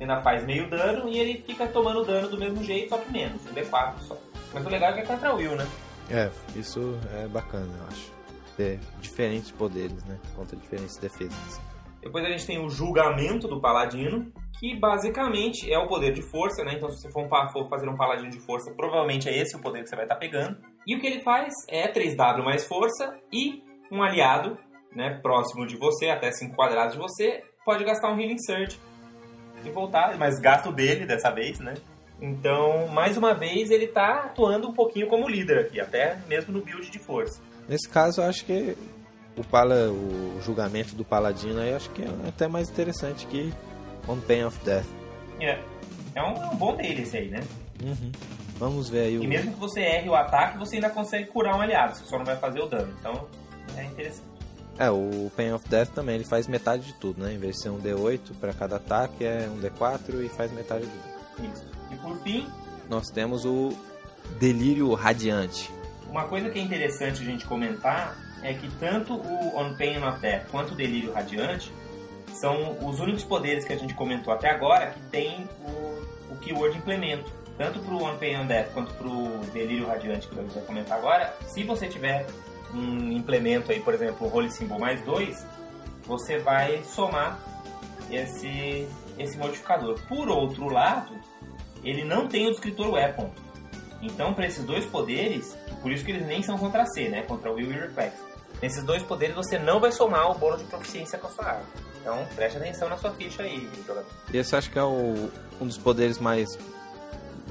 ainda 0.00 0.20
faz 0.22 0.44
meio 0.44 0.68
dano 0.70 1.08
e 1.08 1.18
ele 1.18 1.42
fica 1.42 1.66
tomando 1.66 2.04
dano 2.04 2.28
do 2.28 2.38
mesmo 2.38 2.62
jeito, 2.62 2.90
só 2.90 2.98
que 2.98 3.10
menos, 3.10 3.44
um 3.46 3.54
D4 3.54 3.98
só. 4.00 4.16
Mas 4.54 4.64
o 4.64 4.68
legal 4.68 4.90
é 4.90 4.94
que 4.94 5.00
é 5.00 5.04
contra 5.04 5.34
o 5.34 5.36
Will, 5.36 5.56
né? 5.56 5.66
É, 6.10 6.30
isso 6.54 6.98
é 7.14 7.26
bacana, 7.26 7.72
eu 7.78 7.86
acho. 7.88 8.12
Ter 8.56 8.78
diferentes 9.00 9.50
poderes, 9.50 10.04
né? 10.04 10.18
Contra 10.34 10.56
diferentes 10.56 10.96
defesas. 10.96 11.60
Depois 12.00 12.24
a 12.24 12.28
gente 12.28 12.46
tem 12.46 12.64
o 12.64 12.70
julgamento 12.70 13.48
do 13.48 13.60
paladino, 13.60 14.32
que 14.60 14.78
basicamente 14.78 15.70
é 15.70 15.76
o 15.76 15.88
poder 15.88 16.12
de 16.12 16.22
força, 16.22 16.64
né? 16.64 16.74
Então 16.74 16.88
se 16.88 17.02
você 17.02 17.10
for, 17.10 17.24
um 17.24 17.48
for 17.50 17.68
fazer 17.68 17.88
um 17.88 17.96
paladino 17.96 18.30
de 18.30 18.40
força, 18.40 18.72
provavelmente 18.74 19.28
é 19.28 19.36
esse 19.36 19.56
o 19.56 19.60
poder 19.60 19.82
que 19.82 19.88
você 19.88 19.96
vai 19.96 20.04
estar 20.04 20.16
pegando. 20.16 20.56
E 20.86 20.94
o 20.94 21.00
que 21.00 21.06
ele 21.06 21.20
faz 21.20 21.52
é 21.68 21.92
3W 21.92 22.44
mais 22.44 22.64
força 22.64 23.18
e 23.32 23.62
um 23.90 24.02
aliado, 24.02 24.56
né, 24.96 25.20
próximo 25.22 25.66
de 25.66 25.76
você, 25.76 26.08
até 26.08 26.32
5 26.32 26.56
quadrados 26.56 26.94
de 26.94 26.98
você, 26.98 27.44
pode 27.64 27.84
gastar 27.84 28.10
um 28.10 28.18
Healing 28.18 28.38
Surge 28.38 28.78
e 29.64 29.70
voltar, 29.70 30.16
mas 30.16 30.40
gasto 30.40 30.72
dele 30.72 31.04
dessa 31.04 31.30
vez, 31.30 31.60
né? 31.60 31.74
Então, 32.20 32.88
mais 32.88 33.18
uma 33.18 33.34
vez, 33.34 33.70
ele 33.70 33.86
tá 33.86 34.22
atuando 34.24 34.68
um 34.68 34.72
pouquinho 34.72 35.06
como 35.06 35.28
líder 35.28 35.58
aqui, 35.58 35.78
até 35.78 36.16
mesmo 36.26 36.52
no 36.52 36.62
build 36.62 36.90
de 36.90 36.98
força. 36.98 37.42
Nesse 37.68 37.88
caso, 37.88 38.22
eu 38.22 38.26
acho 38.26 38.44
que 38.46 38.76
o, 39.36 39.44
pala, 39.44 39.90
o 39.90 40.40
julgamento 40.40 40.94
do 40.94 41.04
paladino 41.04 41.60
aí, 41.60 41.74
acho 41.74 41.90
que 41.90 42.02
é 42.02 42.08
até 42.26 42.48
mais 42.48 42.70
interessante 42.70 43.26
que 43.26 43.52
On 44.08 44.18
Pain 44.18 44.44
of 44.44 44.58
Death. 44.64 44.86
É, 45.40 45.58
é 46.14 46.22
um, 46.22 46.42
é 46.42 46.48
um 46.48 46.56
bom 46.56 46.74
dele 46.74 47.02
esse 47.02 47.18
aí, 47.18 47.28
né? 47.28 47.40
Uhum. 47.82 48.12
Vamos 48.58 48.88
ver 48.88 49.00
aí 49.00 49.18
o... 49.18 49.22
E 49.22 49.26
mesmo 49.26 49.52
que 49.52 49.60
você 49.60 49.80
erre 49.80 50.08
o 50.08 50.14
ataque, 50.14 50.56
você 50.56 50.76
ainda 50.76 50.88
consegue 50.88 51.26
curar 51.26 51.54
um 51.54 51.60
aliado, 51.60 51.96
você 51.96 52.04
só 52.06 52.16
não 52.16 52.24
vai 52.24 52.36
fazer 52.36 52.60
o 52.60 52.66
dano. 52.66 52.94
Então, 52.98 53.26
é 53.76 53.84
interessante. 53.84 54.35
É, 54.78 54.90
o 54.90 55.30
Pain 55.34 55.52
of 55.52 55.66
Death 55.68 55.88
também, 55.94 56.16
ele 56.16 56.24
faz 56.24 56.46
metade 56.46 56.82
de 56.86 56.92
tudo, 56.94 57.22
né? 57.22 57.32
Em 57.32 57.38
vez 57.38 57.56
de 57.56 57.62
ser 57.62 57.70
um 57.70 57.78
D8 57.80 58.20
para 58.40 58.52
cada 58.52 58.76
ataque, 58.76 59.24
é 59.24 59.48
um 59.50 59.58
D4 59.58 60.24
e 60.24 60.28
faz 60.28 60.52
metade 60.52 60.84
de 60.84 60.90
tudo. 60.90 61.50
Isso. 61.52 61.64
E 61.90 61.96
por 61.96 62.16
fim, 62.22 62.46
Nós 62.88 63.10
temos 63.10 63.44
o 63.44 63.72
Delírio 64.38 64.92
Radiante. 64.94 65.72
uma 66.10 66.24
coisa 66.24 66.48
que 66.50 66.58
é 66.58 66.62
interessante 66.62 67.22
a 67.22 67.24
gente 67.24 67.44
comentar 67.46 68.16
é 68.42 68.52
que 68.54 68.70
tanto 68.78 69.14
o 69.14 69.58
On 69.58 69.74
Pain 69.76 70.02
of 70.04 70.20
Death 70.20 70.46
quanto 70.50 70.72
o 70.72 70.76
Delírio 70.76 71.12
Radiante 71.12 71.72
são 72.32 72.76
os 72.86 73.00
únicos 73.00 73.24
poderes 73.24 73.64
que 73.64 73.72
a 73.72 73.76
gente 73.76 73.94
comentou 73.94 74.32
até 74.32 74.50
agora 74.50 74.90
que 74.90 75.00
tem 75.10 75.48
o, 75.64 76.32
o 76.34 76.36
keyword 76.40 76.76
implemento. 76.78 77.32
Tanto 77.58 77.80
pro 77.80 77.96
On 78.04 78.16
Pain 78.18 78.36
of 78.36 78.46
Death 78.46 78.68
quanto 78.72 78.92
pro 78.94 79.38
Delírio 79.52 79.86
Radiante 79.88 80.28
que 80.28 80.38
a 80.38 80.42
gente 80.42 80.54
vai 80.54 80.62
comentar 80.64 80.98
agora, 80.98 81.34
se 81.46 81.64
você 81.64 81.88
tiver 81.88 82.26
um 82.74 83.12
implemento 83.12 83.72
aí, 83.72 83.80
por 83.80 83.94
exemplo, 83.94 84.26
o 84.26 84.34
Holy 84.34 84.50
Symbol 84.50 84.78
mais 84.78 85.00
2, 85.02 85.44
você 86.04 86.38
vai 86.38 86.82
somar 86.84 87.38
esse, 88.10 88.86
esse 89.18 89.36
modificador. 89.36 89.98
Por 90.08 90.28
outro 90.28 90.68
lado, 90.68 91.12
ele 91.82 92.04
não 92.04 92.28
tem 92.28 92.46
o 92.46 92.50
descritor 92.50 92.90
Weapon. 92.92 93.30
Então, 94.02 94.34
para 94.34 94.46
esses 94.46 94.64
dois 94.64 94.84
poderes, 94.84 95.56
por 95.82 95.90
isso 95.90 96.04
que 96.04 96.12
eles 96.12 96.26
nem 96.26 96.42
são 96.42 96.58
contra 96.58 96.86
C, 96.86 97.08
né? 97.08 97.22
Contra 97.22 97.50
Will 97.50 97.70
e 97.70 97.74
Reflex. 97.74 98.14
Nesses 98.62 98.82
dois 98.84 99.02
poderes 99.02 99.34
você 99.34 99.58
não 99.58 99.80
vai 99.80 99.92
somar 99.92 100.30
o 100.30 100.34
bônus 100.34 100.60
de 100.60 100.66
proficiência 100.66 101.18
com 101.18 101.26
a 101.26 101.30
sua 101.30 101.44
arma. 101.44 101.64
Então, 102.00 102.26
preste 102.34 102.56
atenção 102.58 102.88
na 102.88 102.96
sua 102.96 103.10
ficha 103.10 103.42
aí, 103.42 103.68
jogador. 103.86 104.04
Esse 104.32 104.54
acho 104.54 104.70
que 104.70 104.78
é 104.78 104.82
o, 104.82 105.30
um 105.60 105.66
dos 105.66 105.76
poderes 105.76 106.18
mais. 106.18 106.58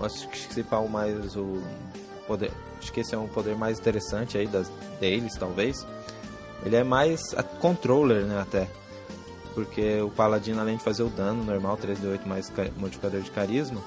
Acho 0.02 0.28
que 0.30 0.38
se 0.38 0.64
pá, 0.64 0.78
o 0.78 0.90
mais. 0.90 1.36
O 1.36 1.62
poder, 2.28 2.52
acho 2.78 2.92
que 2.92 3.00
esse 3.00 3.16
é 3.16 3.18
um 3.18 3.28
poder 3.28 3.56
mais 3.56 3.80
interessante 3.80 4.38
aí 4.38 4.48
das 4.48 4.70
deles, 5.00 5.36
talvez. 5.38 5.86
Ele 6.66 6.76
é 6.76 6.84
mais 6.84 7.34
a 7.36 7.44
controller, 7.44 8.26
né? 8.26 8.42
Até. 8.42 8.68
porque 9.54 10.02
o 10.02 10.10
paladino, 10.10 10.60
além 10.60 10.78
de 10.78 10.84
fazer 10.84 11.04
o 11.04 11.10
dano 11.10 11.44
normal, 11.44 11.78
3d8 11.78 12.26
mais 12.26 12.52
modificador 12.76 13.22
de 13.22 13.32
carisma, 13.32 13.82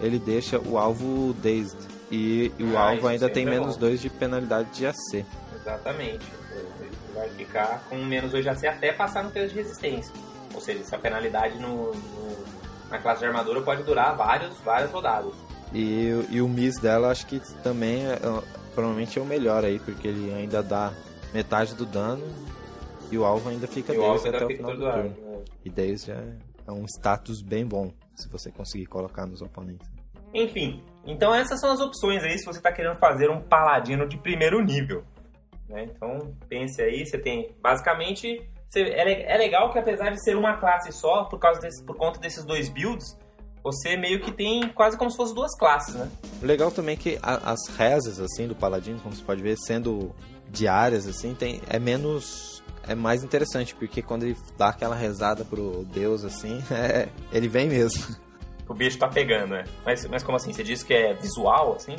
ele 0.00 0.18
deixa 0.18 0.58
o 0.58 0.76
alvo 0.76 1.32
dazed. 1.34 1.78
E, 2.10 2.52
e 2.58 2.64
o 2.64 2.76
ah, 2.76 2.90
alvo 2.90 3.06
ainda 3.06 3.28
tem 3.30 3.46
é 3.46 3.50
menos 3.50 3.76
2 3.76 4.00
de 4.00 4.10
penalidade 4.10 4.70
de 4.70 4.86
AC. 4.86 5.24
Exatamente. 5.54 6.26
Ele 6.50 6.90
vai 7.14 7.28
ficar 7.30 7.84
com 7.88 7.96
menos 7.96 8.32
2 8.32 8.42
de 8.42 8.50
AC 8.50 8.64
até 8.64 8.92
passar 8.92 9.22
no 9.22 9.30
teste 9.30 9.54
de 9.54 9.62
resistência. 9.62 10.12
Ou 10.54 10.60
seja, 10.60 10.80
essa 10.80 10.98
penalidade 10.98 11.58
no, 11.58 11.94
no, 11.94 12.44
na 12.90 12.98
classe 12.98 13.20
de 13.20 13.26
armadura 13.26 13.62
pode 13.62 13.82
durar 13.84 14.16
vários, 14.16 14.58
várias 14.58 14.90
rodadas. 14.90 15.32
E, 15.74 16.10
e 16.30 16.42
o 16.42 16.48
miss 16.48 16.78
dela 16.78 17.10
acho 17.10 17.26
que 17.26 17.40
também 17.62 18.06
é, 18.06 18.18
provavelmente 18.74 19.18
é 19.18 19.22
o 19.22 19.24
melhor 19.24 19.64
aí, 19.64 19.78
porque 19.78 20.08
ele 20.08 20.32
ainda 20.34 20.62
dá 20.62 20.92
metade 21.32 21.74
do 21.74 21.86
dano 21.86 22.26
e 23.10 23.18
o 23.18 23.24
alvo 23.24 23.48
ainda 23.48 23.66
fica 23.66 23.92
10 23.92 24.26
até 24.26 24.44
o 24.44 24.48
final 24.48 24.76
do 24.76 24.82
turno. 24.82 25.02
Né? 25.02 25.44
E 25.64 25.70
10 25.70 26.04
já 26.04 26.22
é 26.66 26.72
um 26.72 26.84
status 26.84 27.42
bem 27.42 27.66
bom 27.66 27.90
se 28.14 28.28
você 28.28 28.50
conseguir 28.50 28.86
colocar 28.86 29.26
nos 29.26 29.40
oponentes. 29.40 29.90
Enfim, 30.34 30.82
então 31.06 31.34
essas 31.34 31.60
são 31.60 31.70
as 31.70 31.80
opções 31.80 32.22
aí 32.22 32.38
se 32.38 32.44
você 32.44 32.58
está 32.58 32.72
querendo 32.72 32.96
fazer 32.96 33.30
um 33.30 33.40
paladino 33.40 34.08
de 34.08 34.16
primeiro 34.16 34.62
nível. 34.62 35.04
Né? 35.68 35.84
Então 35.84 36.34
pense 36.48 36.82
aí, 36.82 37.06
você 37.06 37.18
tem 37.18 37.54
basicamente 37.62 38.48
é, 38.74 39.34
é 39.34 39.36
legal 39.36 39.70
que 39.70 39.78
apesar 39.78 40.10
de 40.10 40.22
ser 40.22 40.36
uma 40.36 40.56
classe 40.56 40.92
só, 40.92 41.24
por 41.24 41.38
causa 41.38 41.60
desse, 41.60 41.84
por 41.84 41.96
conta 41.96 42.18
desses 42.18 42.44
dois 42.44 42.70
builds, 42.70 43.18
você 43.62 43.96
meio 43.96 44.20
que 44.20 44.32
tem 44.32 44.68
quase 44.68 44.96
como 44.96 45.10
se 45.10 45.16
fossem 45.16 45.34
duas 45.34 45.56
classes, 45.56 45.94
né? 45.94 46.10
Legal 46.40 46.70
também 46.70 46.96
que 46.96 47.18
a, 47.22 47.52
as 47.52 47.68
rezas 47.76 48.18
assim 48.18 48.48
do 48.48 48.54
paladino, 48.54 48.98
como 49.00 49.14
você 49.14 49.22
pode 49.22 49.42
ver, 49.42 49.56
sendo 49.56 50.14
diárias 50.50 51.06
assim, 51.06 51.34
tem 51.34 51.62
é 51.68 51.78
menos 51.78 52.62
é 52.86 52.94
mais 52.94 53.22
interessante, 53.22 53.74
porque 53.74 54.02
quando 54.02 54.24
ele 54.24 54.36
dá 54.58 54.68
aquela 54.68 54.96
rezada 54.96 55.44
pro 55.44 55.84
deus 55.92 56.24
assim, 56.24 56.62
é, 56.70 57.08
ele 57.32 57.48
vem 57.48 57.68
mesmo. 57.68 58.16
O 58.68 58.74
bicho 58.74 58.98
tá 58.98 59.08
pegando, 59.08 59.50
né? 59.50 59.64
Mas, 59.84 60.04
mas 60.06 60.22
como 60.22 60.36
assim? 60.36 60.52
Você 60.52 60.64
disse 60.64 60.84
que 60.84 60.94
é 60.94 61.14
visual, 61.14 61.74
assim? 61.74 61.96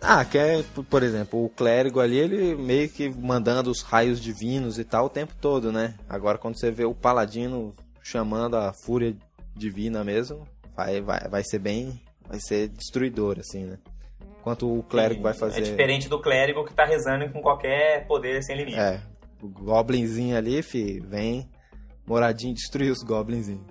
Ah, 0.00 0.24
que 0.24 0.38
é, 0.38 0.64
por 0.88 1.02
exemplo, 1.02 1.44
o 1.44 1.48
clérigo 1.48 1.98
ali, 1.98 2.16
ele 2.16 2.54
meio 2.54 2.88
que 2.88 3.08
mandando 3.08 3.70
os 3.70 3.82
raios 3.82 4.20
divinos 4.20 4.78
e 4.78 4.84
tal 4.84 5.06
o 5.06 5.10
tempo 5.10 5.34
todo, 5.40 5.72
né? 5.72 5.94
Agora 6.08 6.38
quando 6.38 6.58
você 6.58 6.70
vê 6.70 6.84
o 6.84 6.94
paladino 6.94 7.74
chamando 8.00 8.56
a 8.56 8.72
fúria 8.72 9.16
divina 9.56 10.04
mesmo, 10.04 10.46
vai, 10.78 11.00
vai, 11.00 11.20
vai 11.28 11.42
ser 11.42 11.58
bem. 11.58 12.00
Vai 12.28 12.38
ser 12.38 12.68
destruidor, 12.68 13.38
assim, 13.40 13.64
né? 13.64 13.78
Enquanto 14.38 14.70
o 14.70 14.82
clérigo 14.82 15.18
Sim, 15.18 15.22
vai 15.22 15.34
fazer. 15.34 15.58
É 15.58 15.62
diferente 15.62 16.08
do 16.08 16.20
clérigo 16.20 16.64
que 16.64 16.72
tá 16.72 16.84
rezando 16.84 17.28
com 17.32 17.42
qualquer 17.42 18.06
poder 18.06 18.42
sem 18.42 18.56
limite. 18.56 18.78
É. 18.78 19.00
O 19.42 19.48
goblinzinho 19.48 20.36
ali, 20.36 20.62
fi, 20.62 21.00
vem 21.00 21.48
moradinho 22.06 22.54
destruir 22.54 22.90
os 22.90 23.02
goblinzinhos. 23.02 23.64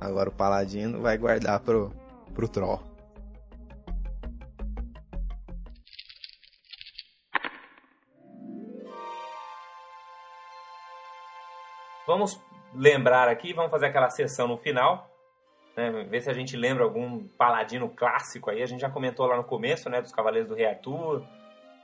Agora 0.00 0.28
o 0.28 0.32
paladino 0.32 1.00
vai 1.00 1.16
guardar 1.16 1.60
pro, 1.60 1.92
pro 2.34 2.48
troll. 2.48 2.80
Vamos 12.06 12.40
lembrar 12.74 13.28
aqui, 13.28 13.52
vamos 13.52 13.70
fazer 13.70 13.86
aquela 13.86 14.10
sessão 14.10 14.48
no 14.48 14.56
final, 14.56 15.09
né, 15.80 16.04
ver 16.04 16.20
se 16.20 16.28
a 16.28 16.34
gente 16.34 16.56
lembra 16.56 16.84
algum 16.84 17.24
paladino 17.38 17.88
clássico 17.88 18.50
aí. 18.50 18.62
A 18.62 18.66
gente 18.66 18.80
já 18.80 18.90
comentou 18.90 19.26
lá 19.26 19.36
no 19.36 19.44
começo, 19.44 19.88
né, 19.88 20.02
dos 20.02 20.12
Cavaleiros 20.12 20.48
do 20.48 20.54
Rei 20.54 20.66
Arthur, 20.66 21.24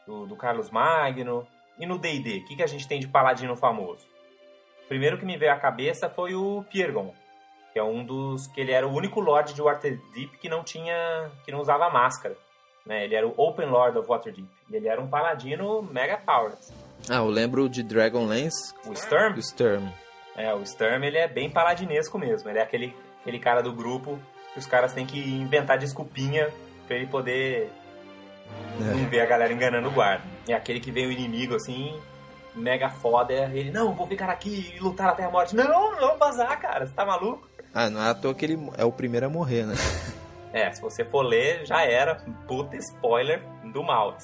do, 0.07 0.26
do 0.26 0.36
Carlos 0.36 0.70
Magno. 0.70 1.47
E 1.78 1.86
no 1.86 1.99
D&D, 1.99 2.38
o 2.38 2.44
que, 2.44 2.57
que 2.57 2.62
a 2.62 2.66
gente 2.66 2.86
tem 2.86 3.01
de 3.01 3.09
paladino 3.09 3.57
famoso? 3.57 4.07
O 4.84 4.88
primeiro 4.88 5.18
que 5.18 5.24
me 5.24 5.36
veio 5.36 5.53
à 5.53 5.57
cabeça 5.57 6.09
foi 6.09 6.34
o 6.34 6.64
Piergon, 6.70 7.12
que 7.72 7.78
é 7.78 7.82
um 7.82 8.05
dos 8.05 8.47
que 8.47 8.61
ele 8.61 8.72
era 8.72 8.86
o 8.86 8.94
único 8.94 9.20
Lord 9.20 9.53
de 9.53 9.61
Waterdeep 9.61 10.38
que 10.38 10.49
não 10.49 10.62
tinha, 10.62 11.30
que 11.44 11.53
não 11.53 11.61
usava 11.61 11.90
máscara. 11.90 12.36
Né? 12.86 13.05
Ele 13.05 13.14
era 13.14 13.26
o 13.26 13.34
Open 13.36 13.66
Lord 13.66 13.99
of 13.99 14.09
Waterdeep. 14.09 14.49
E 14.70 14.76
ele 14.76 14.88
era 14.88 15.01
um 15.01 15.09
paladino 15.09 15.82
mega 15.82 16.16
powered. 16.16 16.59
Ah, 17.11 17.16
eu 17.16 17.26
lembro 17.26 17.68
de 17.68 17.82
Dragonlance. 17.82 18.74
O 18.86 18.94
Sturm? 18.94 19.34
O 19.34 19.42
Sturm. 19.42 19.88
É, 20.36 20.55
o 20.55 20.64
Sturm 20.64 21.03
ele 21.03 21.18
é 21.18 21.26
bem 21.26 21.51
paladinesco 21.51 22.18
mesmo. 22.18 22.49
Ele 22.49 22.59
é 22.59 22.62
aquele, 22.62 22.94
aquele 23.27 23.41
cara 23.41 23.61
do 23.61 23.72
grupo 23.72 24.20
que 24.53 24.61
os 24.61 24.66
caras 24.66 24.93
têm 24.93 25.05
que 25.05 25.18
inventar 25.18 25.77
desculpinha 25.77 26.49
pra 26.87 26.95
ele 26.95 27.09
poder 27.09 27.68
é. 28.81 28.85
não 28.95 29.09
ver 29.09 29.20
a 29.20 29.27
galera 29.27 29.53
enganando 29.53 29.89
o 29.89 29.91
guarda. 29.91 30.22
É 30.49 30.55
aquele 30.55 30.79
que 30.79 30.93
vem 30.93 31.09
o 31.09 31.11
inimigo 31.11 31.57
assim, 31.57 32.01
mega 32.55 32.89
foda. 32.89 33.33
Ele, 33.53 33.72
não, 33.72 33.93
vou 33.93 34.07
ficar 34.07 34.31
aqui 34.31 34.72
e 34.77 34.79
lutar 34.79 35.09
até 35.09 35.24
a 35.24 35.31
morte. 35.31 35.57
Não, 35.57 36.01
não 36.01 36.16
vazar, 36.16 36.59
cara. 36.61 36.87
Você 36.87 36.95
tá 36.95 37.05
maluco? 37.05 37.49
Ah, 37.74 37.91
não 37.91 38.01
é 38.01 38.11
à 38.11 38.14
toa 38.14 38.33
que 38.33 38.45
ele 38.45 38.70
é 38.79 38.85
o 38.85 38.93
primeiro 38.93 39.27
a 39.27 39.29
morrer, 39.29 39.66
né? 39.66 39.74
É, 40.53 40.72
se 40.72 40.81
você 40.81 41.05
for 41.05 41.22
ler, 41.22 41.66
já 41.66 41.83
era. 41.85 42.14
Puta 42.47 42.77
spoiler 42.77 43.43
do 43.72 43.83
mal. 43.83 44.16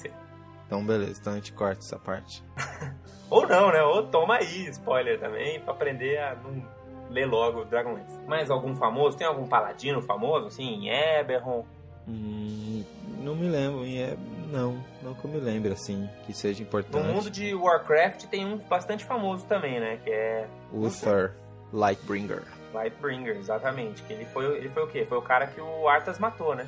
Então, 0.64 0.86
beleza, 0.86 1.18
então 1.20 1.32
a 1.32 1.36
gente 1.36 1.53
corta 1.53 1.80
essa 1.80 1.98
parte. 1.98 2.42
Ou 3.28 3.46
não, 3.46 3.72
né? 3.72 3.82
Ou 3.82 4.05
toma 4.05 4.36
aí 4.36 4.68
spoiler 4.68 5.18
também, 5.18 5.61
pra 5.61 5.74
aprender 5.74 6.18
a 6.18 6.36
não 6.36 6.81
ler 7.12 7.26
logo 7.26 7.64
Dragonlance. 7.64 8.18
Mais 8.26 8.50
algum 8.50 8.74
famoso? 8.74 9.16
Tem 9.16 9.26
algum 9.26 9.46
paladino 9.46 10.02
famoso, 10.02 10.46
assim, 10.46 10.64
em 10.64 10.88
Eberron? 10.88 11.64
Hum, 12.08 12.84
não 13.20 13.36
me 13.36 13.48
lembro, 13.48 13.84
em 13.84 14.16
não, 14.50 14.82
não 15.02 15.14
que 15.14 15.24
eu 15.24 15.30
me 15.30 15.38
lembre, 15.38 15.72
assim, 15.72 16.08
que 16.26 16.34
seja 16.34 16.62
importante. 16.62 17.06
No 17.06 17.14
mundo 17.14 17.30
de 17.30 17.54
Warcraft 17.54 18.24
tem 18.26 18.44
um 18.44 18.58
bastante 18.58 19.04
famoso 19.04 19.46
também, 19.46 19.80
né? 19.80 19.98
Que 20.02 20.10
é... 20.10 20.46
Uther 20.72 21.32
Lightbringer. 21.72 22.42
Lightbringer, 22.74 23.36
exatamente. 23.36 24.02
Que 24.02 24.12
ele 24.12 24.24
foi, 24.26 24.44
ele 24.56 24.68
foi 24.68 24.82
o 24.82 24.86
quê? 24.88 25.06
Foi 25.08 25.18
o 25.18 25.22
cara 25.22 25.46
que 25.46 25.60
o 25.60 25.88
Arthas 25.88 26.18
matou, 26.18 26.54
né? 26.54 26.66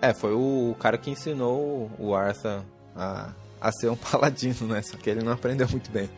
É, 0.00 0.12
foi 0.12 0.32
o 0.32 0.76
cara 0.78 0.98
que 0.98 1.10
ensinou 1.10 1.90
o 1.98 2.14
Arthas 2.14 2.62
a 2.94 3.32
a 3.62 3.70
ser 3.70 3.88
um 3.88 3.96
paladino, 4.10 4.66
né? 4.66 4.82
Só 4.82 4.96
que 4.96 5.08
ele 5.08 5.22
não 5.22 5.32
aprendeu 5.32 5.68
muito 5.68 5.90
bem. 5.90 6.10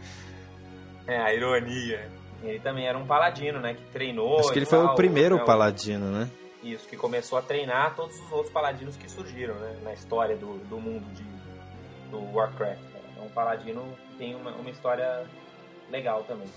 É, 1.07 1.18
a 1.18 1.34
ironia. 1.34 2.09
Ele 2.45 2.61
também 2.61 2.86
era 2.86 2.97
um 2.99 3.07
paladino, 3.07 3.61
né? 3.61 3.74
Que 3.74 3.84
treinou. 3.92 4.38
Acho 4.38 4.53
que 4.53 4.59
ele 4.59 4.66
foi 4.66 4.84
o 4.84 4.95
primeiro 4.95 5.36
né, 5.36 5.45
paladino, 5.45 6.11
né? 6.11 6.30
Isso, 6.62 6.88
que 6.88 6.97
começou 6.97 7.38
a 7.38 7.42
treinar 7.42 7.95
todos 7.95 8.18
os 8.18 8.32
outros 8.32 8.53
paladinos 8.53 8.97
que 8.97 9.11
surgiram, 9.11 9.55
né? 9.57 9.76
Na 9.82 9.92
história 9.92 10.36
do, 10.36 10.59
do 10.68 10.80
mundo 10.80 11.05
de, 11.14 11.24
do 12.11 12.34
Warcraft. 12.34 12.80
É 13.18 13.20
um 13.22 13.28
paladino 13.28 13.82
que 14.11 14.18
tem 14.18 14.34
uma, 14.34 14.51
uma 14.53 14.70
história 14.70 15.24
legal 15.90 16.24
também. 16.24 16.49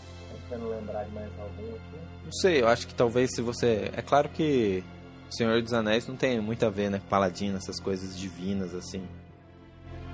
Tentando 0.49 0.69
lembrar 0.69 1.03
de 1.03 1.11
mais 1.11 1.31
algum 1.39 1.75
aqui. 1.75 1.97
Não 2.23 2.31
sei, 2.31 2.61
eu 2.61 2.67
acho 2.67 2.87
que 2.87 2.93
talvez 2.93 3.29
se 3.33 3.41
você. 3.41 3.91
É 3.95 4.01
claro 4.01 4.29
que 4.29 4.83
Senhor 5.29 5.61
dos 5.61 5.73
Anéis 5.73 6.07
não 6.07 6.15
tem 6.15 6.39
muito 6.39 6.65
a 6.65 6.69
ver, 6.69 6.89
né? 6.89 7.01
Paladino, 7.09 7.57
essas 7.57 7.79
coisas 7.79 8.17
divinas, 8.17 8.73
assim. 8.73 9.05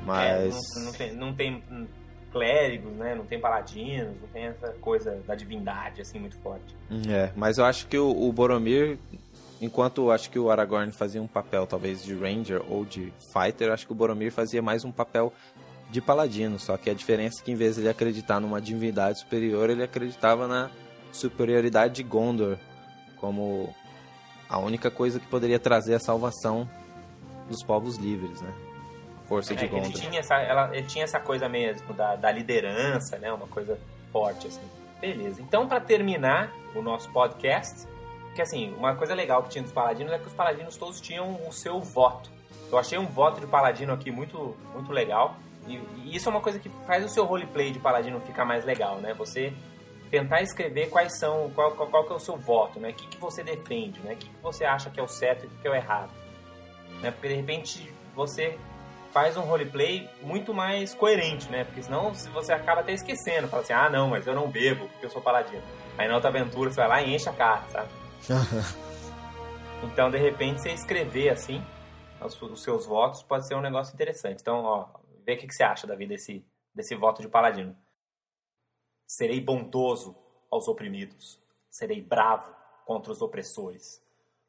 Mas. 0.06 0.56
É, 0.56 0.80
não, 0.80 0.86
não, 0.86 0.94
tem, 0.94 1.14
não 1.14 1.34
tem 1.34 1.64
clérigos, 2.34 2.92
né? 2.94 3.14
Não 3.16 3.26
tem 3.26 3.40
paladinos, 3.40 4.20
não 4.20 4.28
tem 4.28 4.46
essa 4.46 4.70
coisa 4.82 5.22
da 5.26 5.36
divindade, 5.36 6.02
assim, 6.02 6.20
muito 6.20 6.36
forte. 6.40 6.76
É, 7.08 7.32
mas 7.36 7.60
eu 7.60 7.66
acho 7.66 7.88
que 7.88 7.98
o, 7.98 8.10
o 8.10 8.34
Boromir, 8.34 8.98
enquanto 9.62 10.12
acho 10.12 10.30
que 10.30 10.40
o 10.40 10.50
Aragorn 10.50 10.92
fazia 10.92 11.22
um 11.22 11.28
papel 11.28 11.68
talvez 11.68 12.04
de 12.04 12.16
Ranger 12.16 12.62
ou 12.68 12.84
de 12.84 13.14
Fighter, 13.32 13.72
acho 13.72 13.86
que 13.86 13.92
o 13.92 13.96
Boromir 13.96 14.32
fazia 14.32 14.62
mais 14.62 14.84
um 14.84 14.92
papel 14.92 15.32
de 15.92 16.02
paladino, 16.02 16.58
só 16.58 16.76
que 16.76 16.90
a 16.90 16.94
diferença 16.94 17.40
é 17.40 17.46
que 17.46 17.52
em 17.52 17.56
vez 17.56 17.76
de 17.76 17.82
ele 17.82 17.90
acreditar 17.90 18.40
numa 18.40 18.60
divindade 18.60 19.20
superior, 19.20 19.70
ele 19.70 19.84
acreditava 19.84 20.48
na 20.48 20.72
superioridade 21.12 21.94
de 21.94 22.04
Gondor 22.04 22.58
como 23.18 23.74
a 24.50 24.58
única 24.58 24.90
coisa 24.90 25.20
que 25.20 25.28
poderia 25.28 25.60
trazer 25.60 25.94
a 25.94 26.00
salvação 26.00 26.68
dos 27.48 27.64
povos 27.64 27.98
livres, 27.98 28.42
né? 28.42 28.54
Força 29.34 29.54
é, 29.54 29.56
de 29.56 29.68
Gondor. 29.68 29.92
Tinha, 29.92 30.20
essa, 30.20 30.36
ela, 30.36 30.70
tinha 30.84 31.04
essa 31.04 31.20
coisa 31.20 31.50
mesmo 31.50 31.94
da, 31.94 32.16
da 32.16 32.32
liderança, 32.32 33.18
né? 33.18 33.32
Uma 33.32 33.48
coisa 33.48 33.80
forte, 34.12 34.48
assim. 34.48 34.62
Beleza. 35.02 35.42
Então, 35.42 35.68
para 35.68 35.82
terminar 35.82 36.54
o 36.76 36.82
nosso 36.82 37.12
podcast, 37.12 37.88
que 38.36 38.42
assim, 38.42 38.74
uma 38.78 38.96
coisa 38.96 39.14
legal 39.14 39.44
que 39.44 39.50
tinha 39.50 39.64
dos 39.64 39.72
paladinos 39.72 40.14
é 40.14 40.20
que 40.20 40.28
os 40.28 40.34
paladinos 40.34 40.78
todos 40.78 41.02
tinham 41.02 41.40
o 41.48 41.52
seu 41.52 41.80
voto. 41.82 42.30
Eu 42.72 42.78
achei 42.78 42.98
um 42.98 43.06
voto 43.06 43.40
de 43.40 43.48
paladino 43.48 43.94
aqui 43.94 44.12
muito, 44.12 44.56
muito 44.74 44.92
legal. 44.92 45.36
E, 45.68 45.76
e 45.76 46.16
isso 46.16 46.30
é 46.30 46.32
uma 46.32 46.42
coisa 46.42 46.60
que 46.60 46.70
faz 46.88 47.04
o 47.04 47.10
seu 47.10 47.26
roleplay 47.26 47.72
de 47.72 47.80
paladino 47.80 48.20
ficar 48.22 48.46
mais 48.46 48.66
legal, 48.66 48.98
né? 48.98 49.14
Você 49.14 49.54
tentar 50.10 50.42
escrever 50.42 50.90
quais 50.90 51.18
são, 51.18 51.50
qual, 51.56 51.72
qual, 51.72 51.90
qual 51.90 52.06
que 52.06 52.14
é 52.14 52.16
o 52.16 52.20
seu 52.20 52.38
voto, 52.38 52.80
né? 52.80 52.90
O 52.90 52.94
que, 52.94 53.08
que 53.08 53.18
você 53.18 53.44
defende, 53.44 54.00
né? 54.02 54.14
O 54.14 54.18
que, 54.18 54.30
que 54.30 54.42
você 54.42 54.64
acha 54.64 54.90
que 54.90 55.00
é 55.00 55.04
o 55.04 55.08
certo 55.08 55.46
e 55.46 55.48
o 55.48 55.50
que 55.50 55.68
é 55.68 55.72
o 55.72 55.76
errado. 55.76 56.12
Né? 57.02 57.12
Porque 57.12 57.28
de 57.28 57.36
repente 57.36 57.94
você 58.16 58.58
faz 59.14 59.38
um 59.38 59.42
roleplay 59.42 60.10
muito 60.22 60.54
mais 60.54 60.96
coerente, 60.96 61.48
né? 61.50 61.64
Porque 61.64 61.84
senão 61.84 62.12
você 62.34 62.52
acaba 62.52 62.82
até 62.82 62.94
esquecendo. 62.94 63.48
Fala 63.48 63.62
assim, 63.62 63.74
ah, 63.74 63.90
não, 63.90 64.10
mas 64.10 64.26
eu 64.26 64.34
não 64.34 64.50
bebo 64.50 64.90
porque 64.90 65.06
eu 65.06 65.10
sou 65.10 65.22
paladino. 65.22 65.62
Aí 65.98 66.08
na 66.08 66.16
outra 66.16 66.30
aventura 66.30 66.72
você 66.72 66.78
vai 66.78 66.88
lá 66.88 67.02
e 67.04 67.16
enche 67.16 67.30
a 67.30 67.34
cara, 67.34 67.64
sabe? 67.70 67.90
então, 69.84 70.10
de 70.10 70.18
repente, 70.18 70.62
você 70.62 70.72
escrever 70.72 71.30
assim 71.30 71.64
os, 72.26 72.64
seus 72.64 72.86
votos 72.86 73.22
pode 73.22 73.48
ser 73.48 73.56
um 73.56 73.62
negócio 73.62 73.94
interessante. 73.94 74.42
Então, 74.42 74.64
ó, 74.64 74.88
vê 75.26 75.34
o 75.34 75.38
que, 75.38 75.52
você 75.52 75.64
acha, 75.64 75.86
Davi, 75.86 76.08
desse, 76.08 76.46
desse 76.74 76.96
voto 76.96 77.22
de 77.22 77.28
paladino. 77.28 77.76
Serei 79.06 79.40
bondoso 79.40 80.16
aos 80.50 80.68
oprimidos. 80.68 81.40
Serei 81.70 82.02
bravo 82.02 82.54
contra 82.86 83.12
os 83.12 83.22
opressores. 83.22 84.02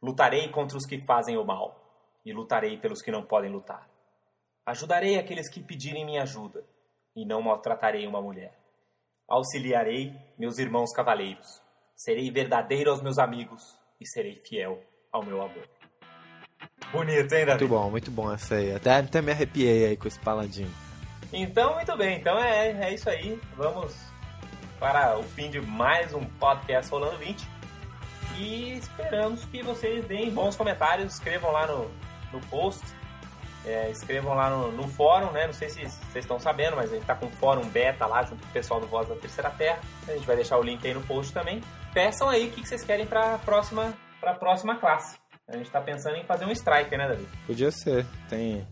Lutarei 0.03 0.49
contra 0.49 0.77
os 0.77 0.87
que 0.87 1.05
fazem 1.05 1.37
o 1.37 1.45
mal, 1.45 1.81
e 2.25 2.33
lutarei 2.33 2.79
pelos 2.79 3.03
que 3.03 3.11
não 3.11 3.25
podem 3.25 3.51
lutar. 3.51 3.89
Ajudarei 4.67 5.19
aqueles 5.19 5.51
que 5.51 5.63
pedirem 5.63 6.07
minha 6.07 6.23
ajuda, 6.23 6.65
e 7.15 7.27
não 7.27 7.43
maltratarei 7.43 8.07
uma 8.07 8.23
mulher. 8.23 8.59
Auxiliarei 9.29 10.15
meus 10.39 10.59
irmãos 10.59 10.91
cavaleiros. 10.91 11.63
Serei 11.95 12.31
verdadeiro 12.31 12.91
aos 12.91 13.03
meus 13.03 13.19
amigos, 13.19 13.79
e 14.01 14.07
serei 14.07 14.37
fiel 14.37 14.83
ao 15.13 15.23
meu 15.23 15.43
amor. 15.43 15.69
Bonito, 16.91 17.35
hein, 17.35 17.45
Davi? 17.45 17.65
Muito 17.65 17.69
bom, 17.69 17.91
muito 17.91 18.11
bom 18.11 18.33
essa 18.33 18.55
aí. 18.55 18.75
Até, 18.75 18.97
até 18.97 19.21
me 19.21 19.33
arrepiei 19.33 19.87
aí 19.87 19.97
com 19.99 20.09
esse 20.09 20.19
paladino. 20.19 20.73
Então, 21.31 21.75
muito 21.75 21.95
bem. 21.97 22.19
Então 22.19 22.39
é, 22.39 22.71
é 22.71 22.95
isso 22.95 23.11
aí. 23.11 23.39
Vamos 23.57 23.95
para 24.81 25.19
o 25.19 25.23
fim 25.23 25.51
de 25.51 25.61
mais 25.61 26.15
um 26.15 26.25
podcast 26.25 26.91
Rolando 26.91 27.19
20. 27.19 27.47
E 28.39 28.79
esperamos 28.79 29.45
que 29.45 29.63
vocês 29.63 30.07
deem 30.07 30.31
bons 30.31 30.57
comentários. 30.57 31.15
Escrevam 31.15 31.53
lá 31.53 31.67
no, 31.67 31.91
no 32.33 32.41
post. 32.49 32.83
É, 33.67 33.91
escrevam 33.91 34.35
lá 34.35 34.51
no, 34.51 34.71
no, 34.73 34.87
fórum, 34.87 35.31
né? 35.33 35.47
Não 35.47 35.55
sei 35.55 35.71
se 35.71 35.81
vocês 35.81 36.25
estão 36.25 36.39
sabendo, 36.39 36.77
mas 36.77 36.93
a 36.93 36.95
gente 36.95 37.07
tá 37.07 37.15
com 37.15 37.27
o 37.27 37.31
fórum 37.31 37.67
beta 37.69 38.05
lá 38.05 38.23
junto 38.23 38.43
com 38.43 38.49
o 38.49 38.53
pessoal 38.53 38.79
do 38.79 38.87
Voz 38.87 39.09
da 39.09 39.15
Terceira 39.17 39.51
Terra. 39.51 39.81
A 40.07 40.13
gente 40.13 40.27
vai 40.27 40.37
deixar 40.37 40.59
o 40.59 40.63
link 40.63 40.87
aí 40.87 40.93
no 40.93 41.01
post 41.03 41.33
também. 41.33 41.63
Peçam 41.95 42.29
aí 42.29 42.49
o 42.49 42.51
que 42.51 42.67
vocês 42.67 42.85
querem 42.85 43.07
para 43.07 43.35
a 43.35 43.39
próxima, 43.39 43.95
pra 44.21 44.35
próxima 44.35 44.77
classe. 44.77 45.17
A 45.49 45.57
gente 45.57 45.71
tá 45.71 45.81
pensando 45.81 46.17
em 46.17 46.25
fazer 46.25 46.45
um 46.45 46.51
Striker, 46.51 46.99
né, 46.99 47.09
David? 47.09 47.29
Podia 47.47 47.71
ser. 47.71 48.07
Tem, 48.29 48.67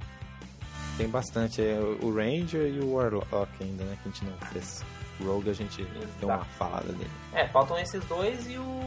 tem 0.97 1.09
bastante. 1.09 1.62
É, 1.62 1.78
o 1.78 2.14
Ranger 2.14 2.66
e 2.66 2.80
o 2.80 2.95
Warlock 2.95 3.51
ainda, 3.61 3.84
né? 3.84 3.97
Que 4.03 4.09
a 4.09 4.12
gente 4.12 4.24
não 4.24 4.38
fez. 4.49 4.84
Rogue 5.22 5.51
a 5.51 5.53
gente 5.53 5.82
Exato. 5.82 6.09
deu 6.18 6.28
uma 6.28 6.45
falada 6.45 6.93
dele. 6.93 7.11
É, 7.32 7.47
faltam 7.49 7.78
esses 7.78 8.05
dois 8.07 8.47
e 8.47 8.57
o, 8.59 8.80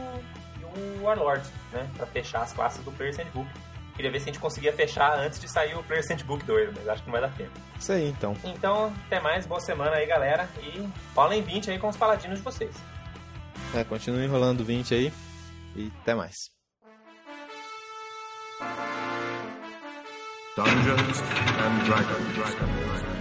e 0.60 0.98
o 1.00 1.04
Warlord, 1.04 1.48
né? 1.72 1.88
Pra 1.96 2.06
fechar 2.06 2.42
as 2.42 2.52
classes 2.52 2.84
do 2.84 2.92
Player's 2.92 3.16
Handbook. 3.16 3.48
Queria 3.96 4.10
ver 4.10 4.20
se 4.20 4.24
a 4.24 4.32
gente 4.32 4.40
conseguia 4.40 4.72
fechar 4.74 5.18
antes 5.18 5.40
de 5.40 5.48
sair 5.48 5.74
o 5.74 5.82
Player's 5.82 6.08
Handbook 6.10 6.44
2, 6.44 6.74
mas 6.76 6.86
acho 6.86 7.02
que 7.02 7.08
não 7.08 7.12
vai 7.18 7.22
dar 7.22 7.34
tempo. 7.34 7.50
Isso 7.80 7.92
aí, 7.92 8.10
então. 8.10 8.36
Então, 8.44 8.92
até 9.06 9.18
mais. 9.20 9.46
Boa 9.46 9.60
semana 9.60 9.96
aí, 9.96 10.06
galera. 10.06 10.46
E 10.62 10.86
falem 11.14 11.40
20 11.42 11.70
aí 11.70 11.78
com 11.78 11.88
os 11.88 11.96
paladinos 11.96 12.38
de 12.38 12.44
vocês. 12.44 12.76
É, 13.74 13.82
continue 13.84 14.24
enrolando 14.24 14.62
20 14.62 14.94
aí. 14.94 15.12
E 15.74 15.90
até 16.02 16.14
mais. 16.14 16.34
Dungeons 20.56 21.20
and 21.20 21.84
Dragons. 21.84 23.15